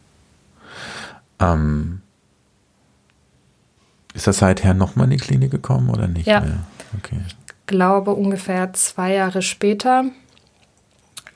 Ähm, 1.39 2.01
ist 4.13 4.27
er 4.27 4.33
seither 4.33 4.73
nochmal 4.73 5.05
in 5.05 5.11
die 5.11 5.17
Klinik 5.23 5.51
gekommen 5.51 5.89
oder 5.91 6.09
nicht 6.09 6.27
Ja. 6.27 6.41
mehr? 6.41 6.59
Okay. 6.97 7.21
glaube, 7.67 8.11
ungefähr 8.15 8.73
zwei 8.73 9.13
Jahre 9.13 9.41
später 9.41 10.03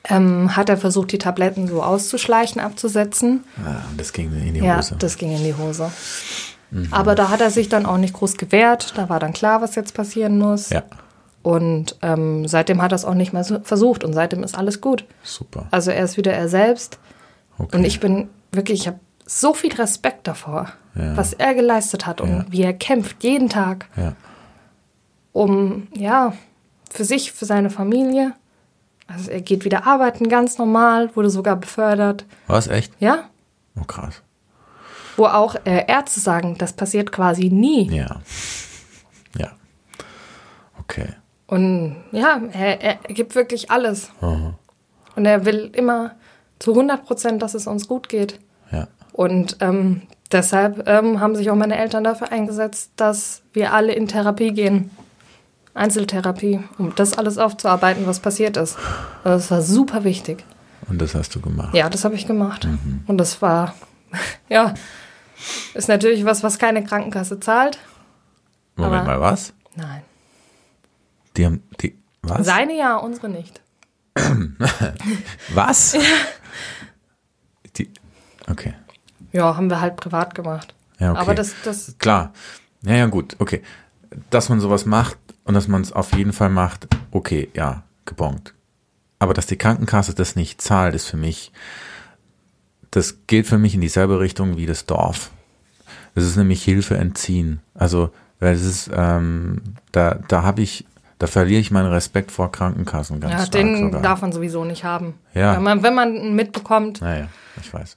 ähm, 0.08 0.54
hat 0.56 0.68
er 0.68 0.76
versucht, 0.76 1.12
die 1.12 1.18
Tabletten 1.18 1.66
so 1.68 1.82
auszuschleichen, 1.82 2.60
abzusetzen. 2.60 3.44
Ah, 3.64 3.82
das 3.96 4.12
ging 4.12 4.32
in 4.32 4.54
die 4.54 4.60
Ja, 4.60 4.78
Hose. 4.78 4.94
Mhm. 4.94 4.98
das 5.00 5.16
ging 5.18 5.32
in 5.32 5.42
die 5.44 5.54
Hose. 5.54 5.90
Aber 6.90 7.14
da 7.14 7.28
hat 7.30 7.40
er 7.40 7.50
sich 7.50 7.68
dann 7.68 7.86
auch 7.86 7.96
nicht 7.96 8.12
groß 8.14 8.36
gewehrt. 8.36 8.92
Da 8.96 9.08
war 9.08 9.20
dann 9.20 9.32
klar, 9.32 9.62
was 9.62 9.74
jetzt 9.76 9.94
passieren 9.94 10.38
muss. 10.38 10.70
ja. 10.70 10.82
Und 11.42 11.96
ähm, 12.02 12.48
seitdem 12.48 12.82
hat 12.82 12.90
er 12.92 12.96
es 12.96 13.04
auch 13.04 13.14
nicht 13.14 13.32
mehr 13.32 13.44
so 13.44 13.60
versucht 13.62 14.02
und 14.02 14.12
seitdem 14.14 14.42
ist 14.42 14.58
alles 14.58 14.80
gut. 14.80 15.04
Super. 15.22 15.68
Also 15.70 15.92
er 15.92 16.02
ist 16.02 16.16
wieder 16.16 16.32
er 16.32 16.48
selbst. 16.48 16.98
Okay. 17.56 17.76
Und 17.76 17.84
ich 17.84 18.00
bin 18.00 18.28
wirklich, 18.50 18.80
ich 18.80 18.86
habe 18.88 18.98
so 19.26 19.54
viel 19.54 19.72
Respekt 19.74 20.26
davor, 20.26 20.70
Ja. 20.96 21.16
was 21.16 21.34
er 21.34 21.54
geleistet 21.54 22.04
hat 22.04 22.20
und 22.20 22.30
Ja. 22.30 22.44
wie 22.50 22.62
er 22.62 22.72
kämpft 22.72 23.22
jeden 23.22 23.48
Tag, 23.48 23.86
Ja. 23.96 24.14
um, 25.32 25.86
ja, 25.94 26.32
für 26.90 27.04
sich, 27.04 27.30
für 27.32 27.44
seine 27.44 27.70
Familie. 27.70 28.32
Also 29.06 29.30
er 29.30 29.40
geht 29.40 29.64
wieder 29.64 29.86
arbeiten, 29.86 30.28
ganz 30.28 30.58
normal, 30.58 31.14
wurde 31.14 31.30
sogar 31.30 31.56
befördert. 31.56 32.24
Was, 32.48 32.66
echt? 32.68 32.92
Ja, 33.00 33.24
Oh, 33.78 33.84
krass. 33.84 34.22
wo 35.16 35.26
auch 35.26 35.54
äh, 35.64 35.84
Ärzte 35.86 36.18
sagen, 36.20 36.56
das 36.58 36.72
passiert 36.72 37.12
quasi 37.12 37.48
nie. 37.50 37.88
Ja. 37.94 38.20
Ja. 39.38 39.52
Okay. 40.80 41.08
Und 41.46 41.96
ja, 42.10 42.40
er, 42.52 42.80
er 42.82 42.94
gibt 43.14 43.34
wirklich 43.34 43.70
alles. 43.70 44.10
Und 44.20 45.24
er 45.24 45.44
will 45.44 45.70
immer 45.74 46.12
zu 46.58 46.72
100 46.72 47.04
Prozent, 47.04 47.42
dass 47.42 47.54
es 47.54 47.66
uns 47.66 47.86
gut 47.86 48.08
geht. 48.08 48.40
Ja. 48.72 48.88
Und 49.12 49.58
ähm, 49.60 50.02
deshalb 50.32 50.88
ähm, 50.88 51.20
haben 51.20 51.36
sich 51.36 51.50
auch 51.50 51.54
meine 51.54 51.76
Eltern 51.78 52.02
dafür 52.04 52.32
eingesetzt, 52.32 52.90
dass 52.96 53.42
wir 53.52 53.72
alle 53.72 53.92
in 53.92 54.08
Therapie 54.08 54.52
gehen. 54.52 54.90
Einzeltherapie, 55.76 56.60
um 56.78 56.94
das 56.94 57.18
alles 57.18 57.38
aufzuarbeiten, 57.38 58.06
was 58.06 58.20
passiert 58.20 58.56
ist. 58.56 58.76
Das 59.24 59.50
war 59.50 59.62
super 59.62 60.04
wichtig. 60.04 60.44
Und 60.88 61.00
das 61.00 61.14
hast 61.14 61.34
du 61.34 61.40
gemacht. 61.40 61.74
Ja, 61.74 61.90
das 61.90 62.04
habe 62.04 62.14
ich 62.14 62.26
gemacht. 62.26 62.66
Und 63.06 63.18
das 63.18 63.42
war, 63.42 63.74
ja, 64.48 64.74
ist 65.74 65.88
natürlich 65.88 66.24
was, 66.24 66.42
was 66.42 66.58
keine 66.58 66.82
Krankenkasse 66.82 67.40
zahlt. 67.40 67.78
Moment 68.76 69.06
mal, 69.06 69.20
was? 69.20 69.52
Nein. 69.74 70.02
Die 71.36 71.44
haben, 71.44 71.62
die, 71.80 71.98
was? 72.22 72.46
Seine 72.46 72.76
ja, 72.76 72.96
unsere 72.96 73.28
nicht. 73.28 73.60
Was? 75.54 75.96
Die, 77.76 77.90
okay. 78.48 78.74
Ja, 79.32 79.56
haben 79.56 79.68
wir 79.68 79.82
halt 79.82 79.96
privat 79.96 80.34
gemacht. 80.34 80.74
Ja, 80.98 81.10
okay. 81.10 81.20
Aber 81.20 81.34
das, 81.34 81.52
das, 81.64 81.98
Klar. 81.98 82.32
Ja, 82.82 82.94
ja, 82.94 83.06
gut, 83.06 83.36
okay. 83.38 83.62
Dass 84.30 84.48
man 84.48 84.60
sowas 84.60 84.86
macht 84.86 85.18
und 85.46 85.54
dass 85.54 85.68
man 85.68 85.80
es 85.80 85.92
auf 85.92 86.12
jeden 86.14 86.32
Fall 86.32 86.50
macht, 86.50 86.88
okay, 87.12 87.48
ja, 87.54 87.84
gebongt. 88.04 88.52
Aber 89.18 89.32
dass 89.32 89.46
die 89.46 89.56
Krankenkasse 89.56 90.12
das 90.14 90.36
nicht 90.36 90.60
zahlt, 90.60 90.94
ist 90.94 91.06
für 91.06 91.16
mich, 91.16 91.52
das 92.90 93.18
geht 93.26 93.46
für 93.46 93.56
mich 93.56 93.74
in 93.74 93.80
dieselbe 93.80 94.20
Richtung 94.20 94.56
wie 94.56 94.66
das 94.66 94.84
Dorf. 94.86 95.30
Das 96.14 96.24
ist 96.24 96.36
nämlich 96.36 96.62
Hilfe 96.62 96.96
entziehen. 96.96 97.60
Also, 97.74 98.10
weil 98.40 98.54
es 98.54 98.64
ist, 98.64 98.90
ähm, 98.92 99.62
da, 99.92 100.18
da 100.28 100.42
habe 100.42 100.62
ich, 100.62 100.84
da 101.18 101.26
verliere 101.26 101.60
ich 101.60 101.70
meinen 101.70 101.90
Respekt 101.90 102.30
vor 102.30 102.50
Krankenkassen 102.52 103.20
ganz 103.20 103.32
ja, 103.32 103.38
stark 103.38 103.52
den 103.52 103.76
sogar. 103.76 104.02
darf 104.02 104.22
man 104.22 104.32
sowieso 104.32 104.64
nicht 104.64 104.84
haben. 104.84 105.14
Ja. 105.32 105.56
Wenn 105.56 105.62
man, 105.62 105.82
wenn 105.82 105.94
man 105.94 106.34
mitbekommt, 106.34 107.00
Naja, 107.00 107.28
ich 107.62 107.72
weiß. 107.72 107.96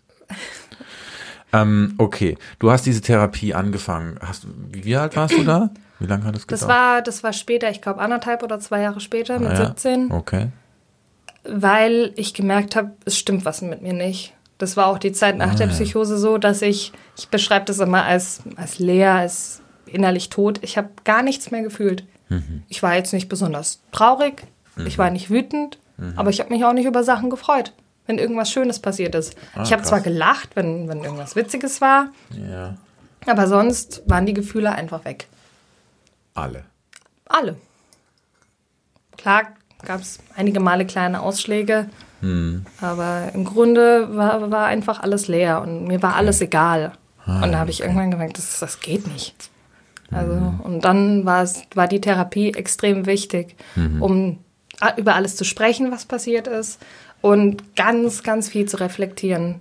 Ähm, 1.53 1.95
okay, 1.97 2.37
du 2.59 2.71
hast 2.71 2.85
diese 2.85 3.01
Therapie 3.01 3.53
angefangen. 3.53 4.17
Hast, 4.25 4.45
wie 4.71 4.95
alt 4.95 5.15
warst 5.15 5.35
du 5.37 5.43
da? 5.43 5.69
Wie 5.99 6.05
lange 6.07 6.23
hat 6.25 6.35
es 6.35 6.47
gedauert? 6.47 6.61
das 6.61 6.67
war, 6.69 7.01
das 7.01 7.23
war 7.23 7.33
später, 7.33 7.69
ich 7.69 7.81
glaube 7.81 7.99
anderthalb 7.99 8.41
oder 8.43 8.59
zwei 8.59 8.81
Jahre 8.81 8.99
später, 9.01 9.37
mit 9.39 9.49
Ah, 9.49 9.53
ja. 9.53 9.65
17, 9.67 10.11
Okay. 10.11 10.47
weil 11.43 12.11
ich 12.15 12.33
gemerkt 12.33 12.75
habe, 12.75 12.91
es 13.05 13.17
stimmt 13.17 13.45
was 13.45 13.61
mit 13.61 13.81
mir 13.81 13.93
nicht. 13.93 14.33
Das 14.57 14.75
war 14.75 14.87
auch 14.87 14.97
die 14.97 15.11
Zeit 15.13 15.37
nach 15.37 15.55
der 15.55 15.67
Ah, 15.67 15.69
ja. 15.69 15.75
Psychose 15.75 16.17
so, 16.17 16.37
dass 16.37 16.61
ich, 16.61 16.91
ich 17.17 17.29
beschreibe 17.29 17.65
das 17.65 17.79
immer 17.79 18.03
als, 18.03 18.41
als 18.57 18.77
leer, 18.79 19.13
als 19.13 19.61
innerlich 19.85 20.29
tot. 20.29 20.59
Ich 20.63 20.77
habe 20.77 20.89
gar 21.05 21.23
nichts 21.23 21.49
mehr 21.51 21.61
gefühlt. 21.63 22.03
Mhm. 22.27 22.63
Ich 22.67 22.83
war 22.83 22.95
jetzt 22.95 23.13
nicht 23.13 23.29
besonders 23.29 23.81
traurig, 23.91 24.43
ich 24.85 24.97
war 24.97 25.09
nicht 25.11 25.29
wütend, 25.29 25.79
Mhm. 25.97 26.13
aber 26.15 26.29
ich 26.29 26.39
habe 26.39 26.49
mich 26.53 26.63
auch 26.63 26.71
nicht 26.71 26.85
über 26.85 27.03
Sachen 27.03 27.29
gefreut, 27.29 27.73
wenn 28.09 28.17
irgendwas 28.17 28.51
Schönes 28.51 28.79
passiert 28.79 29.13
ist. 29.13 29.35
Ah, 29.55 29.61
ich 29.63 29.71
habe 29.71 29.83
zwar 29.83 30.01
gelacht, 30.01 30.55
wenn, 30.55 30.89
wenn 30.89 31.03
irgendwas 31.03 31.35
Witziges 31.35 31.79
war, 31.79 32.07
Ja. 32.49 32.75
aber 33.27 33.45
sonst 33.47 34.01
waren 34.07 34.25
die 34.25 34.33
Gefühle 34.33 34.71
einfach 34.71 35.05
weg. 35.05 35.27
Alle. 36.33 36.63
Alle. 37.27 37.55
Klar 39.17 39.43
gab 39.85 40.01
es 40.01 40.19
einige 40.35 40.59
Male 40.59 40.85
kleine 40.87 41.21
Ausschläge, 41.21 41.87
Hm. 42.21 42.65
aber 42.81 43.29
im 43.33 43.45
Grunde 43.45 44.15
war, 44.17 44.49
war 44.51 44.65
einfach 44.65 45.01
alles 45.01 45.27
leer 45.27 45.61
und 45.61 45.85
mir 45.87 46.01
war 46.01 46.15
alles 46.15 46.41
egal. 46.41 46.93
Ah, 47.25 47.43
und 47.43 47.51
da 47.51 47.59
habe 47.59 47.69
ich 47.69 47.81
irgendwann 47.81 48.09
gemerkt, 48.11 48.37
das, 48.39 48.59
das 48.59 48.79
geht 48.81 49.07
nicht. 49.07 49.49
Also, 50.11 50.33
Hm. 50.33 50.59
und 50.61 50.83
dann 50.83 51.25
war, 51.25 51.43
es, 51.43 51.61
war 51.75 51.87
die 51.87 52.01
Therapie 52.01 52.53
extrem 52.55 53.05
wichtig, 53.05 53.55
Mhm. 53.75 54.01
um 54.01 54.39
a- 54.79 54.95
über 54.97 55.13
alles 55.15 55.35
zu 55.35 55.43
sprechen, 55.45 55.91
was 55.91 56.05
passiert 56.05 56.47
ist 56.47 56.79
und 57.21 57.75
ganz, 57.75 58.23
ganz 58.23 58.49
viel 58.49 58.67
zu 58.67 58.77
reflektieren, 58.77 59.55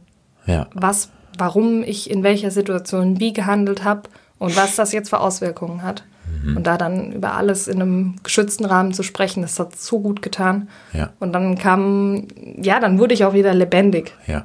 Ja. 0.46 0.66
was, 0.74 1.10
warum 1.36 1.82
ich 1.82 2.10
in 2.10 2.22
welcher 2.22 2.50
Situation 2.50 3.20
wie 3.20 3.32
gehandelt 3.32 3.84
habe 3.84 4.02
und 4.38 4.56
was 4.56 4.76
das 4.76 4.92
jetzt 4.92 5.08
für 5.10 5.20
Auswirkungen 5.20 5.82
hat. 5.82 6.04
Mhm. 6.44 6.58
Und 6.58 6.66
da 6.66 6.76
dann 6.76 7.12
über 7.12 7.34
alles 7.34 7.68
in 7.68 7.80
einem 7.80 8.16
geschützten 8.22 8.64
Rahmen 8.64 8.92
zu 8.92 9.02
sprechen, 9.02 9.42
das 9.42 9.58
hat 9.58 9.76
so 9.76 9.98
gut 10.00 10.22
getan. 10.22 10.68
Ja. 10.92 11.10
Und 11.20 11.32
dann 11.32 11.56
kam, 11.58 12.28
ja, 12.60 12.80
dann 12.80 12.98
wurde 12.98 13.14
ich 13.14 13.24
auch 13.24 13.32
wieder 13.32 13.54
lebendig. 13.54 14.12
Ja. 14.26 14.44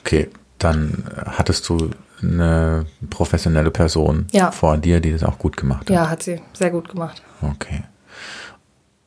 Okay, 0.00 0.28
dann 0.58 1.04
äh, 1.16 1.22
hattest 1.38 1.68
du 1.68 1.90
eine 2.22 2.86
professionelle 3.08 3.70
Person 3.70 4.26
Ja. 4.32 4.50
vor 4.50 4.76
dir, 4.78 5.00
die 5.00 5.12
das 5.12 5.22
auch 5.22 5.38
gut 5.38 5.56
gemacht 5.56 5.82
hat. 5.82 5.90
Ja, 5.90 6.08
hat 6.10 6.22
sie 6.22 6.40
sehr 6.54 6.70
gut 6.70 6.88
gemacht. 6.88 7.22
Okay. 7.42 7.82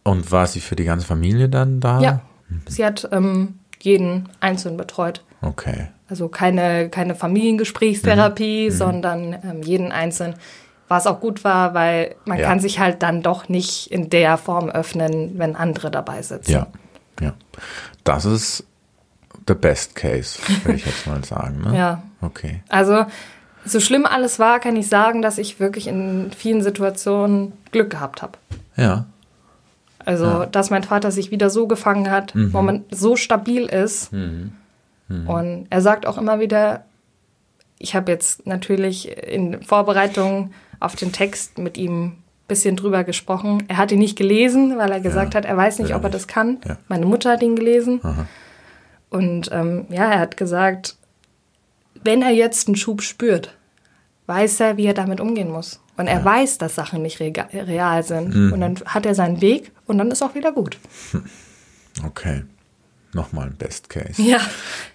Und 0.04 0.32
war 0.32 0.48
sie 0.48 0.60
für 0.60 0.76
die 0.76 0.84
ganze 0.84 1.06
Familie 1.06 1.50
dann 1.50 1.80
da? 1.80 2.00
Ja, 2.02 2.22
sie 2.68 2.86
hat 2.86 3.08
ähm, 3.12 3.60
jeden 3.82 4.30
einzeln 4.40 4.78
betreut. 4.78 5.24
Okay. 5.42 5.88
Also 6.10 6.28
keine, 6.30 6.90
keine 6.90 7.16
Familiengesprächstherapie, 7.16 8.70
sondern 8.72 9.34
ähm, 9.44 9.62
jeden 9.64 9.92
einzeln. 9.92 10.36
Was 10.88 11.08
auch 11.08 11.20
gut 11.20 11.44
war, 11.44 11.74
weil 11.74 12.16
man 12.26 12.38
Ja. 12.38 12.48
kann 12.48 12.60
sich 12.60 12.80
halt 12.80 13.02
dann 13.04 13.22
doch 13.22 13.50
nicht 13.50 13.92
in 13.92 14.10
der 14.10 14.38
Form 14.38 14.70
öffnen, 14.70 15.38
wenn 15.40 15.56
andere 15.56 15.90
dabei 15.90 16.22
sitzen. 16.22 16.52
Ja. 16.52 16.68
Ja. 17.20 17.34
Das 18.04 18.26
ist 18.26 18.66
the 19.48 19.54
best 19.56 19.96
case, 19.96 20.40
würde 20.64 20.78
ich 20.78 20.86
jetzt 20.86 21.08
mal 21.08 21.24
sagen. 21.24 21.62
Ne? 21.62 21.74
Ja. 21.78 22.04
Okay. 22.22 22.62
Also, 22.70 23.06
so 23.66 23.80
schlimm 23.80 24.06
alles 24.06 24.40
war, 24.40 24.60
kann 24.60 24.76
ich 24.76 24.88
sagen, 24.88 25.22
dass 25.22 25.38
ich 25.38 25.60
wirklich 25.60 25.88
in 25.88 26.32
vielen 26.36 26.62
Situationen 26.62 27.54
Glück 27.72 27.90
gehabt 27.90 28.22
habe. 28.22 28.34
Ja. 28.76 29.06
Also, 30.06 30.46
dass 30.46 30.70
mein 30.70 30.84
Vater 30.84 31.12
sich 31.12 31.32
wieder 31.32 31.50
so 31.50 31.68
gefangen 31.68 32.10
hat, 32.12 32.34
Mhm. 32.36 32.54
wo 32.54 32.62
man 32.62 32.84
so 32.92 33.16
stabil 33.16 33.66
ist. 33.66 34.12
Und 34.12 35.68
er 35.70 35.82
sagt 35.82 36.06
auch 36.08 36.18
immer 36.18 36.40
wieder, 36.40 36.86
ich 37.78 37.96
habe 37.96 38.12
jetzt 38.12 38.48
natürlich 38.48 39.16
in 39.28 39.62
Vorbereitung 39.62 40.52
auf 40.80 40.96
den 40.96 41.12
Text 41.12 41.58
mit 41.58 41.78
ihm 41.78 42.04
ein 42.06 42.24
bisschen 42.48 42.76
drüber 42.76 43.04
gesprochen. 43.04 43.64
Er 43.68 43.78
hat 43.78 43.92
ihn 43.92 44.00
nicht 44.00 44.18
gelesen, 44.18 44.78
weil 44.78 44.92
er 44.92 45.00
gesagt 45.02 45.36
hat, 45.36 45.46
er 45.46 45.56
weiß 45.58 45.80
nicht, 45.80 45.92
er 45.92 45.98
ob 45.98 46.04
er 46.04 46.10
das 46.10 46.28
kann. 46.28 46.58
Ja. 46.68 46.78
Meine 46.88 47.06
Mutter 47.06 47.32
hat 47.32 47.44
ihn 47.44 47.56
gelesen. 47.56 48.02
Und 49.10 49.50
ähm, 49.52 49.86
ja, 49.90 50.12
er 50.12 50.20
hat 50.20 50.38
gesagt, 50.38 50.96
wenn 52.04 52.22
er 52.22 52.32
jetzt 52.32 52.68
einen 52.68 52.76
Schub 52.76 53.02
spürt, 53.02 53.54
weiß 54.26 54.60
er, 54.62 54.78
wie 54.78 54.86
er 54.86 54.94
damit 54.94 55.20
umgehen 55.22 55.52
muss. 55.52 55.80
Und 55.98 56.08
er 56.08 56.24
weiß, 56.26 56.58
dass 56.58 56.76
Sachen 56.76 57.02
nicht 57.04 57.20
real 57.20 58.04
sind. 58.04 58.34
Mhm. 58.36 58.54
Und 58.54 58.62
dann 58.62 58.76
hat 58.86 59.06
er 59.06 59.14
seinen 59.16 59.42
Weg 59.42 59.72
und 59.86 59.98
dann 60.00 60.10
ist 60.12 60.22
auch 60.24 60.34
wieder 60.36 60.52
gut. 60.52 60.78
Okay. 62.06 62.44
Nochmal 63.14 63.48
ein 63.48 63.56
Best 63.56 63.90
Case. 63.90 64.20
Ja. 64.22 64.40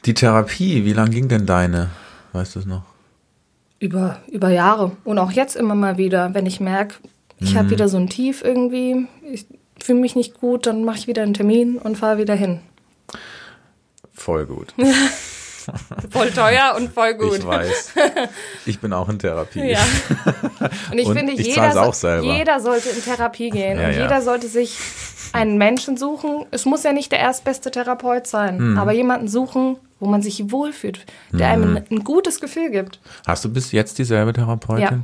Die 0.04 0.14
Therapie, 0.14 0.84
wie 0.84 0.92
lang 0.92 1.10
ging 1.10 1.28
denn 1.28 1.46
deine? 1.46 1.90
Weißt 2.32 2.56
du 2.56 2.58
es 2.60 2.66
noch? 2.66 2.82
Über, 3.78 4.18
über 4.30 4.50
Jahre. 4.50 4.92
Und 5.04 5.18
auch 5.18 5.30
jetzt 5.30 5.54
immer 5.54 5.76
mal 5.76 5.98
wieder, 5.98 6.34
wenn 6.34 6.46
ich 6.46 6.58
merke, 6.58 6.96
ich 7.38 7.54
Mhm. 7.54 7.58
habe 7.58 7.70
wieder 7.70 7.88
so 7.88 7.96
ein 7.96 8.08
Tief 8.08 8.42
irgendwie, 8.42 9.06
ich 9.32 9.46
fühle 9.80 10.00
mich 10.00 10.16
nicht 10.16 10.40
gut, 10.40 10.66
dann 10.66 10.84
mache 10.84 10.98
ich 10.98 11.06
wieder 11.06 11.22
einen 11.22 11.34
Termin 11.34 11.78
und 11.78 11.96
fahre 11.96 12.18
wieder 12.18 12.34
hin. 12.34 12.58
Voll 14.12 14.46
gut. 14.46 14.74
Voll 16.10 16.30
teuer 16.30 16.74
und 16.76 16.92
voll 16.92 17.14
gut. 17.14 17.38
Ich 17.38 17.46
weiß. 17.46 17.92
Ich 18.66 18.80
bin 18.80 18.92
auch 18.92 19.08
in 19.08 19.18
Therapie. 19.18 19.70
Ja. 19.70 19.78
Und 20.90 20.98
ich 20.98 21.06
Und 21.06 21.16
finde, 21.16 21.32
ich 21.32 21.46
jeder, 21.46 21.92
jeder 22.22 22.60
sollte 22.60 22.88
in 22.90 23.02
Therapie 23.02 23.50
gehen. 23.50 23.78
Ja, 23.78 23.88
und 23.88 23.94
ja. 23.94 24.02
jeder 24.02 24.20
sollte 24.22 24.46
sich 24.48 24.76
einen 25.32 25.56
Menschen 25.58 25.96
suchen. 25.96 26.44
Es 26.50 26.64
muss 26.66 26.82
ja 26.82 26.92
nicht 26.92 27.12
der 27.12 27.18
erstbeste 27.20 27.70
Therapeut 27.70 28.26
sein, 28.26 28.58
Hm. 28.58 28.78
aber 28.78 28.92
jemanden 28.92 29.28
suchen, 29.28 29.76
wo 30.00 30.06
man 30.06 30.20
sich 30.22 30.50
wohlfühlt, 30.50 31.06
der 31.32 31.48
einem 31.48 31.76
ein, 31.78 31.84
ein 31.90 32.04
gutes 32.04 32.40
Gefühl 32.40 32.70
gibt. 32.70 33.00
Hast 33.26 33.44
du 33.44 33.52
bis 33.52 33.72
jetzt 33.72 33.98
dieselbe 33.98 34.32
Therapeutin? 34.32 34.82
Ja. 34.82 34.98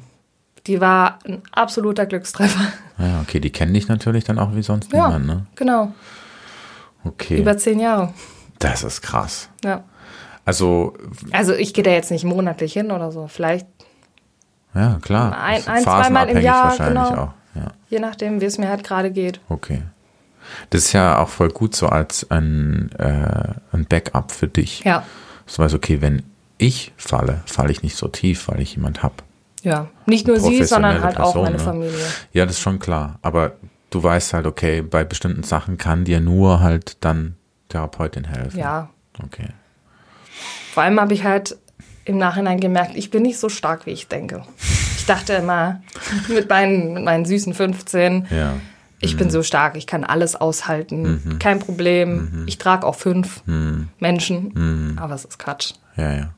Die 0.67 0.81
war 0.81 1.19
ein 1.27 1.43
absoluter 1.53 2.07
Glückstreffer. 2.07 2.73
Ja, 2.99 3.21
okay, 3.23 3.41
die 3.41 3.51
kennen 3.51 3.75
dich 3.75 3.89
natürlich 3.89 4.25
dann 4.25 4.39
auch 4.39 4.55
wie 4.55 4.63
sonst 4.63 4.93
Ja, 4.93 5.07
niemand, 5.09 5.27
ne? 5.27 5.47
genau. 5.57 5.93
Okay. 7.05 7.39
Über 7.41 7.57
zehn 7.59 7.81
Jahre. 7.81 8.13
das 8.59 8.83
ist 8.83 9.03
krass. 9.03 9.49
Ja. 9.65 9.85
Also, 10.45 10.95
Also 11.33 11.55
ich 11.55 11.73
gehe 11.75 11.85
da 11.85 11.91
jetzt 11.91 12.11
nicht 12.11 12.25
monatlich 12.25 12.73
hin 12.73 12.91
oder 12.91 13.13
so. 13.13 13.27
Vielleicht 13.29 13.67
ja, 14.75 14.99
klar. 15.01 15.41
Ein- 15.41 15.67
ein, 15.67 15.83
zweimal 15.83 16.29
im 16.29 16.41
Jahr, 16.41 16.71
wahrscheinlich 16.71 17.09
genau. 17.09 17.23
auch. 17.23 17.29
Ja. 17.55 17.69
Je 17.89 18.01
nachdem, 18.01 18.41
wie 18.41 18.45
es 18.47 18.59
mir 18.59 18.69
halt 18.69 18.83
gerade 18.85 19.13
geht. 19.13 19.41
Okay. 19.49 19.83
Das 20.71 20.87
ist 20.87 20.93
ja 20.93 21.19
auch 21.19 21.29
voll 21.29 21.49
gut 21.51 21.75
so 21.75 21.87
als 21.89 22.31
ein, 22.31 22.91
äh, 22.99 23.55
ein 23.73 23.87
Backup 23.89 24.33
für 24.33 24.49
dich. 24.49 24.81
Ja. 24.85 25.05
Du 25.47 25.63
weißt, 25.63 25.75
okay, 25.75 26.01
wenn 26.01 26.23
ich 26.59 26.93
falle, 26.97 27.43
falle 27.47 27.71
ich 27.71 27.83
nicht 27.83 27.97
so 27.97 28.09
tief, 28.09 28.49
weil 28.49 28.61
ich 28.61 28.75
jemand 28.77 29.03
hab. 29.03 29.23
Ja. 29.63 29.89
Nicht 30.07 30.27
nur 30.27 30.39
sie, 30.41 30.65
sondern 30.65 31.03
halt 31.03 31.17
auch 31.19 31.33
Person, 31.33 31.45
meine 31.45 31.57
ne? 31.57 31.63
Familie. 31.63 32.07
Ja, 32.33 32.45
das 32.45 32.57
ist 32.57 32.61
schon 32.61 32.79
klar. 32.79 33.19
Aber 33.23 33.53
du 33.91 34.03
weißt 34.03 34.35
halt, 34.35 34.47
okay, 34.47 34.83
bei 34.83 35.05
bestimmten 35.05 35.43
Sachen 35.43 35.79
kann 35.79 36.05
dir 36.05 36.21
nur 36.21 36.61
halt 36.61 36.99
dann 37.01 37.37
Therapeutin 37.69 38.25
helfen. 38.25 38.59
Ja. 38.59 38.91
Okay. 39.23 39.49
Vor 40.75 40.83
allem 40.83 40.99
habe 41.01 41.15
ich 41.15 41.23
halt 41.23 41.57
im 42.05 42.19
Nachhinein 42.19 42.59
gemerkt, 42.59 42.97
ich 42.97 43.13
bin 43.13 43.23
nicht 43.23 43.39
so 43.39 43.49
stark, 43.49 43.87
wie 43.87 43.91
ich 43.93 44.09
denke. 44.09 44.43
Ich 44.97 45.07
dachte 45.07 45.35
immer, 45.35 45.81
mit 46.29 46.49
meinen, 46.49 46.95
mit 46.95 47.05
meinen 47.05 47.25
süßen 47.25 47.55
15, 47.55 48.27
Ja. 48.31 48.55
ich 48.99 49.17
bin 49.17 49.31
so 49.31 49.45
stark, 49.45 49.77
ich 49.77 49.87
kann 49.87 50.03
alles 50.03 50.35
aushalten, 50.35 51.37
kein 51.39 51.61
Problem. 51.61 52.43
Ich 52.47 52.59
trage 52.59 52.85
auch 52.85 52.97
fünf 52.97 53.43
Menschen, 54.01 54.99
aber 55.01 55.15
es 55.15 55.25
ist 55.25 55.39
Quatsch. 55.39 55.75
Ja, 55.97 56.13
ja. 56.13 56.35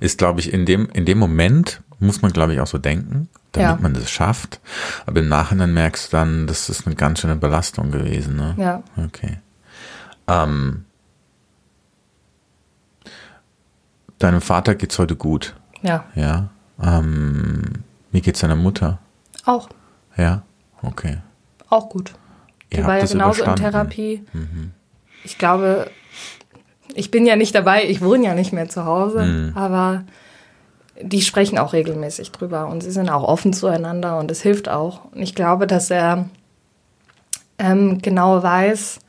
Ist, 0.00 0.18
glaube 0.18 0.40
ich, 0.40 0.52
in 0.52 0.66
dem, 0.66 0.88
in 0.92 1.04
dem 1.06 1.18
Moment 1.18 1.80
muss 2.00 2.22
man, 2.22 2.32
glaube 2.32 2.52
ich, 2.54 2.60
auch 2.60 2.66
so 2.66 2.78
denken, 2.78 3.28
damit 3.52 3.68
Ja. 3.70 3.78
man 3.80 3.94
das 3.94 4.10
schafft. 4.10 4.58
Aber 5.06 5.20
im 5.20 5.28
Nachhinein 5.28 5.72
merkst 5.72 6.12
du 6.12 6.16
dann, 6.16 6.48
das 6.48 6.68
ist 6.68 6.86
eine 6.86 6.96
ganz 6.96 7.20
schöne 7.20 7.36
Belastung 7.36 7.92
gewesen, 7.92 8.34
ne? 8.34 8.54
Ja. 8.58 8.82
Okay. 9.06 9.38
Ähm, 10.26 10.86
deinem 14.20 14.40
Vater 14.40 14.74
geht's 14.76 14.98
heute 14.98 15.16
gut, 15.16 15.54
Ja, 15.82 16.04
ja? 16.14 16.48
Ähm, 16.82 17.62
wie 18.12 18.20
geht's 18.20 18.40
deiner 18.40 18.56
Mutter? 18.56 18.98
auch, 19.44 19.68
Ja? 20.16 20.42
Okay. 20.82 21.18
auch 21.68 21.88
gut. 21.88 22.12
Die 22.72 22.76
Ihr 22.78 22.86
war 22.86 22.98
ja 22.98 23.04
genauso 23.06 23.42
in 23.42 23.48
überstanden. 23.50 23.62
Mhm. 23.62 23.70
Therapie. 23.72 24.24
Ich 25.24 25.36
glaube, 25.38 25.90
ich 26.94 27.10
bin 27.10 27.26
ja 27.26 27.36
nicht 27.36 27.54
dabei, 27.54 27.84
ich 27.84 28.00
wohne 28.00 28.24
ja 28.26 28.34
nicht 28.34 28.52
mehr 28.52 28.68
zu 28.68 28.84
Hause, 28.84 29.22
Mhm. 29.24 29.56
aber 29.56 30.04
die 31.02 31.22
sprechen 31.22 31.58
auch 31.58 31.72
regelmäßig 31.72 32.30
drüber 32.32 32.66
und 32.68 32.82
sie 32.82 32.90
sind 32.90 33.08
auch 33.08 33.22
offen 33.24 33.52
zueinander 33.52 34.18
und 34.18 34.30
es 34.30 34.40
hilft 34.42 34.68
auch. 34.68 35.06
Und 35.12 35.22
ich 35.22 35.34
glaube, 35.34 35.66
dass 35.66 35.90
er 35.90 36.28
ähm, 37.58 38.00
genau 38.02 38.42
weiß, 38.42 39.00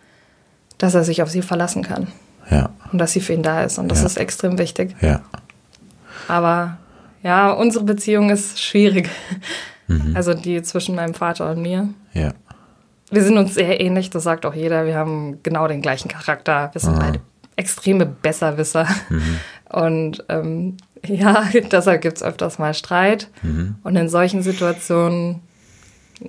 dass 0.78 0.96
er 0.96 1.04
sich 1.04 1.22
auf 1.22 1.30
sie 1.30 1.42
verlassen 1.42 1.84
kann 1.84 2.08
Ja, 2.50 2.70
und 2.92 2.98
dass 2.98 3.14
sie 3.14 3.22
für 3.22 3.34
ihn 3.34 3.44
da 3.44 3.64
ist 3.64 3.78
und 3.80 3.90
das 3.90 4.00
Ja. 4.02 4.06
ist 4.08 4.18
extrem 4.18 4.58
wichtig. 4.58 4.96
ja. 5.02 5.22
Aber 6.28 6.78
ja, 7.24 7.52
unsere 7.52 7.84
Beziehung 7.84 8.30
ist 8.30 8.60
schwierig. 8.62 9.10
Mhm. 9.88 10.16
Also 10.16 10.34
die 10.34 10.62
zwischen 10.62 10.96
meinem 10.96 11.14
Vater 11.14 11.52
und 11.52 11.62
mir. 11.62 11.90
Ja. 12.14 12.34
Wir 13.10 13.24
sind 13.24 13.38
uns 13.38 13.54
sehr 13.54 13.82
ähnlich, 13.82 14.10
das 14.10 14.24
sagt 14.24 14.46
auch 14.46 14.54
jeder. 14.54 14.86
Wir 14.86 14.96
haben 14.96 15.40
genau 15.44 15.68
den 15.68 15.82
gleichen 15.82 16.08
Charakter. 16.08 16.70
Wir 16.74 16.80
sind 16.82 16.98
beide 16.98 17.20
extreme 17.58 18.06
Besserwisser. 18.06 18.88
Und 19.70 20.24
ähm, 20.30 20.78
ja, 21.06 21.44
deshalb 21.72 22.02
gibt 22.02 22.18
es 22.18 22.24
öfters 22.24 22.58
mal 22.60 22.74
Streit. 22.74 23.30
Und 23.84 23.96
in 23.96 24.08
solchen 24.10 24.42
Situationen 24.44 25.42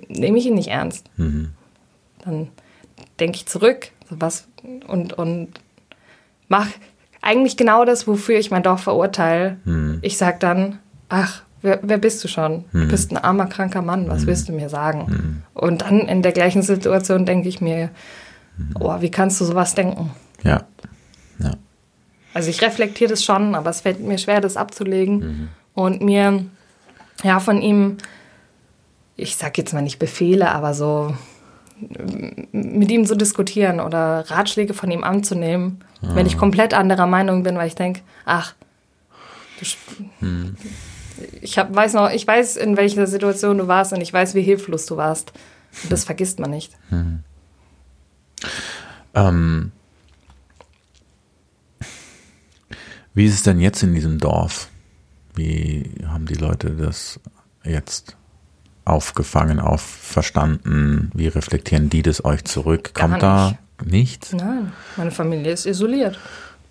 nehme 0.09 0.37
ich 0.37 0.45
ihn 0.45 0.55
nicht 0.55 0.69
ernst. 0.69 1.09
Dann 1.17 2.47
denke 3.19 3.37
ich 3.37 3.45
zurück 3.45 3.89
was, 4.09 4.47
und, 4.87 5.13
und 5.13 5.49
mache 6.53 6.73
eigentlich 7.21 7.57
genau 7.57 7.83
das, 7.83 8.05
wofür 8.05 8.37
ich 8.37 8.51
mein 8.51 8.61
Dorf 8.61 8.81
verurteile. 8.83 9.57
Ich 10.01 10.17
sage 10.17 10.37
dann, 10.39 10.77
ach, 11.09 11.41
wer, 11.63 11.79
wer 11.81 11.97
bist 11.97 12.23
du 12.23 12.27
schon? 12.27 12.65
Du 12.71 12.87
bist 12.87 13.11
ein 13.11 13.17
armer, 13.17 13.47
kranker 13.47 13.81
Mann, 13.81 14.07
was 14.07 14.27
willst 14.27 14.49
du 14.49 14.53
mir 14.53 14.69
sagen? 14.69 15.43
Und 15.55 15.81
dann 15.81 16.01
in 16.01 16.21
der 16.21 16.31
gleichen 16.31 16.61
Situation 16.61 17.25
denke 17.25 17.49
ich 17.49 17.59
mir, 17.59 17.89
oh, 18.79 19.01
wie 19.01 19.09
kannst 19.09 19.41
du 19.41 19.45
sowas 19.45 19.73
denken? 19.73 20.11
Ja. 20.43 20.63
Ja. 21.39 21.53
Also 22.35 22.49
ich 22.49 22.61
reflektiere 22.61 23.09
das 23.09 23.23
schon, 23.23 23.55
aber 23.55 23.71
es 23.71 23.81
fällt 23.81 23.99
mir 23.99 24.19
schwer, 24.19 24.39
das 24.39 24.55
abzulegen. 24.55 25.49
Und 25.73 26.01
mir, 26.01 26.45
ja, 27.23 27.39
von 27.39 27.61
ihm, 27.61 27.97
ich 29.15 29.37
sag 29.37 29.57
jetzt 29.57 29.73
mal 29.73 29.81
nicht 29.81 29.97
Befehle, 29.97 30.51
aber 30.51 30.75
so 30.75 31.15
mit 32.51 32.91
ihm 32.91 33.05
zu 33.05 33.15
diskutieren 33.15 33.79
oder 33.79 34.29
Ratschläge 34.29 34.73
von 34.73 34.89
ihm 34.91 35.03
anzunehmen, 35.03 35.83
wenn 36.01 36.25
ich 36.25 36.37
komplett 36.37 36.73
anderer 36.73 37.07
Meinung 37.07 37.43
bin, 37.43 37.55
weil 37.55 37.67
ich 37.67 37.75
denke, 37.75 38.01
ach, 38.25 38.53
sp- 39.63 40.03
ich 41.41 41.57
hab, 41.57 41.73
weiß 41.73 41.93
noch, 41.93 42.09
ich 42.09 42.25
weiß, 42.27 42.57
in 42.57 42.75
welcher 42.75 43.07
Situation 43.07 43.57
du 43.57 43.67
warst 43.67 43.93
und 43.93 44.01
ich 44.01 44.11
weiß, 44.11 44.33
wie 44.35 44.41
hilflos 44.41 44.85
du 44.85 44.97
warst. 44.97 45.31
Und 45.83 45.91
das 45.91 46.03
vergisst 46.03 46.39
man 46.39 46.49
nicht. 46.51 46.73
Ähm, 49.15 49.71
wie 53.13 53.25
ist 53.25 53.35
es 53.35 53.43
denn 53.43 53.59
jetzt 53.59 53.83
in 53.83 53.93
diesem 53.93 54.17
Dorf? 54.19 54.69
Wie 55.35 55.89
haben 56.07 56.25
die 56.25 56.33
Leute 56.35 56.71
das 56.71 57.19
jetzt 57.63 58.17
aufgefangen, 58.85 59.59
aufverstanden? 59.59 61.11
Wie 61.13 61.27
reflektieren 61.27 61.89
die 61.89 62.01
das 62.01 62.23
euch 62.25 62.43
zurück? 62.45 62.93
Gar 62.93 63.09
Kommt 63.09 63.23
da 63.23 63.57
nichts? 63.85 64.33
Nein, 64.33 64.71
meine 64.97 65.11
Familie 65.11 65.51
ist 65.51 65.65
isoliert. 65.65 66.19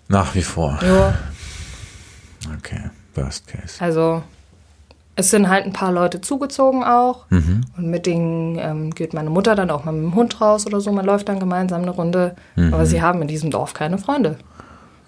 Nach 0.07 0.35
wie 0.35 0.43
vor. 0.43 0.79
Ja. 0.81 1.17
Okay, 2.57 2.89
Worst 3.15 3.47
Case. 3.47 3.75
Also 3.79 4.23
es 5.15 5.29
sind 5.29 5.47
halt 5.47 5.65
ein 5.65 5.73
paar 5.73 5.91
Leute 5.91 6.21
zugezogen 6.21 6.83
auch. 6.83 7.29
Mhm. 7.29 7.65
Und 7.77 7.89
mit 7.89 8.05
denen 8.05 8.57
ähm, 8.57 8.91
geht 8.91 9.13
meine 9.13 9.29
Mutter 9.29 9.55
dann 9.55 9.69
auch 9.69 9.85
mal 9.85 9.91
mit 9.91 10.03
dem 10.03 10.15
Hund 10.15 10.41
raus 10.41 10.65
oder 10.65 10.81
so. 10.81 10.91
Man 10.91 11.05
läuft 11.05 11.29
dann 11.29 11.39
gemeinsam 11.39 11.83
eine 11.83 11.91
Runde. 11.91 12.35
Mhm. 12.55 12.73
Aber 12.73 12.85
sie 12.85 13.01
haben 13.01 13.21
in 13.21 13.27
diesem 13.27 13.51
Dorf 13.51 13.73
keine 13.73 13.97
Freunde. 13.97 14.37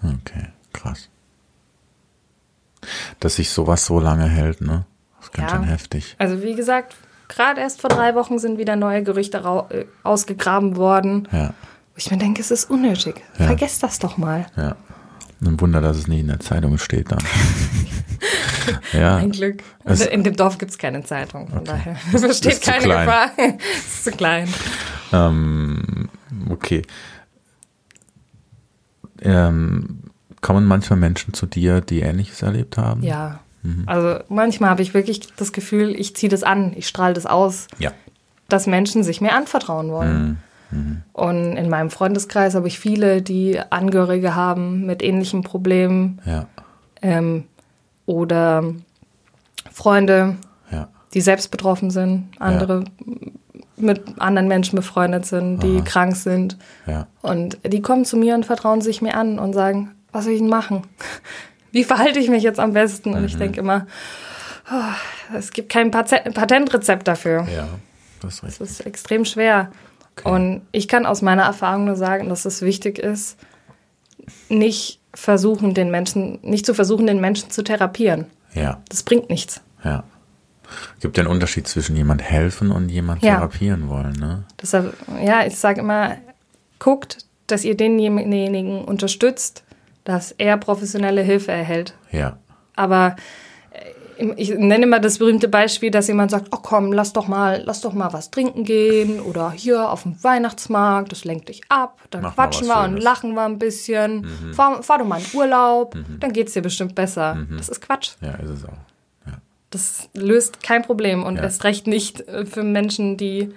Okay, 0.02 0.48
krass. 0.72 1.08
Dass 3.18 3.36
sich 3.36 3.50
sowas 3.50 3.84
so 3.84 3.98
lange 3.98 4.28
hält, 4.28 4.60
ne? 4.60 4.84
Das 5.30 5.30
ist 5.30 5.32
ganz 5.32 5.52
Ja. 5.52 5.58
schön 5.58 5.68
heftig. 5.68 6.14
Also 6.18 6.42
wie 6.42 6.54
gesagt, 6.54 6.94
gerade 7.28 7.60
erst 7.60 7.80
vor 7.80 7.90
drei 7.90 8.14
Wochen 8.14 8.38
sind 8.38 8.58
wieder 8.58 8.76
neue 8.76 9.02
Gerüchte 9.02 9.38
äh, 9.70 9.84
ausgegraben 10.02 10.76
worden. 10.76 11.28
Ja, 11.32 11.48
Wo 11.48 11.96
ich 11.96 12.10
mir 12.10 12.18
denke, 12.18 12.40
es 12.40 12.50
ist 12.50 12.70
unnötig. 12.70 13.22
Ja. 13.38 13.46
Vergesst 13.46 13.82
das 13.82 13.98
doch 13.98 14.16
mal. 14.16 14.46
ja. 14.56 14.76
Ein 15.44 15.60
Wunder, 15.60 15.82
dass 15.82 15.98
es 15.98 16.08
nicht 16.08 16.20
in 16.20 16.28
der 16.28 16.40
Zeitung 16.40 16.78
steht 16.78 17.12
dann. 17.12 17.22
ja. 18.94 19.16
Ein 19.16 19.32
Glück. 19.32 19.62
Es- 19.84 20.00
in 20.06 20.24
dem 20.24 20.34
Dorf 20.34 20.56
gibt 20.56 20.70
es 20.70 20.78
keine 20.78 21.04
Zeitung. 21.04 21.48
Von 21.50 21.62
daher 21.62 21.94
besteht 22.12 22.54
Ist 22.54 22.62
keine. 22.64 22.86
Gefahr. 22.86 23.30
Es 23.36 23.84
ist 23.86 24.04
zu 24.04 24.10
klein. 24.12 24.48
Ähm, 25.12 26.08
okay. 26.48 26.80
Ähm, 29.20 30.00
kommen 30.40 30.64
manchmal 30.64 30.98
Menschen 30.98 31.34
zu 31.34 31.46
dir, 31.46 31.80
die 31.80 32.00
Ähnliches 32.00 32.42
erlebt 32.42 32.76
haben? 32.78 33.02
Ja. 33.02 33.40
Mhm. 33.62 33.84
Also 33.86 34.20
manchmal 34.28 34.70
habe 34.70 34.82
ich 34.82 34.94
wirklich 34.94 35.20
das 35.36 35.52
Gefühl, 35.52 35.94
ich 35.98 36.14
ziehe 36.16 36.30
das 36.30 36.42
an, 36.42 36.72
ich 36.76 36.86
strahle 36.88 37.14
das 37.14 37.26
aus. 37.26 37.66
Ja. 37.78 37.92
dass 38.48 38.68
Menschen 38.68 39.02
sich 39.02 39.20
mir 39.20 39.32
anvertrauen 39.32 39.90
wollen. 39.90 40.38
Und 41.12 41.56
in 41.56 41.68
meinem 41.68 41.90
Freundeskreis 41.90 42.54
habe 42.54 42.68
ich 42.68 42.78
viele, 42.78 43.20
die 43.20 43.58
Angehörige 43.70 44.36
haben 44.36 44.86
mit 44.86 45.02
ähnlichen 45.02 45.42
Problemen 45.42 46.20
Ja. 46.24 46.46
ähm, 47.02 47.42
oder 48.06 48.62
Freunde, 49.72 50.36
Ja. 50.70 50.88
die 51.14 51.20
selbst 51.20 51.50
betroffen 51.50 51.90
sind, 51.90 52.28
andere 52.38 52.84
mit 53.76 54.20
anderen 54.20 54.46
Menschen 54.48 54.76
befreundet 54.76 55.26
sind, 55.26 55.62
die 55.64 55.82
krank 55.82 56.14
sind. 56.16 56.56
Ja. 56.86 57.08
Und 57.22 57.58
die 57.66 57.82
kommen 57.82 58.04
zu 58.04 58.16
mir 58.16 58.34
und 58.36 58.46
vertrauen 58.46 58.80
sich 58.80 59.02
mir 59.02 59.16
an 59.16 59.38
und 59.40 59.52
sagen, 59.54 59.90
was 60.12 60.24
soll 60.24 60.34
ich 60.34 60.38
denn 60.40 60.48
machen? 60.48 60.82
Wie 61.72 61.84
verhalte 61.84 62.18
ich 62.18 62.28
mich 62.28 62.42
jetzt 62.42 62.58
am 62.60 62.72
besten? 62.72 63.14
Und 63.14 63.24
ich 63.24 63.36
denke 63.36 63.60
immer, 63.60 63.86
oh, 64.72 65.34
es 65.36 65.52
gibt 65.52 65.70
kein 65.70 65.90
Patentrezept 65.90 67.06
dafür. 67.06 67.46
Ja. 67.54 67.68
Das 68.20 68.34
ist 68.34 68.42
richtig. 68.44 68.58
Das 68.58 68.70
ist 68.70 68.80
extrem 68.86 69.24
schwer. 69.24 69.70
Okay. 70.18 70.30
Und 70.30 70.62
ich 70.72 70.88
kann 70.88 71.04
aus 71.04 71.20
meiner 71.22 71.42
Erfahrung 71.42 71.84
nur 71.84 71.96
sagen, 71.96 72.28
dass 72.30 72.44
es 72.46 72.62
wichtig 72.62 72.98
ist, 72.98 73.36
nicht 74.48 75.00
versuchen, 75.12 75.74
den 75.74 75.90
Menschen, 75.90 76.38
nicht 76.42 76.64
zu 76.66 76.74
versuchen, 76.74 77.06
den 77.06 77.20
Menschen 77.20 77.50
zu 77.50 77.62
therapieren. 77.62 78.26
Ja. 78.54 78.80
Das 78.88 79.02
bringt 79.02 79.28
nichts. 79.30 79.60
Ja. 79.84 80.04
Gibt 81.00 81.16
ja 81.16 81.22
einen 81.22 81.30
Unterschied 81.32 81.68
zwischen 81.68 81.94
jemand 81.96 82.22
helfen 82.22 82.72
und 82.72 82.88
jemand 82.88 83.22
Ja. 83.22 83.36
therapieren 83.36 83.88
wollen, 83.88 84.14
ne? 84.14 84.44
Deshalb, 84.60 84.94
ja, 85.22 85.46
ich 85.46 85.56
sage 85.56 85.80
immer, 85.80 86.16
guckt, 86.78 87.18
dass 87.46 87.64
ihr 87.64 87.76
denjenigen 87.76 88.84
unterstützt, 88.84 89.62
dass 90.06 90.32
er 90.32 90.56
professionelle 90.56 91.20
Hilfe 91.22 91.50
erhält. 91.50 91.94
Ja. 92.12 92.38
Aber 92.76 93.16
äh, 94.18 94.32
ich 94.36 94.50
nenne 94.50 94.84
immer 94.84 95.00
das 95.00 95.18
berühmte 95.18 95.48
Beispiel, 95.48 95.90
dass 95.90 96.06
jemand 96.06 96.30
sagt, 96.30 96.48
oh 96.52 96.58
komm, 96.62 96.92
lass 96.92 97.12
doch 97.12 97.26
mal, 97.28 97.60
lass 97.66 97.80
doch 97.80 97.92
mal 97.92 98.12
was 98.12 98.30
trinken 98.30 98.62
gehen 98.64 99.20
oder 99.20 99.50
hier 99.50 99.90
auf 99.90 100.04
dem 100.04 100.22
Weihnachtsmarkt, 100.22 101.10
das 101.10 101.24
lenkt 101.24 101.48
dich 101.48 101.62
ab, 101.68 102.00
dann 102.10 102.22
Mach 102.22 102.34
quatschen 102.34 102.68
wir 102.68 102.84
und 102.84 102.96
lachen 102.98 103.34
wir 103.34 103.42
ein 103.44 103.58
bisschen, 103.58 104.26
fahr, 104.54 104.82
fahr 104.84 104.98
doch 104.98 105.06
mal 105.06 105.20
in 105.20 105.26
Urlaub, 105.38 105.96
dann 106.20 106.32
geht's 106.32 106.52
dir 106.52 106.62
bestimmt 106.62 106.94
besser. 106.94 107.36
Das 107.56 107.68
ist 107.68 107.80
Quatsch. 107.80 108.12
Ja, 108.20 108.30
ist 108.36 108.50
es 108.50 108.64
auch. 108.64 108.78
Ja. 109.26 109.32
Das 109.70 110.08
löst 110.14 110.62
kein 110.62 110.82
Problem 110.82 111.24
und 111.24 111.36
Ja. 111.36 111.42
erst 111.42 111.64
recht 111.64 111.86
nicht 111.88 112.20
äh, 112.28 112.46
für 112.46 112.62
Menschen, 112.62 113.16
die 113.16 113.52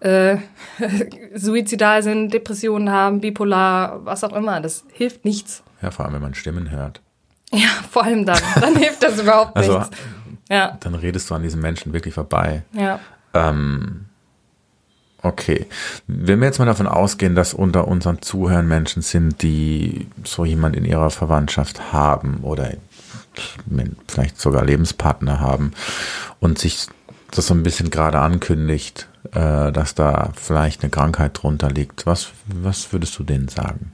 äh, 0.00 0.36
suizidal 1.34 2.02
sind, 2.02 2.32
Depressionen 2.34 2.90
haben, 2.90 3.20
bipolar, 3.20 4.04
was 4.04 4.24
auch 4.24 4.32
immer. 4.34 4.60
Das 4.60 4.84
hilft 4.92 5.24
nichts. 5.24 5.62
Ja, 5.82 5.90
vor 5.90 6.04
allem, 6.04 6.14
wenn 6.14 6.22
man 6.22 6.34
Stimmen 6.34 6.70
hört. 6.70 7.00
Ja, 7.52 7.68
vor 7.90 8.04
allem 8.04 8.24
dann. 8.26 8.38
Dann 8.60 8.76
hilft 8.76 9.02
das 9.02 9.18
überhaupt 9.20 9.56
Also, 9.56 9.78
nichts. 9.78 9.96
Ja, 10.48 10.76
dann 10.80 10.94
redest 10.94 11.30
du 11.30 11.34
an 11.34 11.42
diesen 11.42 11.60
Menschen 11.60 11.92
wirklich 11.92 12.14
vorbei. 12.14 12.62
ja. 12.72 12.98
Ähm, 13.34 14.06
okay. 15.22 15.66
Wenn 16.08 16.40
wir 16.40 16.46
jetzt 16.46 16.58
mal 16.58 16.64
davon 16.64 16.88
ausgehen, 16.88 17.36
dass 17.36 17.54
unter 17.54 17.86
unseren 17.86 18.22
Zuhörern 18.22 18.66
Menschen 18.66 19.02
sind, 19.02 19.42
die 19.42 20.08
so 20.24 20.44
jemand 20.44 20.74
in 20.74 20.84
ihrer 20.84 21.10
Verwandtschaft 21.10 21.92
haben 21.92 22.40
oder 22.42 22.72
vielleicht 24.08 24.40
sogar 24.40 24.64
Lebenspartner 24.64 25.38
haben 25.38 25.72
und 26.40 26.58
sich 26.58 26.88
das 27.30 27.46
so 27.46 27.54
ein 27.54 27.62
bisschen 27.62 27.90
gerade 27.90 28.18
ankündigt, 28.18 29.08
äh, 29.32 29.70
dass 29.70 29.94
da 29.94 30.32
vielleicht 30.34 30.82
eine 30.82 30.90
Krankheit 30.90 31.40
drunter 31.40 31.70
liegt, 31.70 32.06
was, 32.06 32.30
was 32.46 32.92
würdest 32.92 33.16
du 33.18 33.22
denen 33.22 33.46
sagen? 33.48 33.92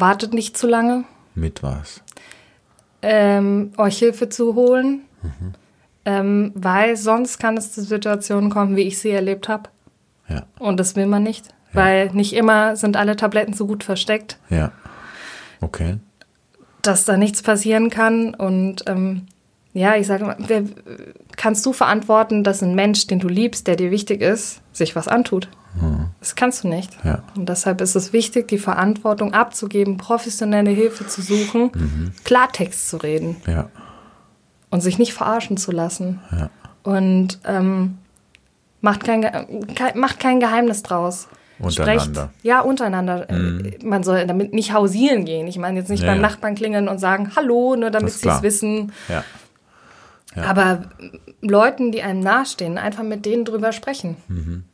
Wartet 0.00 0.32
nicht 0.34 0.56
zu 0.56 0.66
lange, 0.66 1.04
Mit 1.34 1.62
was? 1.62 2.02
ähm, 3.02 3.72
euch 3.76 3.98
Hilfe 3.98 4.28
zu 4.28 4.54
holen, 4.54 5.02
Mhm. 5.22 5.52
ähm, 6.04 6.52
weil 6.54 6.96
sonst 6.96 7.38
kann 7.38 7.56
es 7.56 7.72
zu 7.72 7.82
Situationen 7.82 8.50
kommen, 8.50 8.76
wie 8.76 8.82
ich 8.82 8.98
sie 8.98 9.10
erlebt 9.10 9.48
habe. 9.48 9.68
Ja, 10.28 10.44
Und 10.58 10.78
das 10.78 10.94
will 10.96 11.06
man 11.06 11.22
nicht, 11.22 11.48
weil 11.72 12.10
nicht 12.12 12.34
immer 12.34 12.76
sind 12.76 12.96
alle 12.96 13.16
Tabletten 13.16 13.52
so 13.54 13.66
gut 13.66 13.82
versteckt, 13.84 14.38
ja. 14.50 14.72
Okay. 15.60 15.98
dass 16.82 17.04
da 17.04 17.16
nichts 17.16 17.42
passieren 17.42 17.90
kann. 17.90 18.34
Und 18.34 18.84
ähm, 18.86 19.26
ja, 19.78 19.96
ich 19.96 20.06
sage 20.06 20.24
mal, 20.24 20.36
wer, 20.38 20.62
kannst 21.36 21.64
du 21.64 21.72
verantworten, 21.72 22.42
dass 22.44 22.62
ein 22.62 22.74
Mensch, 22.74 23.06
den 23.06 23.18
du 23.20 23.28
liebst, 23.28 23.66
der 23.66 23.76
dir 23.76 23.90
wichtig 23.90 24.20
ist, 24.20 24.60
sich 24.72 24.96
was 24.96 25.08
antut? 25.08 25.48
Das 26.18 26.34
kannst 26.34 26.64
du 26.64 26.68
nicht. 26.68 26.96
Ja. 27.04 27.22
Und 27.36 27.48
deshalb 27.48 27.80
ist 27.80 27.94
es 27.94 28.12
wichtig, 28.12 28.48
die 28.48 28.58
Verantwortung 28.58 29.32
abzugeben, 29.34 29.96
professionelle 29.96 30.70
Hilfe 30.70 31.06
zu 31.06 31.22
suchen, 31.22 31.70
Mhm. 31.74 32.12
Klartext 32.24 32.88
zu 32.88 32.96
reden 32.96 33.36
Ja, 33.46 33.68
und 34.70 34.80
sich 34.80 34.98
nicht 34.98 35.12
verarschen 35.14 35.56
zu 35.56 35.70
lassen. 35.70 36.20
ja. 36.32 36.50
Und 36.82 37.38
ähm, 37.44 37.98
macht, 38.80 39.04
kein, 39.04 39.20
kein, 39.74 39.98
macht 39.98 40.18
kein 40.20 40.40
Geheimnis 40.40 40.82
draus. 40.82 41.28
Untereinander. 41.60 42.22
Sprecht, 42.30 42.44
ja, 42.44 42.60
untereinander. 42.60 43.28
Äh, 43.30 43.78
Man 43.84 44.02
soll 44.04 44.26
damit 44.26 44.54
nicht 44.54 44.72
hausieren 44.72 45.24
gehen. 45.24 45.46
Ich 45.48 45.58
meine 45.58 45.78
jetzt 45.80 45.90
nicht 45.90 46.02
Ja, 46.04 46.12
beim. 46.12 46.20
Nachbarn 46.20 46.54
klingeln 46.54 46.88
und 46.88 46.98
sagen, 46.98 47.32
hallo, 47.36 47.76
nur 47.76 47.90
damit 47.90 48.12
sie 48.12 48.28
es 48.28 48.42
wissen. 48.42 48.92
Ja, 49.08 49.22
Ja. 50.36 50.44
Aber 50.44 50.90
Leuten, 51.40 51.90
die 51.92 52.02
einem 52.02 52.20
nahestehen, 52.20 52.78
einfach 52.78 53.02
mit 53.02 53.24
denen 53.24 53.44
drüber 53.44 53.72
sprechen. 53.72 54.16
Mhm. 54.28 54.64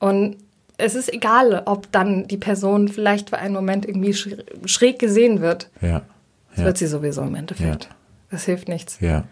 Und 0.00 0.36
es 0.78 0.94
ist 0.94 1.12
egal, 1.12 1.62
ob 1.66 1.92
dann 1.92 2.26
die 2.28 2.38
Person 2.38 2.88
vielleicht 2.88 3.30
für 3.30 3.38
einen 3.38 3.54
Moment 3.54 3.86
irgendwie 3.86 4.12
sch- 4.12 4.42
schräg 4.66 4.98
gesehen 4.98 5.40
wird. 5.40 5.70
ja. 5.80 6.02
Das 6.50 6.58
Ja. 6.60 6.64
wird 6.66 6.76
sie 6.78 6.86
sowieso 6.86 7.22
im 7.22 7.34
Endeffekt. 7.34 7.84
Ja. 7.84 7.90
Das 8.30 8.44
hilft 8.44 8.68
nichts. 8.68 8.98
Ja. 9.00 9.24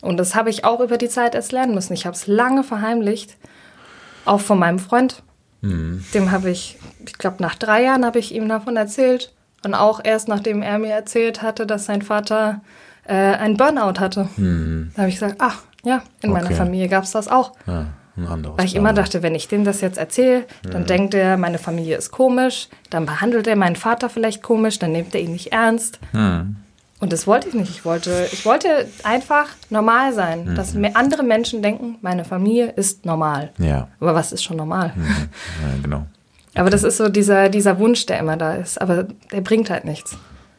Und 0.00 0.16
das 0.16 0.34
habe 0.34 0.50
ich 0.50 0.64
auch 0.64 0.80
über 0.80 0.96
die 0.98 1.08
Zeit 1.08 1.34
erst 1.36 1.52
lernen 1.52 1.72
müssen. 1.74 1.92
Ich 1.92 2.04
habe 2.04 2.16
es 2.16 2.26
lange 2.26 2.64
verheimlicht. 2.64 3.36
Auch 4.24 4.40
von 4.40 4.58
meinem 4.58 4.78
Freund. 4.80 5.22
Mhm. 5.60 6.04
Dem 6.14 6.30
habe 6.32 6.50
ich, 6.50 6.78
ich 7.06 7.12
glaube, 7.18 7.36
nach 7.42 7.54
drei 7.54 7.84
Jahren 7.84 8.04
habe 8.04 8.18
ich 8.18 8.34
ihm 8.34 8.48
davon 8.48 8.76
erzählt. 8.76 9.32
Und 9.64 9.74
auch 9.74 10.00
erst 10.02 10.26
nachdem 10.28 10.62
er 10.62 10.78
mir 10.78 10.90
erzählt 10.92 11.42
hatte, 11.42 11.64
dass 11.66 11.84
sein 11.86 12.02
Vater 12.02 12.60
äh, 13.08 13.14
einen 13.14 13.56
Burnout 13.56 13.98
hatte. 14.00 14.28
Da 14.36 15.02
habe 15.02 15.08
ich 15.08 15.14
gesagt, 15.16 15.36
ach 15.38 15.62
ja, 15.84 16.02
in 16.22 16.30
meiner 16.30 16.44
Mhm. 16.44 16.52
Okay. 16.52 16.56
Familie 16.56 16.88
gab 16.88 17.04
es 17.04 17.12
das 17.12 17.28
auch. 17.28 17.52
ja. 17.66 17.86
Ein 18.16 18.26
anderes 18.26 18.58
Weil 18.58 18.64
ich 18.66 18.74
immer 18.74 18.92
dachte, 18.92 19.22
wenn 19.22 19.36
ich 19.36 19.46
dem 19.46 19.62
das 19.62 19.80
jetzt 19.80 19.96
erzähle, 19.96 20.44
dann 20.68 20.86
denkt 20.86 21.14
er, 21.14 21.36
meine 21.36 21.56
Familie 21.58 21.96
ist 21.96 22.10
komisch, 22.10 22.66
dann 22.90 23.06
behandelt 23.06 23.46
er 23.46 23.54
meinen 23.54 23.76
Vater 23.76 24.10
vielleicht 24.10 24.42
komisch, 24.42 24.80
dann 24.80 24.90
nimmt 24.90 25.14
er 25.14 25.20
ihn 25.20 25.30
nicht 25.30 25.52
ernst. 25.52 26.00
Und 26.12 27.12
das 27.12 27.28
wollte 27.28 27.46
ich 27.48 27.54
nicht. 27.54 27.70
Ich 27.70 27.84
wollte, 27.84 28.26
ich 28.32 28.44
wollte 28.44 28.88
einfach 29.04 29.46
normal 29.70 30.12
sein, 30.14 30.56
dass 30.56 30.74
mir 30.74 30.96
andere 30.96 31.22
Menschen 31.22 31.62
denken, 31.62 31.94
meine 32.00 32.24
Familie 32.24 32.70
ist 32.72 33.06
normal. 33.06 33.52
Ja, 33.58 33.86
Aber 34.00 34.16
was 34.16 34.32
ist 34.32 34.42
schon 34.42 34.56
normal? 34.56 34.92
ja, 34.96 35.80
genau. 35.80 36.04
Aber 36.56 36.70
das 36.70 36.82
ist 36.82 36.96
so 36.96 37.08
dieser, 37.08 37.48
dieser 37.48 37.78
Wunsch, 37.78 38.04
der 38.06 38.18
immer 38.18 38.36
da 38.36 38.54
ist. 38.54 38.80
Aber 38.80 39.04
der 39.30 39.42
bringt 39.42 39.70
halt 39.70 39.84
nichts. 39.84 40.16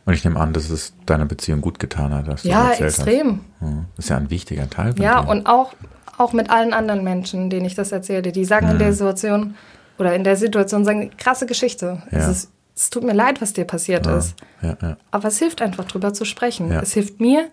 Und 0.10 0.16
ich 0.16 0.24
nehme 0.24 0.40
an, 0.40 0.54
dass 0.54 0.72
es 0.72 0.94
deiner 1.06 1.26
Beziehung 1.26 1.62
gut 1.62 1.78
getan 1.78 2.12
hat, 2.16 2.28
dass 2.28 2.42
du 2.42 2.50
Ja, 2.50 2.70
erzählt 2.72 2.90
extrem. 2.98 3.42
hast. 3.62 3.70
Ja, 3.70 3.86
Das 3.96 4.06
ist 4.06 4.10
ja 4.10 4.18
ein 4.18 4.30
wichtiger 4.32 4.68
Teil 4.68 4.94
von 4.94 5.02
Ja, 5.04 5.22
dir. 5.22 5.30
und 5.30 5.46
auch, 5.46 5.74
auch 6.18 6.34
mit 6.34 6.50
allen 6.50 6.74
anderen 6.74 7.04
Menschen, 7.04 7.52
denen 7.52 7.66
ich 7.68 7.76
das 7.76 7.92
erzählte, 7.92 8.32
die 8.32 8.44
sagen 8.44 8.70
in 8.70 8.74
Mhm. 8.76 8.80
der 8.80 8.94
Situation 8.94 9.56
oder 10.00 10.16
in 10.16 10.24
der 10.24 10.36
Situation, 10.36 10.84
sagen, 10.84 11.12
krasse 11.18 11.46
Geschichte. 11.46 12.02
Es, 12.10 12.24
Ja. 12.26 12.32
ist, 12.32 12.52
es 12.76 12.90
tut 12.90 13.04
mir 13.04 13.14
leid, 13.14 13.40
was 13.40 13.54
dir 13.54 13.66
passiert 13.66 14.08
ist. 14.08 14.36
ja, 14.64 14.76
ja. 14.82 14.98
Aber 15.12 15.28
es 15.28 15.38
hilft 15.38 15.62
einfach 15.62 15.86
drüber 15.86 16.12
zu 16.12 16.26
sprechen. 16.26 16.72
Ja. 16.72 16.82
Es 16.82 16.94
hilft 16.94 17.20
mir. 17.20 17.48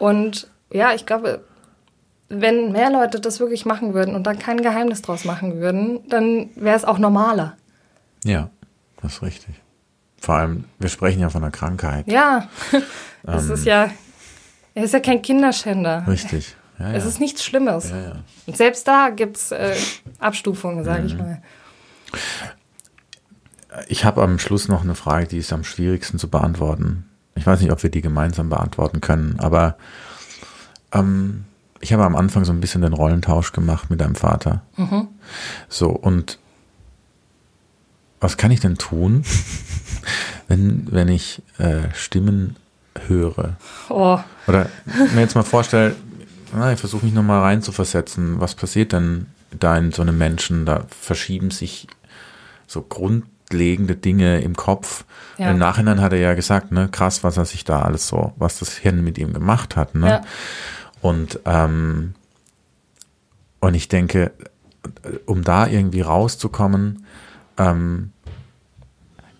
Und 0.00 0.50
ja, 0.72 0.92
ich 0.94 1.06
glaube, 1.06 1.44
wenn 2.28 2.72
mehr 2.72 2.90
Leute 2.90 3.20
das 3.20 3.38
wirklich 3.38 3.66
machen 3.66 3.94
würden 3.94 4.16
und 4.16 4.26
dann 4.26 4.40
kein 4.40 4.60
Geheimnis 4.62 5.00
draus 5.02 5.24
machen 5.24 5.60
würden, 5.60 6.00
dann 6.08 6.50
wäre 6.56 6.76
es 6.76 6.84
auch 6.84 6.98
normaler. 6.98 7.56
ja, 8.24 8.50
das 9.00 9.12
ist 9.12 9.22
richtig. 9.22 9.54
Vor 10.20 10.34
allem, 10.36 10.64
wir 10.78 10.88
sprechen 10.88 11.20
ja 11.20 11.30
von 11.30 11.42
einer 11.42 11.50
Krankheit. 11.52 12.06
Ja, 12.08 12.48
es 13.22 13.44
Ähm. 13.46 13.52
ist 13.52 13.64
ja, 13.64 13.90
er 14.74 14.84
ist 14.84 14.92
ja 14.94 15.00
kein 15.00 15.22
Kinderschänder. 15.22 16.04
Richtig. 16.06 16.56
Ja, 16.78 16.92
Es 16.92 17.04
ja. 17.04 17.08
ist 17.10 17.20
nichts 17.20 17.44
Schlimmes. 17.44 17.90
ja. 17.90 18.22
Und 18.46 18.56
selbst 18.56 18.86
da 18.86 19.10
gibt 19.10 19.36
es 19.36 19.50
äh, 19.52 19.74
Abstufungen, 20.18 20.84
sage 20.84 21.00
Mhm. 21.02 21.06
ich 21.06 21.16
mal. 21.18 21.42
Ich 23.88 24.04
habe 24.04 24.22
am 24.22 24.38
Schluss 24.38 24.68
noch 24.68 24.82
eine 24.82 24.94
Frage, 24.94 25.26
die 25.26 25.38
ist 25.38 25.52
am 25.52 25.62
schwierigsten 25.64 26.18
zu 26.18 26.28
beantworten. 26.28 27.04
Ich 27.34 27.46
weiß 27.46 27.60
nicht, 27.60 27.70
ob 27.70 27.82
wir 27.82 27.90
die 27.90 28.00
gemeinsam 28.00 28.48
beantworten 28.48 29.00
können, 29.00 29.38
aber 29.38 29.76
ähm, 30.92 31.44
ich 31.80 31.92
habe 31.92 32.04
am 32.04 32.16
Anfang 32.16 32.44
so 32.44 32.52
ein 32.52 32.60
bisschen 32.60 32.80
den 32.82 32.92
Rollentausch 32.92 33.52
gemacht 33.52 33.90
mit 33.90 34.00
deinem 34.00 34.16
Vater. 34.16 34.62
So, 35.68 35.90
und 35.90 36.38
was 38.20 38.36
kann 38.36 38.50
ich 38.50 38.58
denn 38.60 38.76
tun, 38.78 39.22
wenn, 40.48 40.86
wenn 40.90 41.08
ich 41.08 41.42
äh, 41.58 41.92
Stimmen 41.94 42.56
höre? 43.06 43.56
Oh, 43.88 44.18
Oder 44.46 44.68
mir 45.14 45.20
jetzt 45.20 45.34
mal 45.34 45.42
vorstellen, 45.42 45.94
na, 46.52 46.72
ich 46.72 46.80
versuche 46.80 47.04
mich 47.04 47.14
nochmal 47.14 47.42
rein 47.42 47.62
zu 47.62 47.72
versetzen. 47.72 48.40
Was 48.40 48.54
passiert 48.54 48.92
denn 48.92 49.26
da 49.50 49.76
in 49.76 49.92
so 49.92 50.02
einem 50.02 50.18
Menschen? 50.18 50.64
Da 50.64 50.84
verschieben 50.88 51.50
sich 51.50 51.86
so 52.66 52.82
grundlegende 52.82 53.96
Dinge 53.96 54.40
im 54.40 54.56
Kopf. 54.56 55.04
Ja. 55.36 55.50
Im 55.50 55.58
Nachhinein 55.58 56.00
hat 56.00 56.12
er 56.12 56.18
ja 56.18 56.34
gesagt, 56.34 56.72
ne, 56.72 56.88
krass, 56.90 57.22
was 57.22 57.36
er 57.36 57.44
sich 57.44 57.64
da 57.64 57.82
alles 57.82 58.08
so, 58.08 58.32
was 58.36 58.58
das 58.58 58.76
Hirn 58.76 59.04
mit 59.04 59.18
ihm 59.18 59.32
gemacht 59.32 59.76
hat, 59.76 59.94
ne? 59.94 60.08
Ja. 60.08 60.20
Und, 61.00 61.40
ähm, 61.44 62.14
und 63.60 63.74
ich 63.74 63.88
denke, 63.88 64.32
um 65.26 65.44
da 65.44 65.66
irgendwie 65.66 66.00
rauszukommen, 66.00 67.04
ähm, 67.56 68.12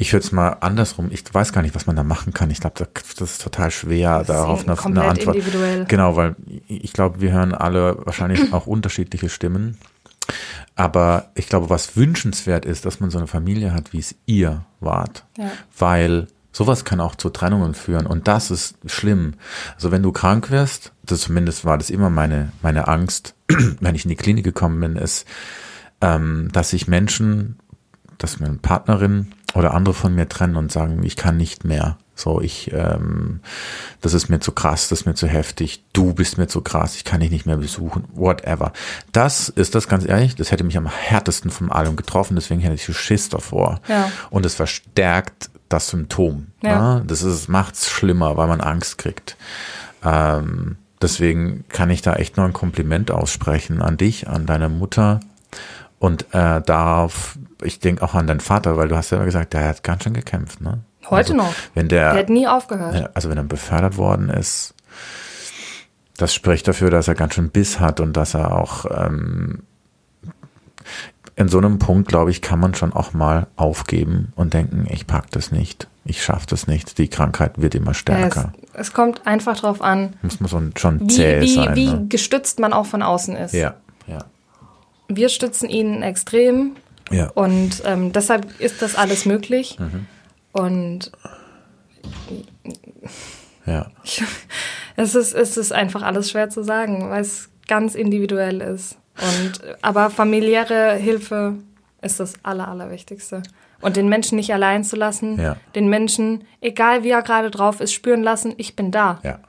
ich 0.01 0.13
würde 0.13 0.25
es 0.25 0.31
mal 0.31 0.51
andersrum, 0.61 1.09
ich 1.11 1.23
weiß 1.33 1.53
gar 1.53 1.63
nicht, 1.63 1.75
was 1.75 1.87
man 1.87 1.97
da 1.97 2.05
machen 2.05 2.33
kann. 2.33 2.51
Ich 2.53 2.61
glaube, 2.61 2.77
das 2.79 3.21
ist 3.21 3.43
total 3.43 3.73
schwer, 3.73 4.21
ist 4.21 4.31
darauf 4.31 4.67
eine, 4.67 4.79
eine 4.81 5.05
Antwort. 5.11 5.37
individuell. 5.37 5.85
Genau, 5.87 6.15
weil 6.15 6.37
ich 6.69 6.93
glaube, 6.93 7.21
wir 7.21 7.33
hören 7.33 7.53
alle 7.53 7.99
wahrscheinlich 8.07 8.53
auch 8.53 8.69
unterschiedliche 8.69 9.29
Stimmen. 9.29 9.77
Aber 10.77 11.31
ich 11.35 11.49
glaube, 11.49 11.69
was 11.69 11.97
wünschenswert 11.97 12.65
ist, 12.65 12.87
dass 12.87 13.01
man 13.01 13.11
so 13.11 13.19
eine 13.19 13.27
Familie 13.27 13.75
hat, 13.75 13.93
wie 13.93 13.99
es 13.99 14.15
ihr 14.27 14.65
wart. 14.79 15.25
Ja. 15.37 15.51
Weil 15.77 16.29
sowas 16.53 16.85
kann 16.85 17.01
auch 17.01 17.17
zu 17.17 17.31
Trennungen 17.31 17.75
führen 17.75 18.07
und 18.07 18.29
das 18.29 18.53
ist 18.53 18.77
schlimm. 18.87 19.35
Also 19.75 19.91
wenn 19.91 20.05
du 20.05 20.13
krank 20.13 20.51
wirst, 20.53 20.93
das 21.03 21.23
zumindest 21.23 21.65
war 21.65 21.77
das 21.77 21.91
immer 21.91 22.09
meine, 22.09 22.53
meine 22.63 22.87
Angst, 22.87 23.35
wenn 23.81 23.97
ich 23.97 24.05
in 24.05 24.11
die 24.11 24.17
Klinik 24.17 24.45
gekommen 24.45 24.79
bin, 24.81 24.97
ist, 24.97 25.27
ähm, 26.01 26.51
dass 26.53 26.71
sich 26.71 26.87
Menschen, 26.87 27.59
dass 28.19 28.39
meine 28.39 28.57
Partnerin 28.57 29.33
oder 29.55 29.75
andere 29.75 29.95
von 29.95 30.15
mir 30.15 30.29
trennen 30.29 30.57
und 30.57 30.73
sagen, 30.73 31.03
ich 31.05 31.17
kann 31.17 31.37
nicht 31.37 31.65
mehr. 31.65 31.97
So, 32.15 32.41
ich, 32.41 32.73
ähm, 32.73 33.41
das 34.01 34.13
ist 34.13 34.29
mir 34.29 34.41
zu 34.41 34.51
krass, 34.51 34.89
das 34.89 35.01
ist 35.01 35.07
mir 35.07 35.15
zu 35.15 35.29
heftig, 35.29 35.85
du 35.93 36.13
bist 36.15 36.37
mir 36.37 36.49
zu 36.49 36.63
krass, 36.63 36.97
ich 36.97 37.05
kann 37.05 37.21
dich 37.21 37.31
nicht 37.31 37.47
mehr 37.47 37.59
besuchen, 37.59 38.05
whatever. 38.13 38.73
Das 39.13 39.49
ist 39.49 39.77
das 39.77 39.87
ganz 39.87 40.05
ehrlich, 40.05 40.35
das 40.35 40.51
hätte 40.51 40.65
mich 40.65 40.77
am 40.77 40.89
härtesten 40.89 41.53
von 41.53 41.71
allem 41.71 41.95
getroffen, 41.95 42.35
deswegen 42.35 42.61
hätte 42.61 42.75
ich 42.75 42.85
so 42.85 42.93
Schiss 42.93 43.29
davor. 43.29 43.81
Ja. 43.87 44.11
Und 44.31 44.45
es 44.45 44.57
verstärkt 44.57 45.51
das 45.69 45.89
Symptom. 45.89 46.49
Ja. 46.63 46.97
Ne? 46.97 47.05
Das 47.07 47.23
ist, 47.23 47.49
macht's 47.49 47.89
schlimmer, 47.89 48.37
weil 48.37 48.49
man 48.49 48.61
Angst 48.61 48.99
kriegt. 48.99 49.37
Ähm, 50.05 50.77
deswegen 51.01 51.65
kann 51.69 51.91
ich 51.91 52.03
da 52.03 52.15
echt 52.15 52.37
nur 52.37 52.47
ein 52.47 52.53
Kompliment 52.53 53.13
aussprechen 53.13 53.81
an 53.81 53.97
dich, 53.97 54.29
an 54.29 54.45
deine 54.45 54.69
Mutter 54.69 55.21
und 55.99 56.27
äh, 56.33 56.61
darauf, 56.63 57.39
ich 57.63 57.81
denke 57.81 58.03
auch 58.03 58.15
an 58.15 58.27
deinen 58.27 58.41
Vater, 58.41 58.77
weil 58.77 58.89
du 58.89 58.97
hast 58.97 59.11
ja 59.11 59.25
gesagt, 59.25 59.53
der 59.53 59.69
hat 59.69 59.83
ganz 59.83 60.05
schön 60.05 60.15
gekämpft, 60.15 60.61
ne? 60.61 60.81
Heute 61.11 61.33
also, 61.33 61.35
noch. 61.35 61.55
Wenn 61.75 61.89
der, 61.89 62.13
Der 62.13 62.23
hat 62.23 62.29
nie 62.29 62.47
aufgehört. 62.47 63.11
also 63.15 63.31
wenn 63.31 63.39
er 63.39 63.45
befördert 63.45 63.97
worden 63.97 64.29
ist, 64.29 64.75
das 66.19 66.35
spricht 66.35 66.69
dafür, 66.69 66.91
dass 66.91 67.09
er 67.09 67.15
ganz 67.15 67.35
schön 67.35 67.51
Biss 67.51 67.81
hat 67.81 68.01
und 68.01 68.17
dass 68.17 68.35
er 68.35 68.53
auch 68.53 68.85
ähm, 68.91 69.63
in 71.37 71.49
so 71.49 71.59
einem 71.59 71.79
Punkt, 71.79 72.09
glaube 72.09 72.31
ich, 72.31 72.43
kann 72.43 72.59
man 72.59 72.75
schon 72.75 72.93
auch 72.93 73.13
mal 73.15 73.47
aufgeben 73.57 74.33
und 74.35 74.55
denken, 74.55 74.87
ich 74.91 75.07
pack 75.07 75.31
das 75.31 75.53
nicht, 75.53 75.87
ich 76.05 76.23
schaffe 76.23 76.47
das 76.49 76.67
nicht, 76.67 76.99
die 76.99 77.09
Krankheit 77.09 77.63
wird 77.63 77.77
immer 77.77 77.95
stärker. 77.95 78.53
Ja, 78.57 78.63
es, 78.73 78.89
es, 78.89 78.93
kommt 78.93 79.27
einfach 79.27 79.61
darauf 79.61 79.81
an, 79.81 80.15
muss 80.23 80.41
man 80.41 80.73
schon 80.77 81.09
zäh 81.09 81.41
wie, 81.41 81.45
wie, 81.45 81.55
sein. 81.55 81.77
Wie 81.77 81.87
ne? 81.87 82.07
gestützt 82.09 82.59
man 82.59 82.73
auch 82.73 82.87
von 82.87 83.03
außen 83.03 83.37
ist. 83.37 83.55
Ja, 83.55 83.75
ja. 84.09 84.25
Wir 85.09 85.29
stützen 85.29 85.69
ihn 85.69 86.03
extrem 86.03 86.77
ja. 87.11 87.31
und 87.31 87.83
ähm, 87.85 88.13
deshalb 88.13 88.61
ist 88.61 88.83
das 88.83 88.95
alles 88.95 89.25
möglich. 89.25 89.79
Mhm. 89.79 90.07
Und 90.53 91.13
ja. 93.67 93.91
es, 94.97 95.15
ist, 95.15 95.35
es 95.35 95.57
ist 95.57 95.73
einfach 95.73 96.03
alles 96.03 96.31
schwer 96.31 96.51
zu 96.51 96.63
sagen, 96.63 97.11
weil 97.11 97.23
es 97.23 97.51
ganz 97.67 97.95
individuell 97.95 98.61
ist. 98.61 98.97
Und, 99.21 99.61
aber 99.83 100.11
familiäre 100.11 100.95
Hilfe 100.95 101.57
ist 102.03 102.21
das 102.21 102.35
Aller, 102.43 102.69
Allerwichtigste. 102.69 103.43
Und 103.81 103.97
den 103.97 104.09
Menschen 104.09 104.37
nicht 104.37 104.53
allein 104.53 104.85
zu 104.85 104.97
lassen, 104.97 105.41
Ja. 105.41 105.57
den 105.75 105.89
Menschen, 105.89 106.45
egal 106.61 107.05
wie 107.05 107.11
er 107.11 107.23
gerade 107.23 107.51
drauf 107.51 107.81
ist, 107.81 107.93
spüren 107.93 108.23
lassen, 108.23 108.55
ich 108.57 108.75
bin 108.75 108.91
da. 108.91 109.21
Ja, 109.23 109.31
ja, 109.31 109.41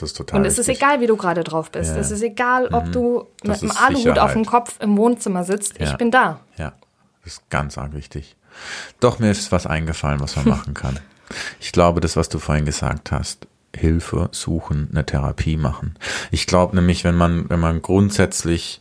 das 0.00 0.10
ist 0.10 0.16
total 0.16 0.40
Und 0.40 0.46
es 0.46 0.58
ist 0.58 0.68
wichtig. 0.68 0.82
egal, 0.82 1.00
wie 1.00 1.06
du 1.06 1.16
gerade 1.16 1.44
drauf 1.44 1.70
bist. 1.70 1.92
Ja. 1.94 2.00
Es 2.00 2.10
ist 2.10 2.22
egal, 2.22 2.68
ob 2.68 2.90
du 2.92 3.26
Das 3.42 3.62
mit 3.62 3.70
ist 3.70 3.76
einem 3.76 3.96
Aluhut 3.96 4.18
auf 4.18 4.32
dem 4.32 4.44
Sicherheit. 4.44 4.46
Kopf 4.46 4.76
im 4.80 4.96
Wohnzimmer 4.96 5.44
sitzt. 5.44 5.74
Ich 5.80 5.90
Ja. 5.90 5.96
bin 5.96 6.10
da. 6.10 6.40
Ja, 6.56 6.72
das 7.24 7.34
ist 7.34 7.50
ganz 7.50 7.76
arg 7.78 7.92
wichtig. 7.94 8.36
Doch, 9.00 9.18
mir 9.18 9.30
ist 9.30 9.52
was 9.52 9.66
eingefallen, 9.66 10.20
was 10.20 10.36
man 10.36 10.44
machen 10.48 10.74
kann. 10.74 10.98
Ich 11.60 11.72
glaube, 11.72 12.00
das, 12.00 12.16
was 12.16 12.28
du 12.28 12.38
vorhin 12.38 12.64
gesagt 12.64 13.12
hast, 13.12 13.46
Hilfe 13.76 14.30
suchen, 14.32 14.88
eine 14.90 15.04
Therapie 15.04 15.56
machen. 15.58 15.94
Ich 16.30 16.46
glaube 16.46 16.74
nämlich, 16.74 17.04
wenn 17.04 17.14
man, 17.14 17.50
wenn 17.50 17.60
man 17.60 17.82
grundsätzlich 17.82 18.80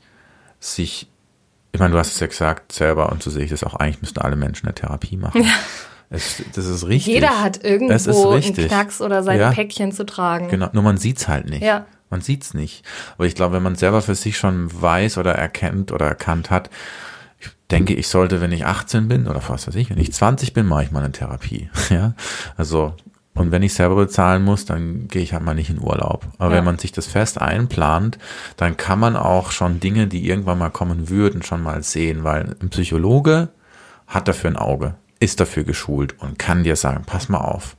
sich, 0.60 1.10
ich 1.74 1.80
meine, 1.80 1.92
du 1.92 2.00
hast 2.00 2.14
es 2.14 2.20
ja 2.22 2.28
gesagt 2.28 2.72
selber 2.72 3.12
und 3.12 3.22
so 3.22 3.30
sehe 3.30 3.44
ich 3.44 3.50
das 3.52 3.64
auch, 3.66 3.76
eigentlich 3.76 4.02
müssten 4.02 4.20
alle 4.22 4.38
Menschen 4.38 4.66
eine 4.68 4.76
Therapie 4.76 5.18
machen. 5.18 5.46
Es, 6.10 6.42
das 6.56 6.66
ist 6.66 6.88
richtig. 6.88 7.14
Jeder 7.14 7.42
hat 7.42 7.64
irgendwo 7.64 8.30
einen. 8.32 8.54
Knacks 8.54 9.02
oder 9.02 9.24
sein 9.24 9.40
Ja. 9.40 9.52
Päckchen 9.52 9.92
zu 9.92 10.06
tragen. 10.06 10.48
Genau, 10.50 10.70
nur 10.72 10.84
man 10.84 10.98
sieht's 10.98 11.28
halt 11.28 11.50
nicht. 11.50 11.62
Ja. 11.64 11.86
Man 12.10 12.22
sieht's 12.22 12.54
nicht. 12.54 12.86
Aber 13.18 13.26
ich 13.28 13.36
glaube, 13.36 13.56
wenn 13.56 13.64
man 13.64 13.76
selber 13.76 14.02
für 14.02 14.16
sich 14.16 14.38
schon 14.38 14.70
weiß 14.82 15.18
oder 15.18 15.34
erkennt 15.36 15.92
oder 15.92 16.06
erkannt 16.08 16.50
hat, 16.50 16.70
ich 17.40 17.50
denke, 17.70 17.94
ich 17.94 18.08
sollte, 18.08 18.40
wenn 18.40 18.54
ich 18.54 18.66
18 18.66 19.10
bin 19.10 19.28
oder 19.28 19.42
was 19.50 19.68
weiß 19.68 19.76
ich, 19.76 19.90
wenn 19.90 20.00
ich 20.00 20.14
20 20.14 20.54
bin, 20.54 20.66
mache 20.66 20.84
ich 20.84 20.92
mal 20.92 21.04
eine 21.04 21.12
Therapie. 21.12 21.70
Ja, 21.90 22.14
also 22.56 22.94
und 23.34 23.52
wenn 23.52 23.62
ich 23.62 23.74
selber 23.76 23.96
bezahlen 23.98 24.44
muss, 24.44 24.66
dann 24.66 25.08
gehe 25.10 25.22
ich 25.22 25.34
halt 25.34 25.44
mal 25.44 25.54
nicht 25.54 25.70
in 25.70 25.80
Urlaub. 25.80 26.26
Aber 26.40 26.52
Ja. 26.52 26.58
wenn 26.58 26.64
man 26.66 26.80
sich 26.80 26.92
das 26.94 27.06
fest 27.06 27.40
einplant, 27.40 28.18
dann 28.56 28.78
kann 28.78 28.98
man 29.00 29.16
auch 29.16 29.52
schon 29.52 29.80
Dinge, 29.80 30.08
die 30.08 30.28
irgendwann 30.28 30.58
mal 30.58 30.72
kommen 30.72 31.10
würden, 31.10 31.44
schon 31.44 31.62
mal 31.62 31.84
sehen, 31.84 32.24
weil 32.24 32.56
ein 32.62 32.70
Psychologe 32.70 33.50
hat 34.08 34.28
dafür 34.28 34.50
ein 34.50 34.56
Auge, 34.56 34.96
ist 35.20 35.40
dafür 35.40 35.64
geschult 35.64 36.20
und 36.22 36.38
kann 36.40 36.64
dir 36.64 36.76
sagen, 36.76 37.04
pass 37.06 37.30
mal 37.30 37.40
auf, 37.40 37.76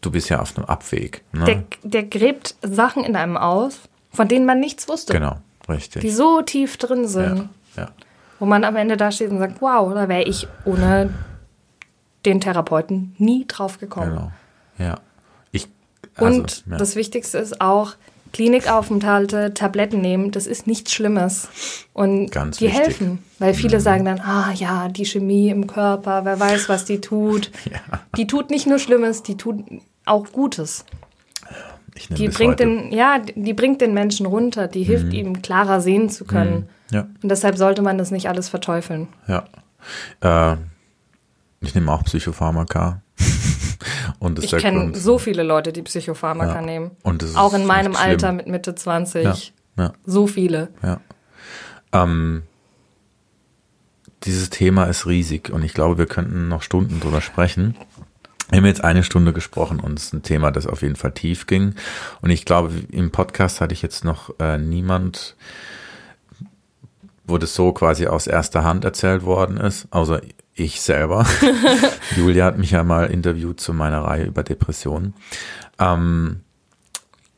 du 0.00 0.10
bist 0.10 0.28
ja 0.28 0.40
auf 0.40 0.56
einem 0.56 0.66
Abweg. 0.66 1.22
Ne? 1.32 1.44
Der, 1.44 1.64
der 1.82 2.02
gräbt 2.04 2.54
Sachen 2.62 3.04
in 3.04 3.16
einem 3.16 3.36
aus, 3.36 3.80
von 4.12 4.28
denen 4.28 4.46
man 4.46 4.60
nichts 4.60 4.88
wusste. 4.88 5.12
Genau, 5.12 5.38
richtig. 5.68 6.02
Die 6.02 6.10
so 6.10 6.42
tief 6.42 6.76
drin 6.76 7.06
sind, 7.06 7.48
ja, 7.76 7.82
ja, 7.84 7.90
wo 8.38 8.46
man 8.46 8.64
am 8.64 8.76
Ende 8.76 8.96
da 8.96 9.10
steht 9.10 9.30
und 9.30 9.38
sagt, 9.38 9.60
wow, 9.60 9.92
da 9.94 10.08
wäre 10.08 10.22
ich 10.22 10.46
ohne 10.64 11.12
den 12.24 12.40
Therapeuten 12.40 13.14
nie 13.18 13.46
drauf 13.46 13.78
gekommen. 13.78 14.10
genau. 14.10 14.32
Ja. 14.78 15.00
Ich, 15.52 15.68
also, 16.14 16.40
Und 16.40 16.64
ja. 16.70 16.76
das 16.76 16.96
Wichtigste 16.96 17.38
ist 17.38 17.60
auch, 17.60 17.94
Klinikaufenthalte, 18.34 19.54
Tabletten 19.54 20.00
nehmen, 20.00 20.30
das 20.32 20.46
ist 20.46 20.66
nichts 20.66 20.92
Schlimmes. 20.92 21.48
Und 21.92 22.30
Ganz 22.32 22.58
die 22.58 22.66
wichtig. 22.66 22.80
Mhm. 22.80 22.84
helfen. 22.84 23.18
Weil 23.38 23.54
viele 23.54 23.80
sagen 23.80 24.04
dann, 24.04 24.20
ah 24.20 24.52
ja, 24.52 24.88
die 24.88 25.06
Chemie 25.06 25.48
im 25.50 25.66
Körper, 25.66 26.24
wer 26.24 26.38
weiß, 26.38 26.68
was 26.68 26.84
die 26.84 27.00
tut. 27.00 27.50
Ja. 27.70 28.00
Die 28.16 28.26
tut 28.26 28.50
nicht 28.50 28.66
nur 28.66 28.78
Schlimmes, 28.78 29.22
die 29.22 29.36
tut 29.36 29.64
auch 30.04 30.30
Gutes. 30.32 30.84
Die 32.10 32.28
bringt, 32.28 32.54
heute. 32.60 32.66
Mhm. 32.66 32.90
den, 32.90 32.92
ja, 32.92 33.18
die 33.20 33.54
bringt 33.54 33.80
den 33.80 33.94
Menschen 33.94 34.26
runter, 34.26 34.66
die 34.66 34.82
hilft 34.82 35.12
ihm 35.12 35.40
klarer 35.40 35.80
sehen 35.80 36.10
zu 36.10 36.24
können. 36.24 36.68
Ja, 36.90 37.06
Und 37.22 37.30
deshalb 37.30 37.56
sollte 37.56 37.82
man 37.82 37.98
das 37.98 38.10
nicht 38.10 38.28
alles 38.28 38.48
verteufeln. 38.48 39.08
ja. 39.28 39.44
Äh, 40.20 40.56
ich 41.60 41.74
nehme 41.74 41.92
auch 41.92 42.02
Psychopharmaka. 42.04 43.00
Und 44.18 44.42
Ich 44.42 44.56
kenne 44.56 44.94
so 44.94 45.18
viele 45.18 45.42
Leute, 45.42 45.72
die 45.72 45.82
Psychopharmaka 45.82 46.56
Ja. 46.56 46.60
nehmen. 46.62 46.92
Auch 47.36 47.54
in 47.54 47.66
meinem. 47.66 47.96
Alter 47.96 48.32
mit 48.32 48.46
Mitte 48.46 48.74
20. 48.74 49.52
Ja. 49.76 49.92
So 50.04 50.26
viele. 50.26 50.68
Ähm, 51.92 52.42
dieses 54.24 54.50
Thema 54.50 54.84
ist 54.84 55.06
riesig 55.06 55.50
und 55.50 55.62
ich 55.64 55.74
glaube, 55.74 55.98
wir 55.98 56.06
könnten 56.06 56.48
noch 56.48 56.62
Stunden 56.62 57.00
drüber 57.00 57.20
sprechen. 57.20 57.76
Wir 58.50 58.58
haben 58.58 58.66
jetzt 58.66 58.84
eine 58.84 59.02
Stunde 59.02 59.32
gesprochen 59.32 59.80
und 59.80 59.98
es 59.98 60.06
ist 60.06 60.12
ein 60.14 60.22
Thema, 60.22 60.50
das 60.50 60.66
auf 60.66 60.82
jeden 60.82 60.96
Fall 60.96 61.12
tief 61.12 61.46
ging. 61.46 61.74
Und 62.20 62.30
ich 62.30 62.44
glaube, 62.44 62.72
im 62.90 63.10
Podcast 63.10 63.60
hatte 63.60 63.72
ich 63.74 63.82
jetzt 63.82 64.04
noch 64.04 64.30
äh, 64.38 64.58
niemand, 64.58 65.34
wo 67.26 67.38
das 67.38 67.54
so 67.54 67.72
quasi 67.72 68.06
aus 68.06 68.26
erster 68.26 68.62
Hand 68.64 68.84
erzählt 68.84 69.24
worden 69.24 69.56
ist, 69.56 69.88
außer 69.90 70.20
ich 70.54 70.80
selber. 70.80 71.26
Julia 72.16 72.44
hat 72.46 72.58
mich 72.58 72.70
ja 72.70 72.84
mal 72.84 73.06
interviewt 73.10 73.60
zu 73.60 73.72
meiner 73.72 74.02
Reihe 74.04 74.24
über 74.24 74.42
Depressionen. 74.42 75.14
Ähm, 75.78 76.40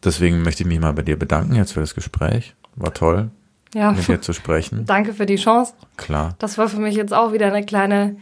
deswegen 0.05 0.43
möchte 0.43 0.63
ich 0.63 0.67
mich 0.69 0.81
mal 0.81 0.93
bei 0.93 1.03
dir 1.03 1.19
bedanken 1.19 1.55
jetzt 1.55 1.73
für 1.73 1.81
das 1.81 1.95
Gespräch. 1.95 2.55
War 2.75 2.93
toll, 2.93 3.31
Ja. 3.75 3.93
mit 3.93 4.07
dir 4.07 4.21
zu 4.21 4.33
sprechen. 4.33 4.85
Danke 4.87 5.15
für 5.15 5.25
die 5.27 5.37
Chance. 5.37 5.73
Klar. 5.97 6.35
Das 6.39 6.59
war 6.59 6.69
für 6.69 6.79
mich 6.81 6.95
jetzt 6.95 7.15
auch 7.15 7.33
wieder 7.33 7.47
eine 7.47 7.65
kleine 7.65 8.17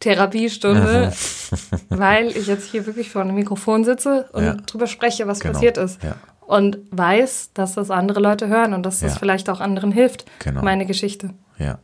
Therapiestunde, 0.00 1.12
weil 1.90 2.28
ich 2.28 2.46
jetzt 2.46 2.66
hier 2.70 2.86
wirklich 2.86 3.10
vor 3.10 3.20
einem 3.20 3.34
Mikrofon 3.34 3.84
sitze 3.84 4.28
und 4.32 4.44
Ja. 4.44 4.54
drüber 4.54 4.86
spreche, 4.86 5.26
was 5.26 5.40
Genau. 5.40 5.52
passiert 5.52 5.76
ist. 5.76 6.02
Ja. 6.02 6.16
Und 6.40 6.78
weiß, 6.90 7.50
dass 7.54 7.74
das 7.74 7.90
andere 7.90 8.18
Leute 8.20 8.48
hören 8.48 8.72
und 8.74 8.82
dass 8.84 9.00
das 9.00 9.18
vielleicht 9.18 9.48
auch 9.50 9.60
anderen 9.60 9.92
hilft, 9.92 10.24
Genau. 10.40 10.62
meine 10.62 10.86
Geschichte. 10.86 11.30
Ja. 11.58 11.78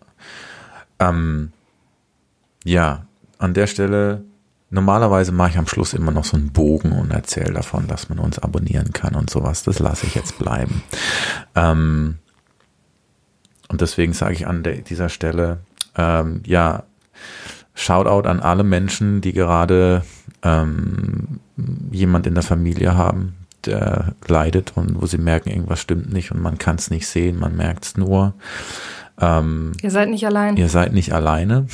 Ähm, 0.98 1.52
ja, 2.66 3.06
an 3.38 3.54
der 3.54 3.66
Stelle, 3.66 4.24
normalerweise 4.70 5.32
mache 5.32 5.50
ich 5.50 5.58
am 5.58 5.66
Schluss 5.66 5.94
immer 5.94 6.10
noch 6.10 6.24
so 6.24 6.36
einen 6.36 6.52
Bogen 6.52 6.92
und 6.92 7.10
erzähle 7.10 7.52
davon, 7.52 7.86
dass 7.86 8.08
man 8.08 8.18
uns 8.18 8.38
abonnieren 8.38 8.92
kann 8.92 9.14
und 9.14 9.30
sowas. 9.30 9.62
Das 9.62 9.78
lasse 9.78 10.06
ich 10.06 10.14
jetzt 10.14 10.38
bleiben. 10.38 10.82
Ähm, 11.54 12.16
und 13.68 13.80
deswegen 13.80 14.12
sage 14.12 14.34
ich 14.34 14.46
an 14.46 14.62
der, 14.62 14.76
dieser 14.76 15.08
Stelle, 15.08 15.60
ähm, 15.96 16.42
ja, 16.44 16.84
Shoutout 17.74 18.26
an 18.26 18.40
alle 18.40 18.64
Menschen, 18.64 19.20
die 19.20 19.34
gerade 19.34 20.02
ähm, 20.42 21.40
jemand 21.90 22.26
in 22.26 22.34
der 22.34 22.42
Familie 22.42 22.96
haben, 22.96 23.34
der 23.66 24.14
leidet 24.26 24.72
und 24.76 25.00
wo 25.00 25.06
sie 25.06 25.18
merken, 25.18 25.50
irgendwas 25.50 25.80
stimmt 25.80 26.10
nicht 26.10 26.32
und 26.32 26.40
man 26.40 26.56
kann 26.56 26.76
es 26.76 26.90
nicht 26.90 27.06
sehen, 27.06 27.38
man 27.38 27.54
merkt 27.54 27.84
es 27.84 27.96
nur. 27.98 28.32
Ähm, 29.20 29.72
Ihr 29.82 29.90
seid 29.90 30.08
nicht 30.08 30.26
allein. 30.26 30.56
ihr 30.56 30.70
seid 30.70 30.94
nicht 30.94 31.12
alleine 31.12 31.66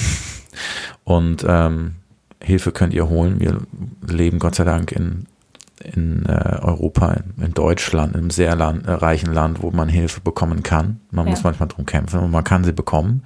und 1.04 1.44
ähm, 1.48 1.96
Hilfe 2.42 2.72
könnt 2.72 2.92
ihr 2.94 3.08
holen. 3.08 3.40
Wir 3.40 3.58
leben 4.06 4.38
Gott 4.38 4.56
sei 4.56 4.64
Dank 4.64 4.90
in, 4.92 5.26
in 5.94 6.26
äh, 6.26 6.58
Europa, 6.60 7.12
in, 7.12 7.44
in 7.44 7.54
Deutschland, 7.54 8.14
in 8.14 8.20
einem 8.20 8.30
sehr 8.30 8.56
land, 8.56 8.86
äh, 8.86 8.92
reichen 8.92 9.32
Land, 9.32 9.62
wo 9.62 9.70
man 9.70 9.88
Hilfe 9.88 10.20
bekommen 10.20 10.62
kann. 10.62 11.00
Man 11.10 11.26
Ja. 11.26 11.30
muss 11.30 11.44
manchmal 11.44 11.68
drum 11.68 11.86
kämpfen, 11.86 12.18
aber 12.18 12.28
man 12.28 12.44
kann 12.44 12.64
sie 12.64 12.72
bekommen. 12.72 13.22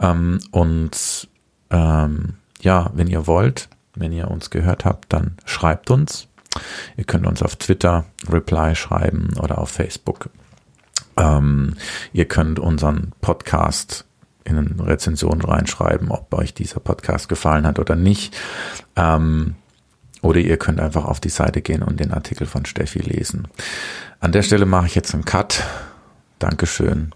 Ähm, 0.00 0.40
und 0.50 1.28
ähm, 1.70 2.34
ja, 2.60 2.90
wenn 2.94 3.06
ihr 3.08 3.26
wollt, 3.26 3.68
wenn 3.94 4.12
ihr 4.12 4.30
uns 4.30 4.50
gehört 4.50 4.84
habt, 4.84 5.12
dann 5.12 5.36
schreibt 5.44 5.90
uns. 5.90 6.28
Ihr 6.96 7.04
könnt 7.04 7.26
uns 7.26 7.42
auf 7.42 7.56
Twitter 7.56 8.04
Reply 8.30 8.74
schreiben 8.74 9.30
oder 9.40 9.58
auf 9.58 9.70
Facebook. 9.70 10.28
Ähm, 11.16 11.74
ihr 12.12 12.26
könnt 12.26 12.58
unseren 12.58 13.12
Podcast 13.20 14.04
in 14.44 14.58
eine 14.58 14.86
Rezension 14.86 15.40
reinschreiben, 15.40 16.10
ob 16.10 16.32
euch 16.34 16.54
dieser 16.54 16.80
Podcast 16.80 17.28
gefallen 17.28 17.66
hat 17.66 17.78
oder 17.78 17.96
nicht. 17.96 18.36
Ähm, 18.96 19.54
oder 20.22 20.40
ihr 20.40 20.56
könnt 20.56 20.80
einfach 20.80 21.04
auf 21.04 21.20
die 21.20 21.28
Seite 21.28 21.60
gehen 21.60 21.82
und 21.82 22.00
den 22.00 22.12
Artikel 22.12 22.46
von 22.46 22.64
Steffi 22.64 23.00
lesen. 23.00 23.48
An 24.20 24.32
der 24.32 24.42
Stelle 24.42 24.64
mache 24.64 24.86
ich 24.86 24.94
jetzt 24.94 25.12
einen 25.12 25.24
Cut. 25.24 25.62
Dankeschön. 26.38 27.12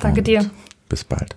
Danke 0.00 0.22
dir. 0.22 0.48
Bis 0.88 1.04
bald. 1.04 1.36